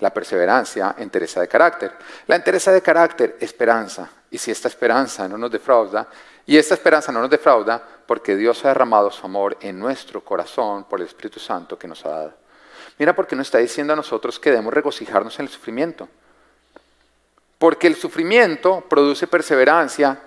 La 0.00 0.12
perseverancia, 0.12 0.94
entereza 0.98 1.40
de 1.40 1.48
carácter. 1.48 1.92
La 2.26 2.36
entereza 2.36 2.70
de 2.70 2.82
carácter, 2.82 3.38
esperanza. 3.40 4.10
Y 4.30 4.36
si 4.36 4.50
esta 4.50 4.68
esperanza 4.68 5.26
no 5.26 5.38
nos 5.38 5.50
defrauda, 5.50 6.06
y 6.44 6.58
esta 6.58 6.74
esperanza 6.74 7.10
no 7.12 7.22
nos 7.22 7.30
defrauda, 7.30 7.82
porque 8.06 8.36
Dios 8.36 8.62
ha 8.62 8.68
derramado 8.68 9.10
su 9.10 9.24
amor 9.24 9.56
en 9.62 9.78
nuestro 9.78 10.22
corazón 10.22 10.84
por 10.84 11.00
el 11.00 11.06
Espíritu 11.06 11.40
Santo 11.40 11.78
que 11.78 11.88
nos 11.88 12.04
ha 12.04 12.10
dado. 12.10 12.34
Mira 12.98 13.16
porque 13.16 13.34
nos 13.34 13.46
está 13.46 13.56
diciendo 13.56 13.94
a 13.94 13.96
nosotros 13.96 14.38
que 14.38 14.50
debemos 14.50 14.74
regocijarnos 14.74 15.38
en 15.38 15.46
el 15.46 15.50
sufrimiento. 15.50 16.10
Porque 17.56 17.86
el 17.86 17.96
sufrimiento 17.96 18.84
produce 18.86 19.26
perseverancia, 19.28 20.20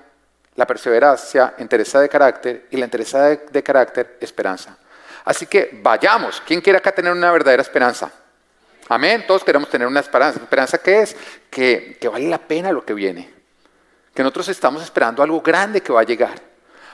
la 0.55 0.65
perseverancia, 0.65 1.53
entereza 1.59 1.99
de 1.99 2.09
carácter, 2.09 2.65
y 2.71 2.77
la 2.77 2.85
entereza 2.85 3.27
de 3.27 3.61
carácter, 3.61 4.17
esperanza. 4.19 4.79
Así 5.27 5.45
que 5.45 5.77
vayamos. 5.83 6.41
¿Quién 6.45 6.61
quiere 6.61 6.79
acá 6.79 6.93
tener 6.93 7.11
una 7.11 7.29
verdadera 7.29 7.61
esperanza? 7.61 8.09
Amén. 8.87 9.25
Todos 9.27 9.43
queremos 9.43 9.69
tener 9.69 9.85
una 9.85 9.99
esperanza. 9.99 10.39
¿Esperanza 10.39 10.77
qué 10.77 11.01
es? 11.01 11.17
Que, 11.49 11.99
vale 12.09 12.29
la 12.29 12.37
pena 12.37 12.71
lo 12.71 12.85
que 12.85 12.93
viene. 12.93 13.29
Que 14.13 14.23
nosotros 14.23 14.47
estamos 14.47 14.81
esperando 14.81 15.21
algo 15.21 15.41
grande 15.41 15.81
que 15.81 15.91
va 15.91 15.99
a 15.99 16.05
llegar. 16.05 16.41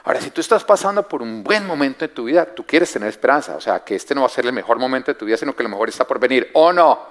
Ahora, 0.05 0.19
si 0.19 0.31
tú 0.31 0.41
estás 0.41 0.63
pasando 0.63 1.07
por 1.07 1.21
un 1.21 1.43
buen 1.43 1.63
momento 1.67 2.05
en 2.05 2.11
tu 2.11 2.23
vida, 2.23 2.43
tú 2.43 2.65
quieres 2.65 2.91
tener 2.91 3.07
esperanza. 3.07 3.55
O 3.55 3.61
sea, 3.61 3.83
que 3.83 3.95
este 3.95 4.15
no 4.15 4.21
va 4.21 4.27
a 4.27 4.31
ser 4.31 4.47
el 4.47 4.51
mejor 4.51 4.79
momento 4.79 5.11
de 5.11 5.15
tu 5.15 5.25
vida, 5.25 5.37
sino 5.37 5.55
que 5.55 5.61
lo 5.61 5.69
mejor 5.69 5.89
está 5.89 6.07
por 6.07 6.19
venir. 6.19 6.49
¿O 6.53 6.73
no? 6.73 7.09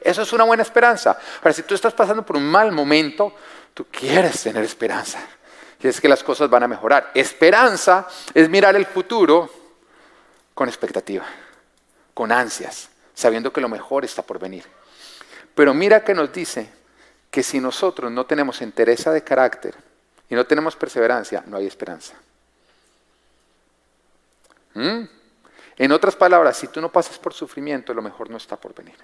Eso 0.00 0.22
es 0.22 0.32
una 0.32 0.42
buena 0.42 0.64
esperanza. 0.64 1.16
Ahora, 1.38 1.52
si 1.52 1.62
tú 1.62 1.76
estás 1.76 1.94
pasando 1.94 2.26
por 2.26 2.36
un 2.36 2.50
mal 2.50 2.72
momento, 2.72 3.32
tú 3.72 3.86
quieres 3.92 4.42
tener 4.42 4.64
esperanza. 4.64 5.20
Y 5.80 5.86
es 5.86 6.00
que 6.00 6.08
las 6.08 6.24
cosas 6.24 6.50
van 6.50 6.64
a 6.64 6.68
mejorar. 6.68 7.12
Esperanza 7.14 8.08
es 8.34 8.48
mirar 8.48 8.74
el 8.74 8.86
futuro 8.86 9.63
con 10.54 10.68
expectativa, 10.68 11.26
con 12.14 12.32
ansias, 12.32 12.88
sabiendo 13.14 13.52
que 13.52 13.60
lo 13.60 13.68
mejor 13.68 14.04
está 14.04 14.22
por 14.22 14.38
venir. 14.38 14.64
Pero 15.54 15.74
mira 15.74 16.04
que 16.04 16.14
nos 16.14 16.32
dice 16.32 16.70
que 17.30 17.42
si 17.42 17.60
nosotros 17.60 18.10
no 18.10 18.26
tenemos 18.26 18.62
entereza 18.62 19.12
de 19.12 19.22
carácter 19.22 19.74
y 20.28 20.34
no 20.34 20.46
tenemos 20.46 20.76
perseverancia, 20.76 21.42
no 21.46 21.56
hay 21.56 21.66
esperanza. 21.66 22.14
¿Mm? 24.74 25.02
En 25.76 25.92
otras 25.92 26.14
palabras, 26.14 26.56
si 26.56 26.68
tú 26.68 26.80
no 26.80 26.90
pasas 26.90 27.18
por 27.18 27.34
sufrimiento, 27.34 27.92
lo 27.92 28.02
mejor 28.02 28.30
no 28.30 28.36
está 28.36 28.56
por 28.56 28.74
venir. 28.74 28.96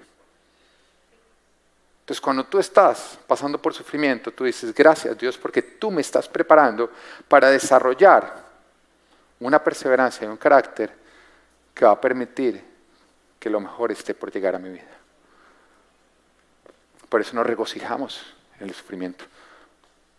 Entonces, 2.00 2.20
cuando 2.20 2.44
tú 2.44 2.58
estás 2.58 3.18
pasando 3.26 3.60
por 3.60 3.74
sufrimiento, 3.74 4.32
tú 4.32 4.44
dices, 4.44 4.74
gracias 4.74 5.16
Dios, 5.16 5.38
porque 5.38 5.62
tú 5.62 5.90
me 5.90 6.00
estás 6.00 6.28
preparando 6.28 6.90
para 7.28 7.50
desarrollar 7.50 8.50
una 9.38 9.62
perseverancia 9.62 10.26
y 10.26 10.28
un 10.28 10.36
carácter 10.36 10.99
que 11.74 11.84
va 11.84 11.92
a 11.92 12.00
permitir 12.00 12.62
que 13.38 13.50
lo 13.50 13.60
mejor 13.60 13.90
esté 13.90 14.14
por 14.14 14.30
llegar 14.30 14.54
a 14.54 14.58
mi 14.58 14.70
vida. 14.70 14.98
Por 17.08 17.20
eso 17.20 17.34
nos 17.34 17.46
regocijamos 17.46 18.22
en 18.60 18.68
el 18.68 18.74
sufrimiento, 18.74 19.24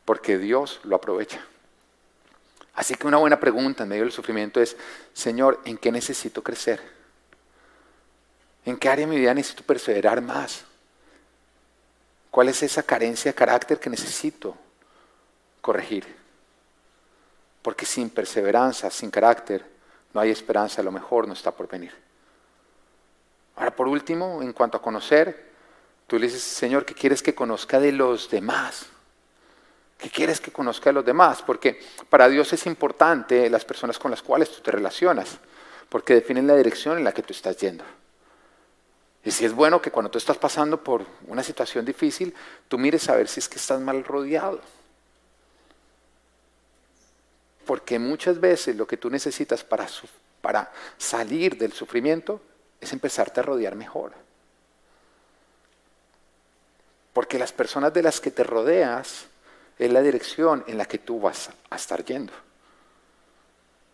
porque 0.06 0.38
Dios 0.38 0.82
lo 0.84 0.96
aprovecha. 0.96 1.46
Así 2.74 2.96
que 2.96 3.08
una 3.08 3.18
buena 3.18 3.40
pregunta 3.40 3.84
en 3.84 3.90
medio 3.90 4.04
del 4.04 4.12
sufrimiento 4.12 4.62
es, 4.62 4.76
Señor, 5.14 5.62
¿en 5.66 5.78
qué 5.78 5.92
necesito 5.92 6.42
crecer? 6.42 6.82
¿En 8.66 8.78
qué 8.78 8.90
área 8.90 9.06
de 9.06 9.12
mi 9.12 9.20
vida 9.20 9.34
necesito 9.34 9.64
perseverar 9.64 10.22
más? 10.22 10.64
¿Cuál 12.30 12.50
es 12.50 12.64
esa 12.64 12.84
carencia 12.84 13.32
de 13.32 13.36
carácter 13.36 13.80
que 13.80 13.90
necesito 13.90 14.56
corregir? 15.62 16.08
Porque 17.62 17.86
sin 17.86 18.10
perseverancia, 18.10 18.90
sin 18.90 19.12
carácter, 19.12 19.66
no 20.14 20.22
hay 20.22 20.32
esperanza, 20.32 20.84
lo 20.84 20.92
mejor 20.92 21.28
no 21.28 21.34
está 21.34 21.52
por 21.52 21.68
venir. 21.68 21.94
Ahora, 23.56 23.76
por 23.76 23.88
último, 23.88 24.42
en 24.42 24.54
cuanto 24.54 24.78
a 24.78 24.82
conocer, 24.82 25.52
tú 26.08 26.18
le 26.18 26.28
dices, 26.28 26.42
Señor, 26.42 26.86
¿qué 26.86 26.94
quieres 26.94 27.22
que 27.22 27.36
conozca 27.36 27.80
de 27.80 27.92
los 27.92 28.30
demás? 28.30 28.88
¿Qué 29.98 30.10
quieres 30.10 30.42
que 30.42 30.52
conozca 30.52 30.90
de 30.90 30.94
los 30.94 31.06
demás? 31.06 31.44
Porque 31.44 31.80
para 32.10 32.28
Dios 32.28 32.52
es 32.54 32.66
importante 32.66 33.50
las 33.50 33.66
personas 33.66 34.00
con 34.00 34.10
las 34.10 34.22
cuales 34.22 34.50
tú 34.50 34.62
te 34.62 34.72
relacionas, 34.72 35.38
porque 35.90 36.16
definen 36.16 36.48
la 36.48 36.56
dirección 36.56 36.98
en 36.98 37.04
la 37.04 37.14
que 37.14 37.22
tú 37.22 37.34
estás 37.34 37.58
yendo. 37.58 37.84
Y 39.24 39.30
si 39.30 39.46
es 39.46 39.54
bueno 39.54 39.82
que 39.82 39.92
cuando 39.92 40.10
tú 40.10 40.18
estás 40.18 40.38
pasando 40.38 40.84
por 40.84 41.06
una 41.28 41.44
situación 41.44 41.86
difícil, 41.86 42.34
tú 42.68 42.80
mires 42.80 43.08
a 43.10 43.16
ver 43.16 43.28
si 43.28 43.40
es 43.40 43.48
que 43.48 43.58
estás 43.58 43.80
mal 43.80 44.04
rodeado. 44.04 44.60
Porque 47.72 48.00
muchas 48.00 48.38
veces 48.38 48.76
lo 48.76 48.86
que 48.86 48.98
tú 48.98 49.10
necesitas 49.10 49.64
para, 49.64 49.88
salir 50.98 51.58
del 51.58 51.72
sufrimiento 51.72 52.42
es 52.82 52.92
empezarte 52.92 53.40
a 53.40 53.44
rodear 53.44 53.76
mejor. 53.76 54.12
Porque 57.14 57.40
las 57.40 57.54
personas 57.54 57.94
de 57.94 58.04
las 58.04 58.20
que 58.20 58.30
te 58.30 58.44
rodeas 58.44 59.26
es 59.80 59.90
la 59.90 60.02
dirección 60.02 60.66
en 60.68 60.78
la 60.78 60.86
que 60.86 60.98
tú 60.98 61.22
vas 61.22 61.50
a 61.70 61.78
estar 61.78 62.04
yendo. 62.04 62.34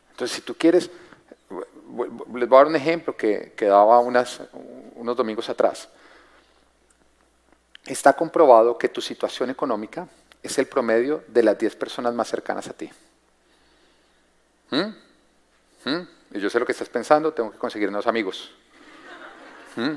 Entonces, 0.09 0.37
si 0.37 0.41
tú 0.41 0.55
quieres, 0.55 0.89
les 1.51 2.09
voy 2.27 2.41
a 2.41 2.47
dar 2.47 2.65
un 2.65 2.77
ejemplo 2.77 3.15
que, 3.15 3.53
que 3.55 3.67
daba 3.67 3.99
unos 3.99 4.41
domingos 5.15 5.49
atrás. 5.49 5.87
Está 7.85 8.13
comprobado 8.13 8.75
que 8.75 8.89
tu 8.89 9.01
situación 9.01 9.51
económica 9.51 10.07
es 10.41 10.57
el 10.57 10.65
promedio 10.65 11.23
de 11.27 11.43
las 11.43 11.59
10 11.59 11.75
personas 11.75 12.15
más 12.15 12.27
cercanas 12.27 12.67
a 12.69 12.73
ti. 12.73 12.89
¿Mm? 14.71 15.89
¿Mm? 15.89 16.07
Y 16.33 16.39
yo 16.39 16.49
sé 16.49 16.59
lo 16.59 16.65
que 16.65 16.71
estás 16.71 16.89
pensando, 16.89 17.33
tengo 17.33 17.51
que 17.51 17.57
conseguir 17.57 17.89
unos 17.89 18.07
amigos. 18.07 18.51
¿Mm? 19.75 19.95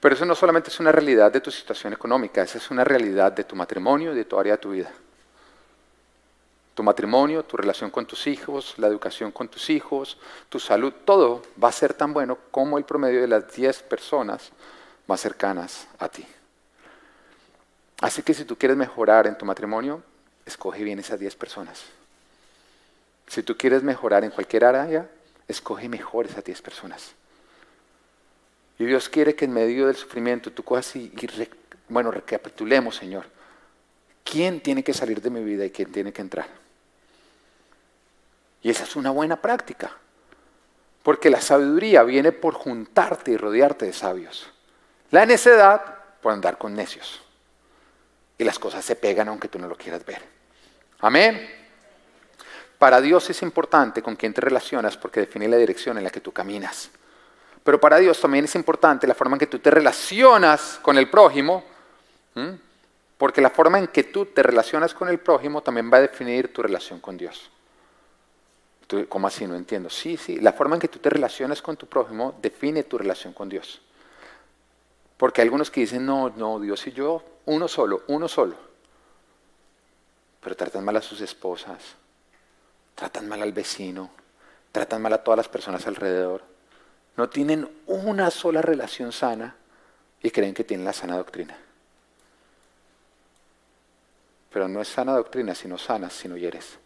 Pero 0.00 0.14
eso 0.14 0.24
no 0.24 0.34
solamente 0.34 0.70
es 0.70 0.80
una 0.80 0.90
realidad 0.90 1.30
de 1.30 1.40
tu 1.40 1.50
situación 1.50 1.92
económica, 1.92 2.42
esa 2.42 2.58
es 2.58 2.70
una 2.70 2.84
realidad 2.84 3.32
de 3.32 3.44
tu 3.44 3.54
matrimonio 3.54 4.12
y 4.12 4.16
de 4.16 4.24
tu 4.24 4.38
área 4.38 4.54
de 4.54 4.58
tu 4.58 4.70
vida. 4.70 4.90
Tu 6.74 6.82
matrimonio, 6.82 7.42
tu 7.44 7.58
relación 7.58 7.90
con 7.90 8.06
tus 8.06 8.26
hijos, 8.26 8.74
la 8.78 8.86
educación 8.86 9.30
con 9.30 9.48
tus 9.48 9.68
hijos, 9.68 10.16
tu 10.48 10.58
salud, 10.58 10.94
todo 11.04 11.42
va 11.62 11.68
a 11.68 11.72
ser 11.72 11.92
tan 11.92 12.14
bueno 12.14 12.38
como 12.50 12.78
el 12.78 12.84
promedio 12.84 13.20
de 13.20 13.28
las 13.28 13.52
10 13.54 13.82
personas 13.82 14.50
más 15.06 15.20
cercanas 15.20 15.86
a 15.98 16.08
ti. 16.08 16.26
Así 18.00 18.22
que 18.22 18.32
si 18.32 18.46
tú 18.46 18.56
quieres 18.56 18.78
mejorar 18.78 19.26
en 19.26 19.36
tu 19.36 19.44
matrimonio, 19.44 20.02
escoge 20.46 20.82
bien 20.82 20.98
esas 20.98 21.20
10 21.20 21.36
personas. 21.36 21.82
Si 23.30 23.44
tú 23.44 23.56
quieres 23.56 23.84
mejorar 23.84 24.24
en 24.24 24.32
cualquier 24.32 24.64
área, 24.64 25.08
escoge 25.46 25.88
mejor 25.88 26.26
esas 26.26 26.42
10 26.42 26.62
personas. 26.62 27.12
Y 28.76 28.84
Dios 28.84 29.08
quiere 29.08 29.36
que 29.36 29.44
en 29.44 29.52
medio 29.52 29.86
del 29.86 29.94
sufrimiento 29.94 30.50
tú 30.50 30.64
cojas 30.64 30.96
y, 30.96 31.12
bueno, 31.88 32.10
recapitulemos, 32.10 32.96
Señor. 32.96 33.26
¿Quién 34.24 34.60
tiene 34.60 34.82
que 34.82 34.92
salir 34.92 35.22
de 35.22 35.30
mi 35.30 35.44
vida 35.44 35.64
y 35.64 35.70
quién 35.70 35.92
tiene 35.92 36.12
que 36.12 36.22
entrar? 36.22 36.48
Y 38.62 38.70
esa 38.70 38.82
es 38.82 38.96
una 38.96 39.10
buena 39.10 39.40
práctica. 39.40 39.96
Porque 41.04 41.30
la 41.30 41.40
sabiduría 41.40 42.02
viene 42.02 42.32
por 42.32 42.54
juntarte 42.54 43.30
y 43.30 43.36
rodearte 43.36 43.86
de 43.86 43.92
sabios. 43.92 44.50
La 45.12 45.24
necedad 45.24 45.98
por 46.20 46.32
andar 46.32 46.58
con 46.58 46.74
necios. 46.74 47.22
Y 48.38 48.42
las 48.42 48.58
cosas 48.58 48.84
se 48.84 48.96
pegan 48.96 49.28
aunque 49.28 49.46
tú 49.46 49.60
no 49.60 49.68
lo 49.68 49.76
quieras 49.76 50.04
ver. 50.04 50.20
Amén. 50.98 51.59
Para 52.80 53.02
Dios 53.02 53.28
es 53.28 53.42
importante 53.42 54.02
con 54.02 54.16
quién 54.16 54.32
te 54.32 54.40
relacionas 54.40 54.96
porque 54.96 55.20
define 55.20 55.46
la 55.46 55.58
dirección 55.58 55.98
en 55.98 56.04
la 56.04 56.08
que 56.08 56.22
tú 56.22 56.32
caminas. 56.32 56.88
Pero 57.62 57.78
para 57.78 57.98
Dios 57.98 58.18
también 58.18 58.46
es 58.46 58.54
importante 58.54 59.06
la 59.06 59.12
forma 59.12 59.34
en 59.34 59.40
que 59.40 59.46
tú 59.48 59.58
te 59.58 59.70
relacionas 59.70 60.78
con 60.80 60.96
el 60.96 61.10
prójimo, 61.10 61.62
porque 63.18 63.42
la 63.42 63.50
forma 63.50 63.78
en 63.78 63.88
que 63.88 64.04
tú 64.04 64.24
te 64.24 64.42
relacionas 64.42 64.94
con 64.94 65.10
el 65.10 65.18
prójimo 65.18 65.62
también 65.62 65.92
va 65.92 65.98
a 65.98 66.00
definir 66.00 66.54
tu 66.54 66.62
relación 66.62 67.00
con 67.00 67.18
Dios. 67.18 67.50
¿Cómo 69.10 69.26
así? 69.26 69.46
No 69.46 69.56
entiendo. 69.56 69.90
Sí, 69.90 70.16
sí, 70.16 70.40
la 70.40 70.54
forma 70.54 70.76
en 70.76 70.80
que 70.80 70.88
tú 70.88 71.00
te 71.00 71.10
relacionas 71.10 71.60
con 71.60 71.76
tu 71.76 71.86
prójimo 71.86 72.38
define 72.40 72.84
tu 72.84 72.96
relación 72.96 73.34
con 73.34 73.50
Dios. 73.50 73.82
Porque 75.18 75.42
hay 75.42 75.48
algunos 75.48 75.70
que 75.70 75.80
dicen, 75.80 76.06
no, 76.06 76.30
no, 76.30 76.58
Dios 76.58 76.86
y 76.86 76.92
yo, 76.92 77.22
uno 77.44 77.68
solo, 77.68 78.04
uno 78.06 78.26
solo. 78.26 78.56
pero 80.40 80.56
tratan 80.56 80.82
mal 80.82 80.96
a 80.96 81.02
sus 81.02 81.20
esposas, 81.20 81.99
tratan 83.00 83.30
mal 83.30 83.40
al 83.40 83.54
vecino, 83.54 84.10
tratan 84.72 85.00
mal 85.00 85.14
a 85.14 85.24
todas 85.24 85.38
las 85.38 85.48
personas 85.48 85.86
alrededor. 85.86 86.42
No 87.16 87.30
tienen 87.30 87.66
una 87.86 88.30
sola 88.30 88.60
relación 88.60 89.10
sana 89.10 89.56
y 90.22 90.30
creen 90.30 90.52
que 90.52 90.64
tienen 90.64 90.84
la 90.84 90.92
sana 90.92 91.16
doctrina. 91.16 91.56
Pero 94.52 94.68
no 94.68 94.82
es 94.82 94.88
sana 94.88 95.14
doctrina, 95.14 95.54
sino 95.54 95.78
sana, 95.78 96.10
sino 96.10 96.36
hieres. 96.36 96.78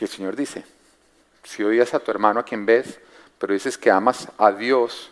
Y 0.00 0.04
el 0.04 0.08
Señor 0.08 0.34
dice, 0.34 0.64
si 1.44 1.62
odias 1.62 1.92
a 1.92 1.98
tu 1.98 2.10
hermano 2.10 2.40
a 2.40 2.44
quien 2.44 2.64
ves, 2.64 2.98
pero 3.38 3.52
dices 3.52 3.76
que 3.76 3.90
amas 3.90 4.28
a 4.38 4.50
Dios 4.50 5.10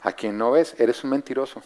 a 0.00 0.12
quien 0.12 0.38
no 0.38 0.52
ves, 0.52 0.76
eres 0.78 1.02
un 1.02 1.10
mentiroso. 1.10 1.60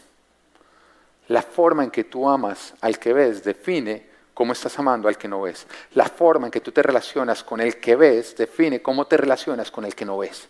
La 1.29 1.43
forma 1.43 1.85
en 1.85 1.91
que 1.91 2.05
tú 2.05 2.29
amas 2.29 2.75
al 2.81 2.99
que 2.99 3.13
ves 3.13 3.43
define 3.43 4.15
cómo 4.35 4.53
estás 4.53 4.79
amando 4.79 5.09
al 5.09 5.17
que 5.17 5.29
no 5.29 5.43
ves. 5.43 5.67
La 5.95 6.07
forma 6.07 6.47
en 6.47 6.51
que 6.51 6.61
tú 6.61 6.73
te 6.73 6.83
relacionas 6.83 7.43
con 7.43 7.61
el 7.61 7.79
que 7.79 7.97
ves 7.97 8.37
define 8.37 8.83
cómo 8.83 9.07
te 9.07 9.17
relacionas 9.17 9.71
con 9.71 9.85
el 9.85 9.95
que 9.95 10.05
no 10.05 10.19
ves. 10.19 10.49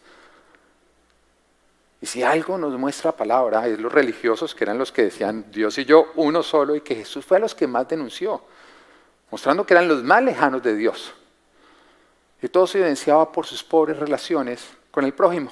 Y 2.00 2.06
si 2.06 2.22
algo 2.22 2.58
nos 2.58 2.78
muestra 2.78 3.12
la 3.12 3.16
palabra, 3.16 3.66
es 3.66 3.78
los 3.78 3.92
religiosos 3.92 4.54
que 4.54 4.64
eran 4.64 4.76
los 4.76 4.92
que 4.92 5.04
decían 5.04 5.46
Dios 5.50 5.78
y 5.78 5.84
yo 5.84 6.12
uno 6.16 6.42
solo 6.42 6.74
y 6.74 6.80
que 6.80 6.96
Jesús 6.96 7.24
fue 7.24 7.36
a 7.36 7.40
los 7.40 7.54
que 7.54 7.66
más 7.66 7.88
denunció, 7.88 8.42
mostrando 9.30 9.64
que 9.64 9.74
eran 9.74 9.88
los 9.88 10.02
más 10.02 10.22
lejanos 10.22 10.62
de 10.62 10.74
Dios. 10.74 11.14
Y 12.42 12.48
todo 12.48 12.66
se 12.66 12.78
evidenciaba 12.78 13.32
por 13.32 13.46
sus 13.46 13.64
pobres 13.64 13.98
relaciones 13.98 14.68
con 14.90 15.04
el 15.04 15.14
prójimo. 15.14 15.50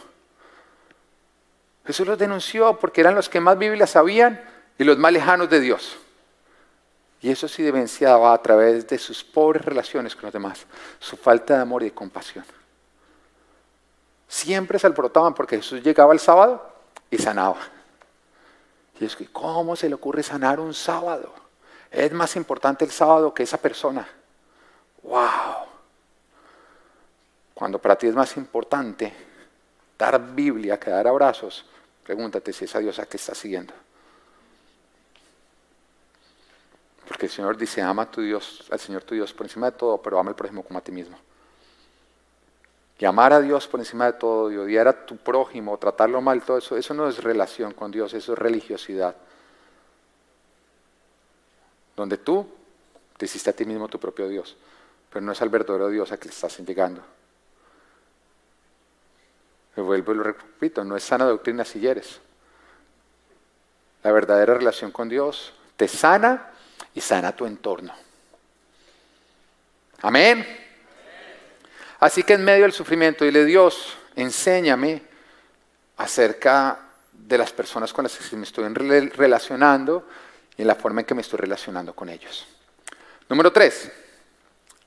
Jesús 1.86 2.06
los 2.06 2.18
denunció 2.18 2.78
porque 2.78 3.00
eran 3.00 3.14
los 3.14 3.28
que 3.28 3.40
más 3.40 3.58
Biblia 3.58 3.86
sabían 3.86 4.38
y 4.78 4.84
los 4.84 4.98
más 4.98 5.12
lejanos 5.12 5.48
de 5.48 5.60
Dios. 5.60 5.96
Y 7.20 7.30
eso 7.30 7.46
se 7.46 7.66
evidenciaba 7.66 8.32
a 8.32 8.42
través 8.42 8.86
de 8.88 8.98
sus 8.98 9.22
pobres 9.22 9.64
relaciones 9.64 10.14
con 10.14 10.24
los 10.24 10.32
demás, 10.32 10.66
su 10.98 11.16
falta 11.16 11.54
de 11.54 11.62
amor 11.62 11.82
y 11.82 11.86
de 11.86 11.94
compasión. 11.94 12.44
Siempre 14.26 14.78
se 14.78 14.86
alborotaban 14.86 15.34
porque 15.34 15.56
Jesús 15.56 15.82
llegaba 15.82 16.12
el 16.12 16.18
sábado 16.18 16.68
y 17.10 17.18
sanaba. 17.18 17.60
Y 18.98 19.04
es 19.04 19.14
que, 19.14 19.28
¿cómo 19.28 19.76
se 19.76 19.88
le 19.88 19.94
ocurre 19.94 20.22
sanar 20.22 20.58
un 20.58 20.74
sábado? 20.74 21.32
Es 21.90 22.10
más 22.12 22.34
importante 22.36 22.84
el 22.84 22.90
sábado 22.90 23.32
que 23.32 23.42
esa 23.42 23.58
persona. 23.58 24.08
¡Wow! 25.02 25.66
Cuando 27.54 27.78
para 27.78 27.96
ti 27.96 28.08
es 28.08 28.14
más 28.14 28.36
importante 28.36 29.12
dar 29.96 30.18
Biblia 30.34 30.80
que 30.80 30.90
dar 30.90 31.06
abrazos, 31.06 31.64
pregúntate 32.02 32.52
si 32.52 32.64
es 32.64 32.74
a 32.74 32.80
Dios 32.80 32.98
a 32.98 33.06
que 33.06 33.16
estás 33.16 33.38
siguiendo. 33.38 33.74
Porque 37.06 37.26
el 37.26 37.32
Señor 37.32 37.56
dice, 37.56 37.82
ama 37.82 38.02
a 38.02 38.10
tu 38.10 38.20
Dios, 38.20 38.66
al 38.70 38.78
Señor 38.78 39.02
tu 39.02 39.14
Dios 39.14 39.32
por 39.32 39.46
encima 39.46 39.70
de 39.70 39.76
todo, 39.76 40.00
pero 40.00 40.18
ama 40.18 40.30
al 40.30 40.36
prójimo 40.36 40.62
como 40.62 40.78
a 40.78 40.82
ti 40.82 40.92
mismo. 40.92 41.18
Y 43.02 43.04
amar 43.04 43.32
a 43.32 43.40
Dios 43.40 43.66
por 43.66 43.80
encima 43.80 44.06
de 44.06 44.12
todo 44.12 44.48
y 44.52 44.56
odiar 44.56 44.86
a 44.86 45.04
tu 45.04 45.16
prójimo, 45.16 45.76
tratarlo 45.76 46.20
mal, 46.20 46.40
todo 46.44 46.58
eso, 46.58 46.76
eso 46.76 46.94
no 46.94 47.08
es 47.08 47.20
relación 47.20 47.72
con 47.72 47.90
Dios, 47.90 48.14
eso 48.14 48.32
es 48.32 48.38
religiosidad. 48.38 49.16
Donde 51.96 52.16
tú 52.18 52.46
te 53.16 53.24
hiciste 53.24 53.50
a 53.50 53.52
ti 53.52 53.64
mismo 53.64 53.88
tu 53.88 53.98
propio 53.98 54.28
Dios, 54.28 54.56
pero 55.10 55.24
no 55.24 55.32
es 55.32 55.42
al 55.42 55.48
verdadero 55.48 55.88
Dios 55.88 56.12
a 56.12 56.16
que 56.16 56.26
le 56.26 56.30
estás 56.30 56.56
llegando. 56.60 57.02
Me 59.74 59.82
vuelvo 59.82 60.12
y 60.12 60.14
lo 60.14 60.22
repito, 60.22 60.84
no 60.84 60.96
es 60.96 61.02
sana 61.02 61.24
doctrina 61.24 61.64
si 61.64 61.84
eres. 61.84 62.20
La 64.04 64.12
verdadera 64.12 64.54
relación 64.54 64.92
con 64.92 65.08
Dios 65.08 65.52
te 65.76 65.88
sana 65.88 66.51
y 66.94 67.00
sana 67.00 67.34
tu 67.34 67.46
entorno. 67.46 67.94
Amén. 70.02 70.46
Así 72.00 72.22
que 72.22 72.34
en 72.34 72.44
medio 72.44 72.62
del 72.62 72.72
sufrimiento, 72.72 73.24
dile 73.24 73.44
Dios, 73.44 73.96
enséñame 74.16 75.02
acerca 75.96 76.78
de 77.12 77.38
las 77.38 77.52
personas 77.52 77.92
con 77.92 78.04
las 78.04 78.16
que 78.16 78.36
me 78.36 78.44
estoy 78.44 78.68
relacionando 78.68 80.08
y 80.56 80.62
en 80.62 80.68
la 80.68 80.74
forma 80.74 81.00
en 81.00 81.06
que 81.06 81.14
me 81.14 81.22
estoy 81.22 81.38
relacionando 81.38 81.94
con 81.94 82.08
ellos. 82.08 82.46
Número 83.28 83.52
tres, 83.52 83.90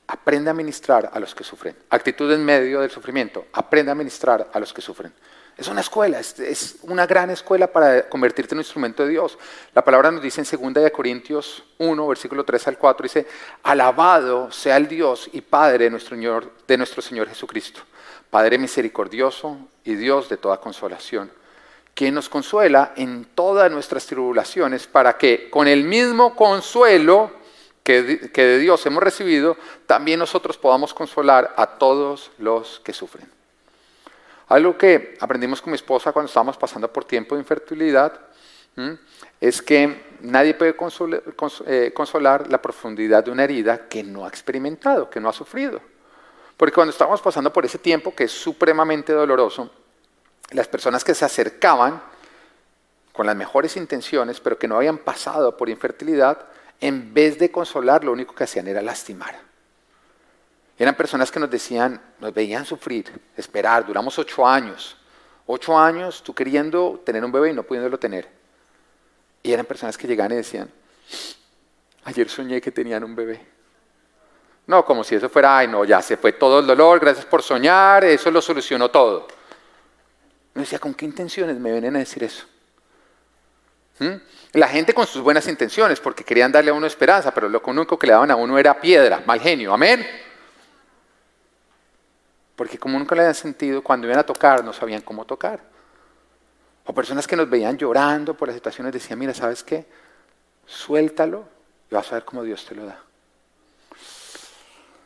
Aprende 0.08 0.52
a 0.52 0.54
ministrar 0.54 1.10
a 1.12 1.20
los 1.20 1.34
que 1.34 1.44
sufren. 1.44 1.76
Actitud 1.90 2.32
en 2.32 2.46
medio 2.46 2.82
del 2.82 2.92
sufrimiento. 2.92 3.48
Aprende 3.54 3.92
a 3.92 3.96
ministrar 3.96 4.50
a 4.54 4.60
los 4.60 4.72
que 4.72 4.82
sufren. 4.82 5.12
Es 5.58 5.70
una 5.70 5.80
escuela, 5.80 6.20
es, 6.20 6.76
una 6.82 7.06
gran 7.06 7.30
escuela 7.30 7.68
para 7.68 8.10
convertirte 8.10 8.54
en 8.54 8.58
un 8.58 8.64
instrumento 8.64 9.04
de 9.04 9.10
Dios. 9.12 9.38
La 9.74 9.84
palabra 9.84 10.12
nos 10.12 10.22
dice 10.22 10.42
en 10.42 10.74
2 10.74 10.92
Corintios 10.92 11.64
1, 11.78 12.08
versículo 12.08 12.44
3 12.44 12.68
al 12.68 12.78
4, 12.78 13.04
dice, 13.04 13.28
alabado 13.64 14.52
sea 14.52 14.76
el 14.76 14.90
Dios 14.90 15.30
y 15.32 15.40
Padre 15.40 15.86
de 15.86 15.92
nuestro, 15.92 16.18
Señor, 16.18 16.52
de 16.68 16.78
nuestro 16.78 17.02
Señor 17.02 17.30
Jesucristo, 17.30 17.82
Padre 18.30 18.58
misericordioso 18.58 19.58
y 19.86 19.96
Dios 19.96 20.28
de 20.28 20.36
toda 20.36 20.60
consolación, 20.60 21.32
quien 21.94 22.16
nos 22.16 22.28
consuela 22.28 22.92
en 22.98 23.24
todas 23.24 23.72
nuestras 23.72 24.06
tribulaciones 24.06 24.88
para 24.88 25.18
que 25.18 25.50
con 25.50 25.70
el 25.70 25.86
mismo 25.86 26.36
consuelo 26.36 27.32
que 27.82 28.02
de 28.02 28.60
Dios 28.60 28.86
hemos 28.88 29.04
recibido, 29.04 29.56
también 29.86 30.20
nosotros 30.20 30.58
podamos 30.58 30.94
consolar 30.94 31.54
a 31.56 31.78
todos 31.78 32.32
los 32.40 32.82
que 32.84 32.92
sufren. 32.92 33.30
Algo 34.48 34.78
que 34.78 35.18
aprendimos 35.20 35.62
con 35.62 35.72
mi 35.72 35.76
esposa 35.76 36.12
cuando 36.12 36.28
estábamos 36.28 36.58
pasando 36.58 36.92
por 36.92 37.06
tiempo 37.06 37.36
de 37.36 37.42
infertilidad 37.42 38.20
es 39.40 39.62
que 39.62 40.18
nadie 40.22 40.54
puede 40.54 40.76
eh, 41.68 41.94
consolar, 41.94 42.50
la 42.50 42.62
profundidad 42.62 43.24
de 43.24 43.32
una 43.32 43.44
herida 43.44 43.88
que 43.88 44.04
no 44.04 44.26
ha 44.26 44.28
experimentado, 44.28 45.10
que 45.10 45.20
no 45.20 45.30
ha 45.30 45.34
sufrido. 45.34 45.80
Porque 46.58 46.74
cuando 46.74 46.92
estábamos 46.92 47.22
pasando 47.22 47.52
por 47.52 47.66
ese 47.66 47.80
tiempo 47.80 48.14
que 48.14 48.26
es 48.26 48.32
supremamente 48.32 49.14
doloroso, 49.14 49.72
las 50.52 50.68
personas 50.68 51.04
que 51.04 51.16
se 51.16 51.26
acercaban 51.26 52.02
con 53.12 53.26
las 53.26 53.36
mejores 53.36 53.78
intenciones, 53.78 54.40
pero 54.40 54.60
que 54.60 54.68
no 54.68 54.76
habían 54.76 54.98
pasado 54.98 55.58
por 55.58 55.70
infertilidad, 55.70 56.46
en 56.82 57.14
vez 57.14 57.40
de 57.40 57.50
consolar, 57.50 58.04
lo 58.04 58.12
único 58.12 58.36
que 58.36 58.44
hacían 58.44 58.68
era 58.68 58.82
lastimar. 58.82 59.40
Eran 60.78 60.96
personas 60.96 61.32
que 61.32 61.40
nos 61.40 61.50
decían, 61.50 62.02
nos 62.20 62.34
veían 62.34 62.66
sufrir, 62.66 63.12
esperar, 63.38 63.86
duramos 63.86 64.20
ocho 64.20 64.46
años. 64.46 64.98
Ocho 65.46 65.78
años 65.78 66.22
tú 66.24 66.34
queriendo 66.34 67.02
tener 67.06 67.24
un 67.24 67.32
bebé 67.32 67.52
y 67.52 67.54
no 67.54 67.64
pudiéndolo 67.64 67.98
tener. 67.98 68.28
Y 69.42 69.54
eran 69.54 69.66
personas 69.66 69.98
que 69.98 70.08
llegaban 70.08 70.34
y 70.34 70.38
decían, 70.38 70.70
ayer 72.04 72.30
soñé 72.30 72.60
que 72.60 72.72
tenían 72.72 73.04
un 73.04 73.16
bebé. 73.16 73.46
No, 74.68 74.84
como 74.84 75.04
si 75.04 75.16
eso 75.16 75.30
fuera, 75.30 75.60
ay 75.60 75.68
no, 75.68 75.86
ya 75.86 76.02
se 76.02 76.18
fue 76.18 76.34
todo 76.34 76.60
el 76.60 76.68
dolor, 76.68 77.00
gracias 77.00 77.26
por 77.26 77.44
soñar, 77.44 78.04
eso 78.04 78.32
lo 78.32 78.42
solucionó 78.42 78.90
todo. 78.90 79.28
Me 80.56 80.62
decía, 80.62 80.80
¿con 80.80 80.94
qué 80.94 81.06
intenciones 81.06 81.58
me 81.58 81.72
vienen 81.72 81.96
a 81.96 82.00
decir 82.00 82.24
eso? 82.24 82.46
¿Mm? 84.00 84.16
La 84.54 84.68
gente 84.68 84.94
con 84.94 85.06
sus 85.06 85.22
buenas 85.22 85.48
intenciones, 85.48 86.00
porque 86.00 86.24
querían 86.24 86.52
darle 86.52 86.72
a 86.72 86.74
uno 86.74 86.88
esperanza, 86.88 87.34
pero 87.34 87.48
lo 87.48 87.62
único 87.66 88.00
que 88.00 88.08
le 88.08 88.14
daban 88.14 88.32
a 88.32 88.36
uno 88.36 88.58
era 88.58 88.82
piedra, 88.82 89.22
mal 89.26 89.40
genio, 89.40 89.74
amén. 89.74 90.06
Porque 92.56 92.78
como 92.78 92.98
nunca 92.98 93.16
le 93.16 93.22
habían 93.22 93.36
sentido, 93.36 93.84
cuando 93.84 94.08
iban 94.08 94.20
a 94.20 94.26
tocar 94.26 94.64
no 94.64 94.74
sabían 94.74 95.02
cómo 95.02 95.26
tocar. 95.26 95.60
O 96.86 96.94
personas 96.94 97.28
que 97.28 97.36
nos 97.36 97.50
veían 97.50 97.78
llorando 97.78 98.36
por 98.36 98.48
las 98.48 98.56
situaciones 98.56 98.94
decían, 98.94 99.20
mira, 99.20 99.34
¿sabes 99.34 99.64
qué? 99.64 99.86
Suéltalo 100.66 101.48
y 101.90 101.96
vas 101.96 102.12
a 102.12 102.16
ver 102.16 102.26
cómo 102.26 102.44
Dios 102.44 102.66
te 102.66 102.76
lo 102.76 102.86
da. 102.86 103.00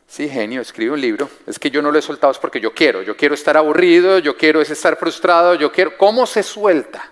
Sí, 0.07 0.27
genio, 0.27 0.61
escribe 0.61 0.91
un 0.91 1.01
libro. 1.01 1.29
Es 1.45 1.59
que 1.59 1.69
yo 1.69 1.81
no 1.81 1.91
lo 1.91 1.99
he 1.99 2.01
soltado 2.01 2.31
es 2.31 2.39
porque 2.39 2.59
yo 2.59 2.73
quiero. 2.73 3.01
Yo 3.03 3.15
quiero 3.15 3.35
estar 3.35 3.55
aburrido, 3.55 4.19
yo 4.19 4.35
quiero 4.35 4.59
estar 4.59 4.97
frustrado, 4.97 5.55
yo 5.55 5.71
quiero... 5.71 5.97
¿Cómo 5.97 6.25
se 6.25 6.41
suelta? 6.43 7.11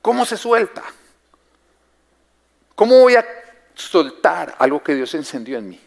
¿Cómo 0.00 0.24
se 0.24 0.36
suelta? 0.36 0.84
¿Cómo 2.74 3.00
voy 3.00 3.16
a 3.16 3.26
soltar 3.74 4.54
algo 4.58 4.82
que 4.82 4.94
Dios 4.94 5.14
encendió 5.14 5.58
en 5.58 5.68
mí? 5.68 5.80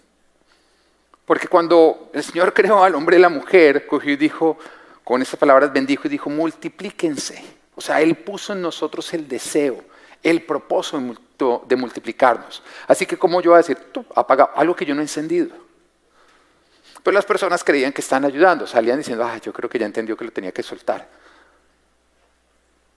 Porque 1.27 1.49
cuando 1.49 2.09
el 2.13 2.23
Señor 2.23 2.53
creó 2.53 2.85
al 2.85 2.95
hombre 2.95 3.17
y 3.17 3.19
la 3.19 3.27
mujer, 3.27 3.85
cogió 3.85 4.13
y 4.13 4.15
dijo, 4.15 4.57
con 5.03 5.21
esas 5.21 5.37
palabras 5.37 5.73
bendijo 5.73 6.07
y 6.07 6.09
dijo, 6.09 6.29
multiplíquense. 6.29 7.43
O 7.75 7.81
sea, 7.81 7.99
Él 7.99 8.15
puso 8.15 8.53
en 8.53 8.61
nosotros 8.61 9.13
el 9.13 9.27
deseo, 9.27 9.83
el 10.23 10.41
propósito 10.43 11.65
de 11.67 11.75
multiplicarnos. 11.75 12.63
Así 12.87 13.05
que, 13.05 13.17
como 13.17 13.41
yo 13.41 13.51
voy 13.51 13.55
a 13.55 13.57
decir, 13.57 13.77
tú 13.91 14.05
apaga 14.15 14.51
algo 14.55 14.73
que 14.73 14.85
yo 14.85 14.95
no 14.95 15.01
he 15.01 15.03
encendido. 15.03 15.49
Pero 17.03 17.13
las 17.13 17.25
personas 17.25 17.61
creían 17.61 17.91
que 17.91 17.99
están 17.99 18.23
ayudando, 18.23 18.65
salían 18.65 18.97
diciendo, 18.97 19.25
ah, 19.25 19.37
yo 19.37 19.51
creo 19.51 19.69
que 19.69 19.79
ya 19.79 19.85
entendió 19.85 20.15
que 20.15 20.23
lo 20.23 20.31
tenía 20.31 20.53
que 20.53 20.63
soltar. 20.63 21.09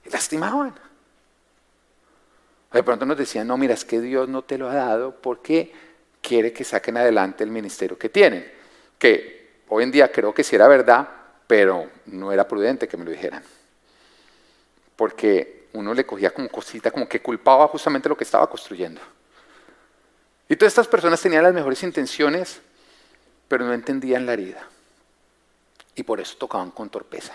Y 0.05 0.09
lastimaban. 0.09 0.73
De 2.73 2.83
pronto 2.85 3.05
nos 3.05 3.19
decían, 3.19 3.49
no, 3.49 3.57
mira, 3.57 3.75
es 3.75 3.85
que 3.85 4.01
Dios 4.01 4.29
no 4.29 4.43
te 4.43 4.57
lo 4.57 4.71
ha 4.71 4.75
dado 4.75 5.17
porque 5.21 5.90
quiere 6.21 6.53
que 6.53 6.65
saquen 6.65 6.97
adelante 6.97 7.45
el 7.45 7.51
ministerio 7.51 7.99
que 7.99 8.09
tienen. 8.09 8.51
Que 8.99 9.63
hoy 9.69 9.85
en 9.85 9.91
día 9.91 10.11
creo 10.11 10.35
que 10.35 10.45
sí 10.45 10.57
era 10.57 10.69
verdad, 10.69 11.09
pero 11.47 11.91
no 12.07 12.33
era 12.33 12.47
prudente 12.47 12.89
que 12.89 12.97
me 12.97 13.05
lo 13.05 13.11
dijeran. 13.11 13.43
Porque 14.97 15.69
uno 15.73 15.95
le 15.95 16.05
cogía 16.05 16.31
como 16.31 16.49
cosita, 16.49 16.91
como 16.91 17.09
que 17.09 17.21
culpaba 17.21 17.69
justamente 17.69 18.09
lo 18.09 18.17
que 18.17 18.25
estaba 18.25 18.49
construyendo. 18.49 19.01
Y 20.49 20.57
todas 20.57 20.73
estas 20.73 20.89
personas 20.89 21.21
tenían 21.21 21.45
las 21.45 21.55
mejores 21.55 21.83
intenciones, 21.83 22.61
pero 23.49 23.65
no 23.65 23.73
entendían 23.73 24.27
la 24.27 24.33
herida. 24.33 24.67
Y 25.95 26.03
por 26.03 26.21
eso 26.21 26.37
tocaban 26.37 26.71
con 26.71 26.91
torpeza. 26.91 27.35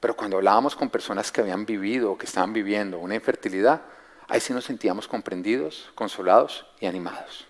Pero 0.00 0.16
cuando 0.16 0.38
hablábamos 0.38 0.74
con 0.74 0.88
personas 0.88 1.30
que 1.30 1.40
habían 1.40 1.66
vivido 1.66 2.12
o 2.12 2.18
que 2.18 2.26
estaban 2.26 2.52
viviendo 2.52 2.98
una 2.98 3.14
infertilidad, 3.14 3.82
ahí 4.30 4.40
sí 4.40 4.52
nos 4.52 4.64
sentíamos 4.64 5.08
comprendidos, 5.08 5.90
consolados 5.96 6.64
y 6.78 6.86
animados. 6.86 7.46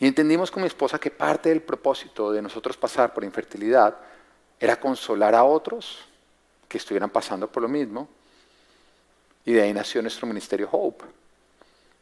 Y 0.00 0.06
entendimos 0.06 0.50
con 0.50 0.62
mi 0.62 0.66
esposa 0.66 0.98
que 0.98 1.10
parte 1.10 1.48
del 1.48 1.62
propósito 1.62 2.32
de 2.32 2.42
nosotros 2.42 2.76
pasar 2.76 3.14
por 3.14 3.22
infertilidad 3.22 3.96
era 4.58 4.78
consolar 4.78 5.36
a 5.36 5.44
otros 5.44 6.00
que 6.68 6.78
estuvieran 6.78 7.10
pasando 7.10 7.50
por 7.50 7.62
lo 7.62 7.68
mismo. 7.68 8.08
Y 9.44 9.52
de 9.52 9.62
ahí 9.62 9.72
nació 9.72 10.02
nuestro 10.02 10.26
ministerio 10.26 10.68
Hope, 10.70 11.04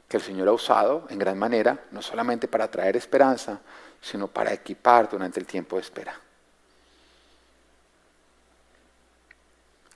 que 0.09 0.17
el 0.17 0.23
Señor 0.23 0.49
ha 0.49 0.53
usado 0.53 1.07
en 1.11 1.19
gran 1.19 1.39
manera, 1.39 1.85
no 1.91 2.01
solamente 2.01 2.49
para 2.49 2.71
traer 2.71 2.97
esperanza, 2.97 3.61
sino 4.01 4.27
para 4.27 4.55
equipar 4.55 5.09
durante 5.09 5.39
el 5.39 5.47
tiempo 5.47 5.77
de 5.77 5.83
espera. 5.83 6.19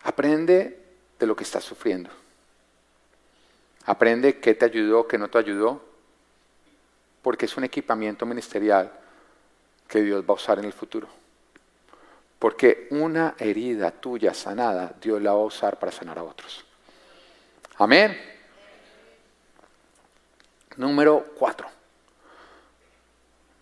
Aprende 0.02 0.78
de 1.18 1.26
lo 1.26 1.34
que 1.34 1.44
estás 1.44 1.64
sufriendo. 1.64 2.19
Aprende 3.86 4.40
qué 4.40 4.54
te 4.54 4.66
ayudó, 4.66 5.06
qué 5.08 5.18
no 5.18 5.28
te 5.28 5.38
ayudó, 5.38 5.82
porque 7.22 7.46
es 7.46 7.56
un 7.56 7.64
equipamiento 7.64 8.26
ministerial 8.26 8.92
que 9.88 10.02
Dios 10.02 10.22
va 10.24 10.30
a 10.30 10.36
usar 10.36 10.58
en 10.58 10.66
el 10.66 10.72
futuro. 10.72 11.08
Porque 12.38 12.86
una 12.90 13.34
herida 13.38 13.90
tuya 13.90 14.32
sanada, 14.32 14.94
Dios 15.00 15.20
la 15.20 15.32
va 15.32 15.40
a 15.40 15.44
usar 15.44 15.78
para 15.78 15.92
sanar 15.92 16.18
a 16.18 16.22
otros. 16.22 16.64
Amén. 17.76 18.16
Número 20.76 21.34
cuatro. 21.38 21.68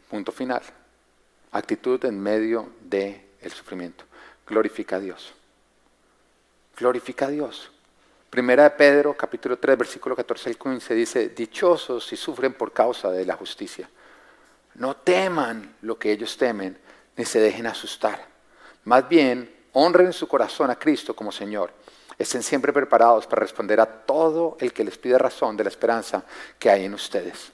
Punto 0.09 0.31
final. 0.33 0.63
Actitud 1.53 2.05
en 2.05 2.21
medio 2.21 2.73
del 2.81 3.21
el 3.41 3.53
sufrimiento. 3.53 4.05
Glorifica 4.47 4.97
a 4.97 5.01
Dios. 5.01 5.33
Glorifica 6.77 7.27
a 7.27 7.31
Dios. 7.31 7.71
Primera 8.31 8.65
de 8.65 8.71
Pedro, 8.71 9.17
capítulo 9.17 9.59
3, 9.59 9.79
versículo 9.79 10.15
14 10.15 10.51
al 10.51 10.59
15 10.59 10.95
dice, 10.95 11.29
dichosos 11.31 12.07
si 12.07 12.15
sufren 12.15 12.53
por 12.53 12.73
causa 12.73 13.11
de 13.11 13.25
la 13.25 13.35
justicia. 13.35 13.89
No 14.75 14.97
teman 14.97 15.77
lo 15.81 15.99
que 15.99 16.13
ellos 16.13 16.37
temen, 16.37 16.79
ni 17.17 17.25
se 17.25 17.41
dejen 17.41 17.67
asustar. 17.67 18.27
Más 18.85 19.09
bien, 19.09 19.51
honren 19.73 20.13
su 20.13 20.29
corazón 20.29 20.71
a 20.71 20.79
Cristo 20.79 21.17
como 21.17 21.33
Señor. 21.33 21.73
Estén 22.19 22.43
siempre 22.43 22.73
preparados 22.73 23.27
para 23.27 23.41
responder 23.41 23.81
a 23.81 23.87
todo 23.87 24.59
el 24.61 24.75
que 24.75 24.85
les 24.85 24.99
pide 24.99 25.17
razón 25.17 25.57
de 25.57 25.65
la 25.65 25.71
esperanza 25.71 26.23
que 26.59 26.69
hay 26.69 26.85
en 26.85 26.95
ustedes. 26.95 27.53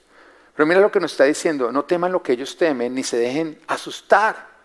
Pero 0.53 0.67
mira 0.67 0.81
lo 0.81 0.91
que 0.91 0.99
nos 0.99 1.11
está 1.11 1.23
diciendo, 1.23 1.71
no 1.71 1.85
teman 1.85 2.11
lo 2.11 2.21
que 2.21 2.33
ellos 2.33 2.57
temen, 2.57 2.93
ni 2.93 3.03
se 3.03 3.17
dejen 3.17 3.59
asustar. 3.67 4.55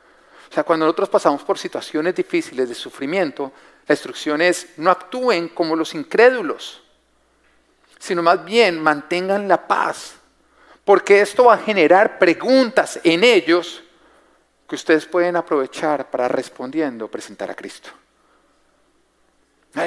O 0.50 0.52
sea, 0.52 0.64
cuando 0.64 0.86
nosotros 0.86 1.08
pasamos 1.08 1.44
por 1.44 1.56
situaciones 1.56 2.14
difíciles 2.14 2.68
de 2.68 2.74
sufrimiento, 2.74 3.52
la 3.90 3.94
instrucción 3.94 4.40
es 4.40 4.68
no 4.76 4.88
actúen 4.88 5.48
como 5.48 5.74
los 5.74 5.96
incrédulos, 5.96 6.80
sino 7.98 8.22
más 8.22 8.44
bien 8.44 8.80
mantengan 8.80 9.48
la 9.48 9.66
paz, 9.66 10.14
porque 10.84 11.20
esto 11.20 11.46
va 11.46 11.54
a 11.54 11.58
generar 11.58 12.16
preguntas 12.16 13.00
en 13.02 13.24
ellos 13.24 13.82
que 14.68 14.76
ustedes 14.76 15.06
pueden 15.06 15.34
aprovechar 15.34 16.08
para 16.08 16.28
respondiendo 16.28 17.08
presentar 17.08 17.50
a 17.50 17.56
Cristo. 17.56 17.90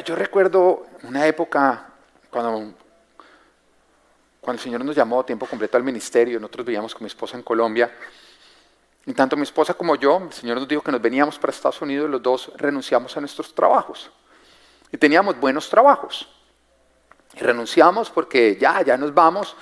Yo 0.03 0.17
recuerdo 0.17 0.85
una 1.03 1.25
época 1.25 1.87
cuando, 2.29 2.73
cuando 4.41 4.59
el 4.59 4.63
Señor 4.65 4.83
nos 4.83 4.97
llamó 4.97 5.21
a 5.21 5.25
tiempo 5.25 5.45
completo 5.45 5.77
al 5.77 5.83
ministerio, 5.83 6.41
nosotros 6.41 6.65
vivíamos 6.65 6.93
con 6.93 7.03
mi 7.03 7.07
esposa 7.07 7.37
en 7.37 7.43
Colombia, 7.43 7.89
y 9.05 9.13
tanto 9.13 9.35
mi 9.35 9.43
esposa 9.43 9.73
como 9.73 9.95
yo, 9.95 10.21
el 10.23 10.31
Señor 10.31 10.57
nos 10.57 10.67
dijo 10.67 10.81
que 10.81 10.91
nos 10.91 11.01
veníamos 11.01 11.37
para 11.37 11.51
Estados 11.51 11.81
Unidos, 11.81 12.09
los 12.09 12.21
dos 12.21 12.51
renunciamos 12.55 13.15
a 13.17 13.19
nuestros 13.19 13.53
trabajos. 13.53 14.09
Y 14.91 14.97
teníamos 14.97 15.37
buenos 15.39 15.69
trabajos. 15.69 16.29
Y 17.33 17.39
renunciamos 17.39 18.09
porque 18.09 18.57
ya, 18.57 18.81
ya 18.81 18.95
nos 18.95 19.13
vamos 19.13 19.57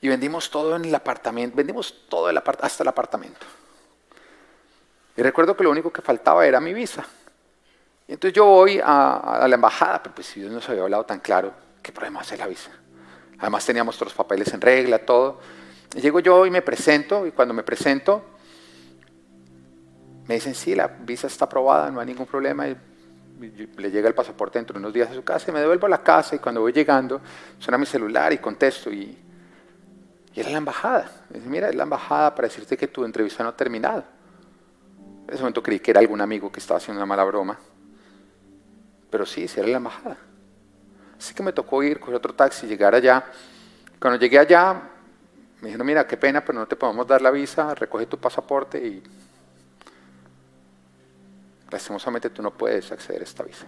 y 0.00 0.08
vendimos 0.08 0.50
todo 0.50 0.76
en 0.76 0.84
el 0.84 0.94
apartamento, 0.94 1.56
vendimos 1.56 1.94
todo 2.08 2.28
el 2.28 2.36
hasta 2.36 2.82
el 2.82 2.88
apartamento. 2.88 3.46
Y 5.16 5.22
recuerdo 5.22 5.56
que 5.56 5.64
lo 5.64 5.70
único 5.70 5.90
que 5.90 6.02
faltaba 6.02 6.46
era 6.46 6.60
mi 6.60 6.74
visa. 6.74 7.06
Y 8.08 8.12
entonces 8.12 8.34
yo 8.34 8.44
voy 8.44 8.80
a, 8.82 9.46
la 9.48 9.54
embajada, 9.54 10.02
pero 10.02 10.14
pues 10.14 10.26
si 10.26 10.40
Dios 10.40 10.52
nos 10.52 10.68
había 10.68 10.82
hablado 10.82 11.04
tan 11.06 11.20
claro, 11.20 11.52
¿qué 11.82 11.92
problema 11.92 12.20
hacer 12.20 12.40
la 12.40 12.46
visa? 12.46 12.70
Además 13.38 13.64
teníamos 13.64 13.96
todos 13.96 14.08
los 14.08 14.16
papeles 14.16 14.52
en 14.52 14.60
regla, 14.60 14.98
todo. 14.98 15.40
Y 15.94 16.00
llego 16.00 16.20
yo 16.20 16.44
y 16.44 16.50
me 16.50 16.62
presento, 16.62 17.26
y 17.26 17.30
cuando 17.32 17.54
me 17.54 17.62
presento, 17.62 18.31
me 20.26 20.34
dicen, 20.34 20.54
sí, 20.54 20.74
la 20.74 20.86
visa 20.86 21.26
está 21.26 21.46
aprobada, 21.46 21.90
no 21.90 22.00
hay 22.00 22.06
ningún 22.06 22.26
problema. 22.26 22.68
Y 22.68 22.76
le 23.76 23.90
llega 23.90 24.08
el 24.08 24.14
pasaporte 24.14 24.58
dentro 24.58 24.74
de 24.74 24.80
unos 24.80 24.92
días 24.92 25.10
a 25.10 25.14
su 25.14 25.24
casa 25.24 25.50
y 25.50 25.54
me 25.54 25.60
devuelvo 25.60 25.86
a 25.86 25.90
la 25.90 26.02
casa 26.02 26.36
y 26.36 26.38
cuando 26.38 26.60
voy 26.60 26.72
llegando 26.72 27.20
suena 27.58 27.76
mi 27.76 27.86
celular 27.86 28.32
y 28.32 28.38
contesto 28.38 28.92
y, 28.92 29.18
y 30.32 30.40
era 30.40 30.50
la 30.50 30.58
embajada. 30.58 31.10
Me 31.28 31.38
dice, 31.38 31.50
mira, 31.50 31.68
es 31.68 31.74
la 31.74 31.82
embajada 31.82 32.34
para 32.34 32.46
decirte 32.46 32.76
que 32.76 32.86
tu 32.86 33.04
entrevista 33.04 33.42
no 33.42 33.48
ha 33.48 33.56
terminado. 33.56 34.04
En 35.26 35.34
ese 35.34 35.40
momento 35.40 35.62
creí 35.62 35.80
que 35.80 35.90
era 35.90 36.00
algún 36.00 36.20
amigo 36.20 36.52
que 36.52 36.60
estaba 36.60 36.78
haciendo 36.78 37.00
una 37.00 37.06
mala 37.06 37.24
broma. 37.24 37.58
Pero 39.10 39.26
sí, 39.26 39.48
sí 39.48 39.58
era 39.58 39.68
la 39.68 39.78
embajada. 39.78 40.18
Así 41.18 41.34
que 41.34 41.42
me 41.42 41.52
tocó 41.52 41.82
ir, 41.82 41.98
coger 41.98 42.16
otro 42.16 42.34
taxi, 42.34 42.66
llegar 42.66 42.94
allá. 42.94 43.24
Cuando 44.00 44.18
llegué 44.18 44.38
allá, 44.38 44.82
me 45.60 45.68
dijeron, 45.68 45.86
mira, 45.86 46.06
qué 46.06 46.16
pena, 46.16 46.44
pero 46.44 46.58
no 46.58 46.66
te 46.66 46.76
podemos 46.76 47.06
dar 47.06 47.22
la 47.22 47.30
visa, 47.30 47.74
recoge 47.74 48.06
tu 48.06 48.18
pasaporte 48.18 48.78
y 48.84 49.02
lastimosamente 51.72 52.30
tú 52.30 52.42
no 52.42 52.52
puedes 52.52 52.92
acceder 52.92 53.22
a 53.22 53.24
esta 53.24 53.42
visa. 53.42 53.66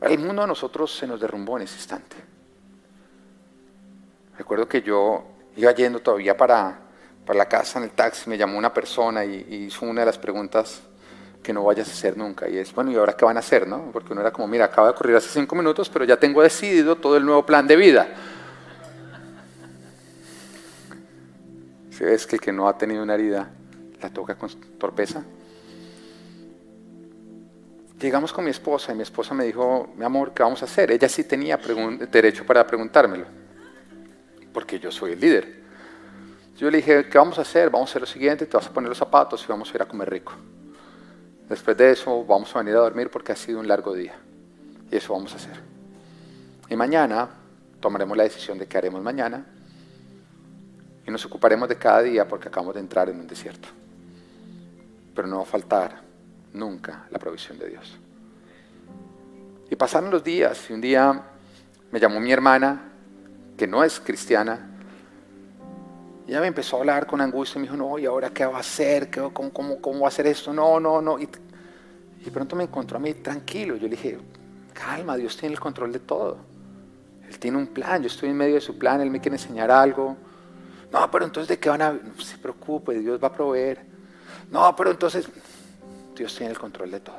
El 0.00 0.18
mundo 0.18 0.42
a 0.42 0.46
nosotros 0.46 0.94
se 0.94 1.06
nos 1.06 1.20
derrumbó 1.20 1.56
en 1.56 1.62
ese 1.62 1.76
instante. 1.76 2.16
Recuerdo 4.36 4.68
que 4.68 4.82
yo 4.82 5.24
iba 5.56 5.70
yendo 5.72 6.00
todavía 6.00 6.36
para, 6.36 6.76
para 7.24 7.38
la 7.38 7.46
casa 7.46 7.78
en 7.78 7.84
el 7.84 7.90
taxi, 7.92 8.28
me 8.28 8.36
llamó 8.36 8.58
una 8.58 8.74
persona 8.74 9.24
y, 9.24 9.66
hizo 9.66 9.86
una 9.86 10.00
de 10.00 10.06
las 10.06 10.18
preguntas 10.18 10.82
que 11.40 11.52
no 11.52 11.62
vayas 11.62 11.88
a 11.88 11.92
hacer 11.92 12.16
nunca. 12.16 12.48
Y 12.48 12.58
es, 12.58 12.74
bueno, 12.74 12.90
¿y 12.90 12.96
ahora 12.96 13.12
qué 13.12 13.24
van 13.24 13.36
a 13.36 13.40
hacer? 13.40 13.68
No? 13.68 13.90
Porque 13.92 14.12
uno 14.12 14.22
era 14.22 14.32
como, 14.32 14.48
mira, 14.48 14.64
acaba 14.64 14.88
de 14.88 14.94
ocurrir 14.94 15.16
hace 15.16 15.28
cinco 15.28 15.54
minutos, 15.54 15.88
pero 15.88 16.04
ya 16.04 16.16
tengo 16.16 16.42
decidido 16.42 16.96
todo 16.96 17.16
el 17.16 17.24
nuevo 17.24 17.46
plan 17.46 17.66
de 17.66 17.76
vida. 17.76 18.08
Si 21.90 22.04
ves 22.04 22.26
que 22.26 22.36
el 22.36 22.40
que 22.40 22.52
no 22.52 22.68
ha 22.68 22.76
tenido 22.76 23.02
una 23.02 23.14
herida 23.14 23.50
la 24.00 24.10
toca 24.10 24.34
con 24.34 24.50
torpeza, 24.78 25.22
Llegamos 28.02 28.32
con 28.32 28.44
mi 28.44 28.50
esposa 28.50 28.90
y 28.90 28.96
mi 28.96 29.04
esposa 29.04 29.32
me 29.32 29.44
dijo, 29.44 29.92
mi 29.96 30.04
amor, 30.04 30.32
¿qué 30.34 30.42
vamos 30.42 30.60
a 30.60 30.64
hacer? 30.64 30.90
Ella 30.90 31.08
sí 31.08 31.22
tenía 31.22 31.56
derecho 31.56 32.44
para 32.44 32.66
preguntármelo, 32.66 33.26
porque 34.52 34.80
yo 34.80 34.90
soy 34.90 35.12
el 35.12 35.20
líder. 35.20 35.62
Yo 36.56 36.68
le 36.68 36.78
dije, 36.78 37.08
¿qué 37.08 37.16
vamos 37.16 37.38
a 37.38 37.42
hacer? 37.42 37.70
Vamos 37.70 37.88
a 37.88 37.92
hacer 37.92 38.02
lo 38.02 38.06
siguiente, 38.08 38.44
te 38.46 38.56
vas 38.56 38.66
a 38.66 38.72
poner 38.72 38.88
los 38.88 38.98
zapatos 38.98 39.44
y 39.44 39.46
vamos 39.46 39.70
a 39.70 39.76
ir 39.76 39.82
a 39.82 39.84
comer 39.86 40.10
rico. 40.10 40.32
Después 41.48 41.76
de 41.76 41.92
eso 41.92 42.24
vamos 42.24 42.54
a 42.56 42.58
venir 42.58 42.74
a 42.74 42.80
dormir 42.80 43.08
porque 43.08 43.30
ha 43.30 43.36
sido 43.36 43.60
un 43.60 43.68
largo 43.68 43.94
día. 43.94 44.14
Y 44.90 44.96
eso 44.96 45.12
vamos 45.12 45.32
a 45.34 45.36
hacer. 45.36 45.60
Y 46.68 46.74
mañana 46.74 47.28
tomaremos 47.78 48.16
la 48.16 48.24
decisión 48.24 48.58
de 48.58 48.66
qué 48.66 48.78
haremos 48.78 49.00
mañana 49.00 49.46
y 51.06 51.10
nos 51.12 51.24
ocuparemos 51.24 51.68
de 51.68 51.76
cada 51.76 52.02
día 52.02 52.26
porque 52.26 52.48
acabamos 52.48 52.74
de 52.74 52.80
entrar 52.80 53.08
en 53.10 53.20
un 53.20 53.28
desierto. 53.28 53.68
Pero 55.14 55.28
no 55.28 55.36
va 55.36 55.42
a 55.42 55.46
faltar 55.46 56.11
nunca 56.52 57.06
la 57.10 57.18
provisión 57.18 57.58
de 57.58 57.68
Dios. 57.68 57.98
Y 59.70 59.76
pasaron 59.76 60.10
los 60.10 60.22
días 60.22 60.68
y 60.68 60.72
un 60.72 60.80
día 60.80 61.22
me 61.90 62.00
llamó 62.00 62.20
mi 62.20 62.32
hermana, 62.32 62.92
que 63.56 63.66
no 63.66 63.84
es 63.84 64.00
cristiana, 64.00 64.72
y 66.26 66.30
ella 66.30 66.40
me 66.40 66.46
empezó 66.46 66.76
a 66.76 66.80
hablar 66.80 67.06
con 67.06 67.20
angustia 67.20 67.58
y 67.58 67.62
me 67.62 67.66
dijo, 67.66 67.76
no, 67.76 67.98
¿y 67.98 68.06
ahora 68.06 68.30
qué 68.30 68.46
va 68.46 68.58
a 68.58 68.60
hacer? 68.60 69.10
¿Cómo, 69.10 70.00
va 70.00 70.06
a 70.06 70.08
hacer 70.08 70.26
esto? 70.26 70.52
No, 70.52 70.78
no, 70.78 71.02
no. 71.02 71.18
Y, 71.18 71.28
y 72.24 72.30
pronto 72.30 72.54
me 72.54 72.64
encontró 72.64 72.98
a 72.98 73.00
mí 73.00 73.12
tranquilo. 73.14 73.76
Yo 73.76 73.82
le 73.82 73.96
dije, 73.96 74.18
calma, 74.72 75.16
Dios 75.16 75.36
tiene 75.36 75.54
el 75.54 75.60
control 75.60 75.92
de 75.92 75.98
todo. 75.98 76.38
Él 77.28 77.38
tiene 77.38 77.58
un 77.58 77.66
plan, 77.66 78.02
yo 78.02 78.06
estoy 78.06 78.28
en 78.28 78.36
medio 78.36 78.54
de 78.54 78.60
su 78.60 78.78
plan, 78.78 79.00
Él 79.00 79.10
me 79.10 79.20
quiere 79.20 79.36
enseñar 79.36 79.70
algo. 79.70 80.16
No, 80.92 81.10
pero 81.10 81.24
entonces 81.24 81.48
¿de 81.48 81.58
qué 81.58 81.68
van 81.70 81.82
a...? 81.82 81.92
No 81.92 82.20
se 82.20 82.36
preocupe, 82.38 82.98
Dios 82.98 83.20
va 83.22 83.28
a 83.28 83.32
proveer. 83.32 83.84
No, 84.50 84.74
pero 84.76 84.90
entonces... 84.90 85.28
Dios 86.14 86.34
tiene 86.36 86.52
el 86.52 86.58
control 86.58 86.90
de 86.90 87.00
todo. 87.00 87.16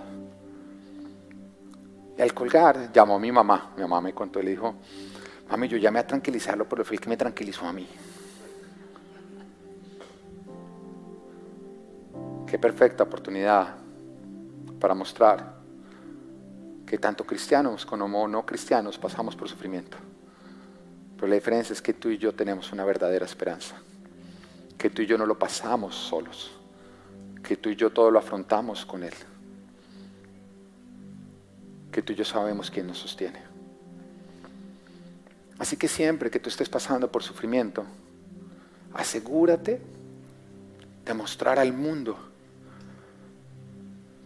Y 2.17 2.21
al 2.21 2.33
colgar, 2.33 2.91
llamó 2.91 3.15
a 3.15 3.19
mi 3.19 3.31
mamá. 3.31 3.71
Mi 3.75 3.81
mamá 3.81 4.01
me 4.01 4.13
contó 4.13 4.39
y 4.39 4.43
le 4.43 4.51
dijo, 4.51 4.75
mami, 5.49 5.67
yo 5.67 5.77
llamé 5.77 5.99
a 5.99 6.07
tranquilizarlo, 6.07 6.67
pero 6.67 6.85
fue 6.85 6.95
el 6.95 7.01
que 7.01 7.09
me 7.09 7.17
tranquilizó 7.17 7.65
a 7.65 7.73
mí. 7.73 7.87
Qué 12.47 12.59
perfecta 12.59 13.03
oportunidad 13.03 13.75
para 14.79 14.93
mostrar 14.93 15.55
que 16.85 16.99
tanto 16.99 17.25
cristianos 17.25 17.85
como 17.85 18.27
no 18.27 18.45
cristianos 18.45 18.99
pasamos 18.99 19.35
por 19.35 19.49
sufrimiento. 19.49 19.97
Pero 21.15 21.27
la 21.27 21.35
diferencia 21.35 21.73
es 21.73 21.81
que 21.81 21.93
tú 21.93 22.09
y 22.09 22.19
yo 22.19 22.33
tenemos 22.33 22.71
una 22.71 22.85
verdadera 22.85 23.25
esperanza. 23.25 23.75
Que 24.77 24.91
tú 24.91 25.01
y 25.01 25.07
yo 25.07 25.17
no 25.17 25.25
lo 25.25 25.39
pasamos 25.39 25.95
solos. 25.95 26.51
Que 27.43 27.57
tú 27.57 27.69
y 27.69 27.75
yo 27.75 27.91
todo 27.91 28.09
lo 28.09 28.19
afrontamos 28.19 28.85
con 28.85 29.03
Él. 29.03 29.13
Que 31.91 32.01
tú 32.01 32.13
y 32.13 32.15
yo 32.15 32.25
sabemos 32.25 32.71
quién 32.71 32.87
nos 32.87 32.97
sostiene. 32.97 33.39
Así 35.59 35.77
que 35.77 35.87
siempre 35.87 36.31
que 36.31 36.39
tú 36.39 36.49
estés 36.49 36.69
pasando 36.69 37.11
por 37.11 37.23
sufrimiento, 37.23 37.85
asegúrate 38.93 39.81
de 41.05 41.13
mostrar 41.13 41.59
al 41.59 41.73
mundo 41.73 42.17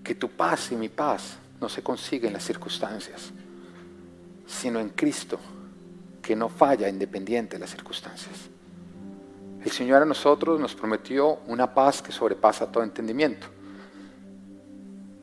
que 0.04 0.16
tu 0.16 0.30
paz 0.30 0.72
y 0.72 0.76
mi 0.76 0.90
paz 0.90 1.38
no 1.60 1.68
se 1.68 1.84
consigue 1.84 2.28
en 2.28 2.34
las 2.34 2.44
circunstancias, 2.44 3.32
sino 4.46 4.80
en 4.80 4.90
Cristo, 4.90 5.40
que 6.22 6.36
no 6.36 6.50
falla 6.50 6.88
independiente 6.88 7.56
de 7.56 7.60
las 7.60 7.72
circunstancias. 7.72 8.50
El 9.68 9.74
Señor 9.74 10.02
a 10.02 10.06
nosotros 10.06 10.62
nos 10.62 10.74
prometió 10.74 11.40
una 11.46 11.74
paz 11.74 12.02
que 12.02 12.14
sobrepasa 12.14 12.72
todo 12.72 12.86
entendimiento. 12.86 13.48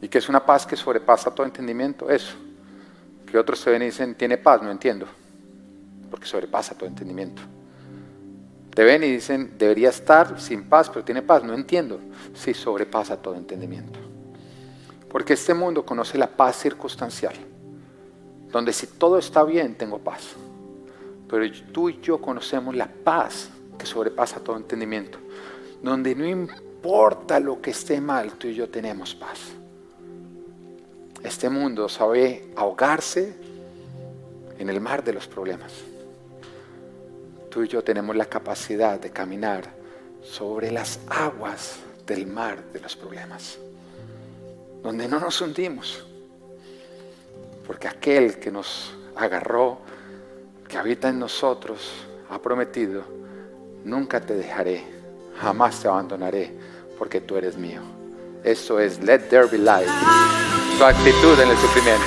¿Y 0.02 0.08
que 0.08 0.18
es 0.18 0.28
una 0.28 0.44
paz 0.44 0.66
que 0.66 0.76
sobrepasa 0.76 1.34
todo 1.34 1.46
entendimiento? 1.46 2.10
Eso. 2.10 2.36
Que 3.24 3.38
otros 3.38 3.58
se 3.58 3.70
ven 3.70 3.80
y 3.80 3.86
dicen, 3.86 4.14
tiene 4.14 4.36
paz, 4.36 4.60
no 4.60 4.70
entiendo. 4.70 5.06
Porque 6.10 6.26
sobrepasa 6.26 6.74
todo 6.74 6.86
entendimiento. 6.86 7.40
Te 8.74 8.84
ven 8.84 9.02
y 9.04 9.12
dicen, 9.12 9.54
debería 9.56 9.88
estar 9.88 10.38
sin 10.38 10.64
paz, 10.64 10.90
pero 10.90 11.02
tiene 11.02 11.22
paz. 11.22 11.42
No 11.42 11.54
entiendo. 11.54 11.98
Sí, 12.34 12.52
sobrepasa 12.52 13.16
todo 13.16 13.36
entendimiento. 13.36 13.98
Porque 15.08 15.32
este 15.32 15.54
mundo 15.54 15.86
conoce 15.86 16.18
la 16.18 16.26
paz 16.26 16.56
circunstancial, 16.56 17.34
donde 18.52 18.74
si 18.74 18.88
todo 18.88 19.16
está 19.16 19.42
bien, 19.42 19.74
tengo 19.74 20.00
paz. 20.00 20.34
Pero 21.30 21.50
tú 21.72 21.88
y 21.88 21.98
yo 22.02 22.20
conocemos 22.20 22.76
la 22.76 22.86
paz 22.86 23.48
que 23.78 23.86
sobrepasa 23.86 24.40
todo 24.40 24.56
entendimiento, 24.56 25.18
donde 25.82 26.14
no 26.14 26.26
importa 26.26 27.40
lo 27.40 27.60
que 27.60 27.70
esté 27.70 28.00
mal, 28.00 28.32
tú 28.32 28.48
y 28.48 28.54
yo 28.54 28.68
tenemos 28.68 29.14
paz. 29.14 29.38
Este 31.22 31.48
mundo 31.48 31.88
sabe 31.88 32.50
ahogarse 32.56 33.34
en 34.58 34.68
el 34.68 34.80
mar 34.80 35.02
de 35.02 35.12
los 35.14 35.26
problemas 35.26 35.72
tú 37.54 37.62
y 37.62 37.68
yo 37.68 37.84
tenemos 37.84 38.16
la 38.16 38.26
capacidad 38.26 38.98
de 38.98 39.10
caminar 39.10 39.62
sobre 40.24 40.72
las 40.72 40.98
aguas 41.08 41.76
del 42.04 42.26
mar 42.26 42.60
de 42.72 42.80
los 42.80 42.96
problemas, 42.96 43.58
donde 44.82 45.06
no 45.06 45.20
nos 45.20 45.40
hundimos, 45.40 46.04
porque 47.64 47.86
aquel 47.86 48.40
que 48.40 48.50
nos 48.50 48.92
agarró, 49.14 49.78
que 50.66 50.76
habita 50.76 51.08
en 51.10 51.20
nosotros, 51.20 51.92
ha 52.28 52.42
prometido, 52.42 53.04
nunca 53.84 54.20
te 54.20 54.34
dejaré, 54.34 54.82
jamás 55.40 55.80
te 55.80 55.88
abandonaré, 55.88 56.52
porque 56.98 57.20
tú 57.20 57.36
eres 57.36 57.56
mío. 57.56 57.80
Eso 58.42 58.80
es 58.80 59.02
Let 59.02 59.20
There 59.30 59.46
Be 59.46 59.58
Light, 59.58 59.88
su 60.76 60.84
actitud 60.84 61.40
en 61.40 61.48
el 61.50 61.56
sufrimiento. 61.56 62.04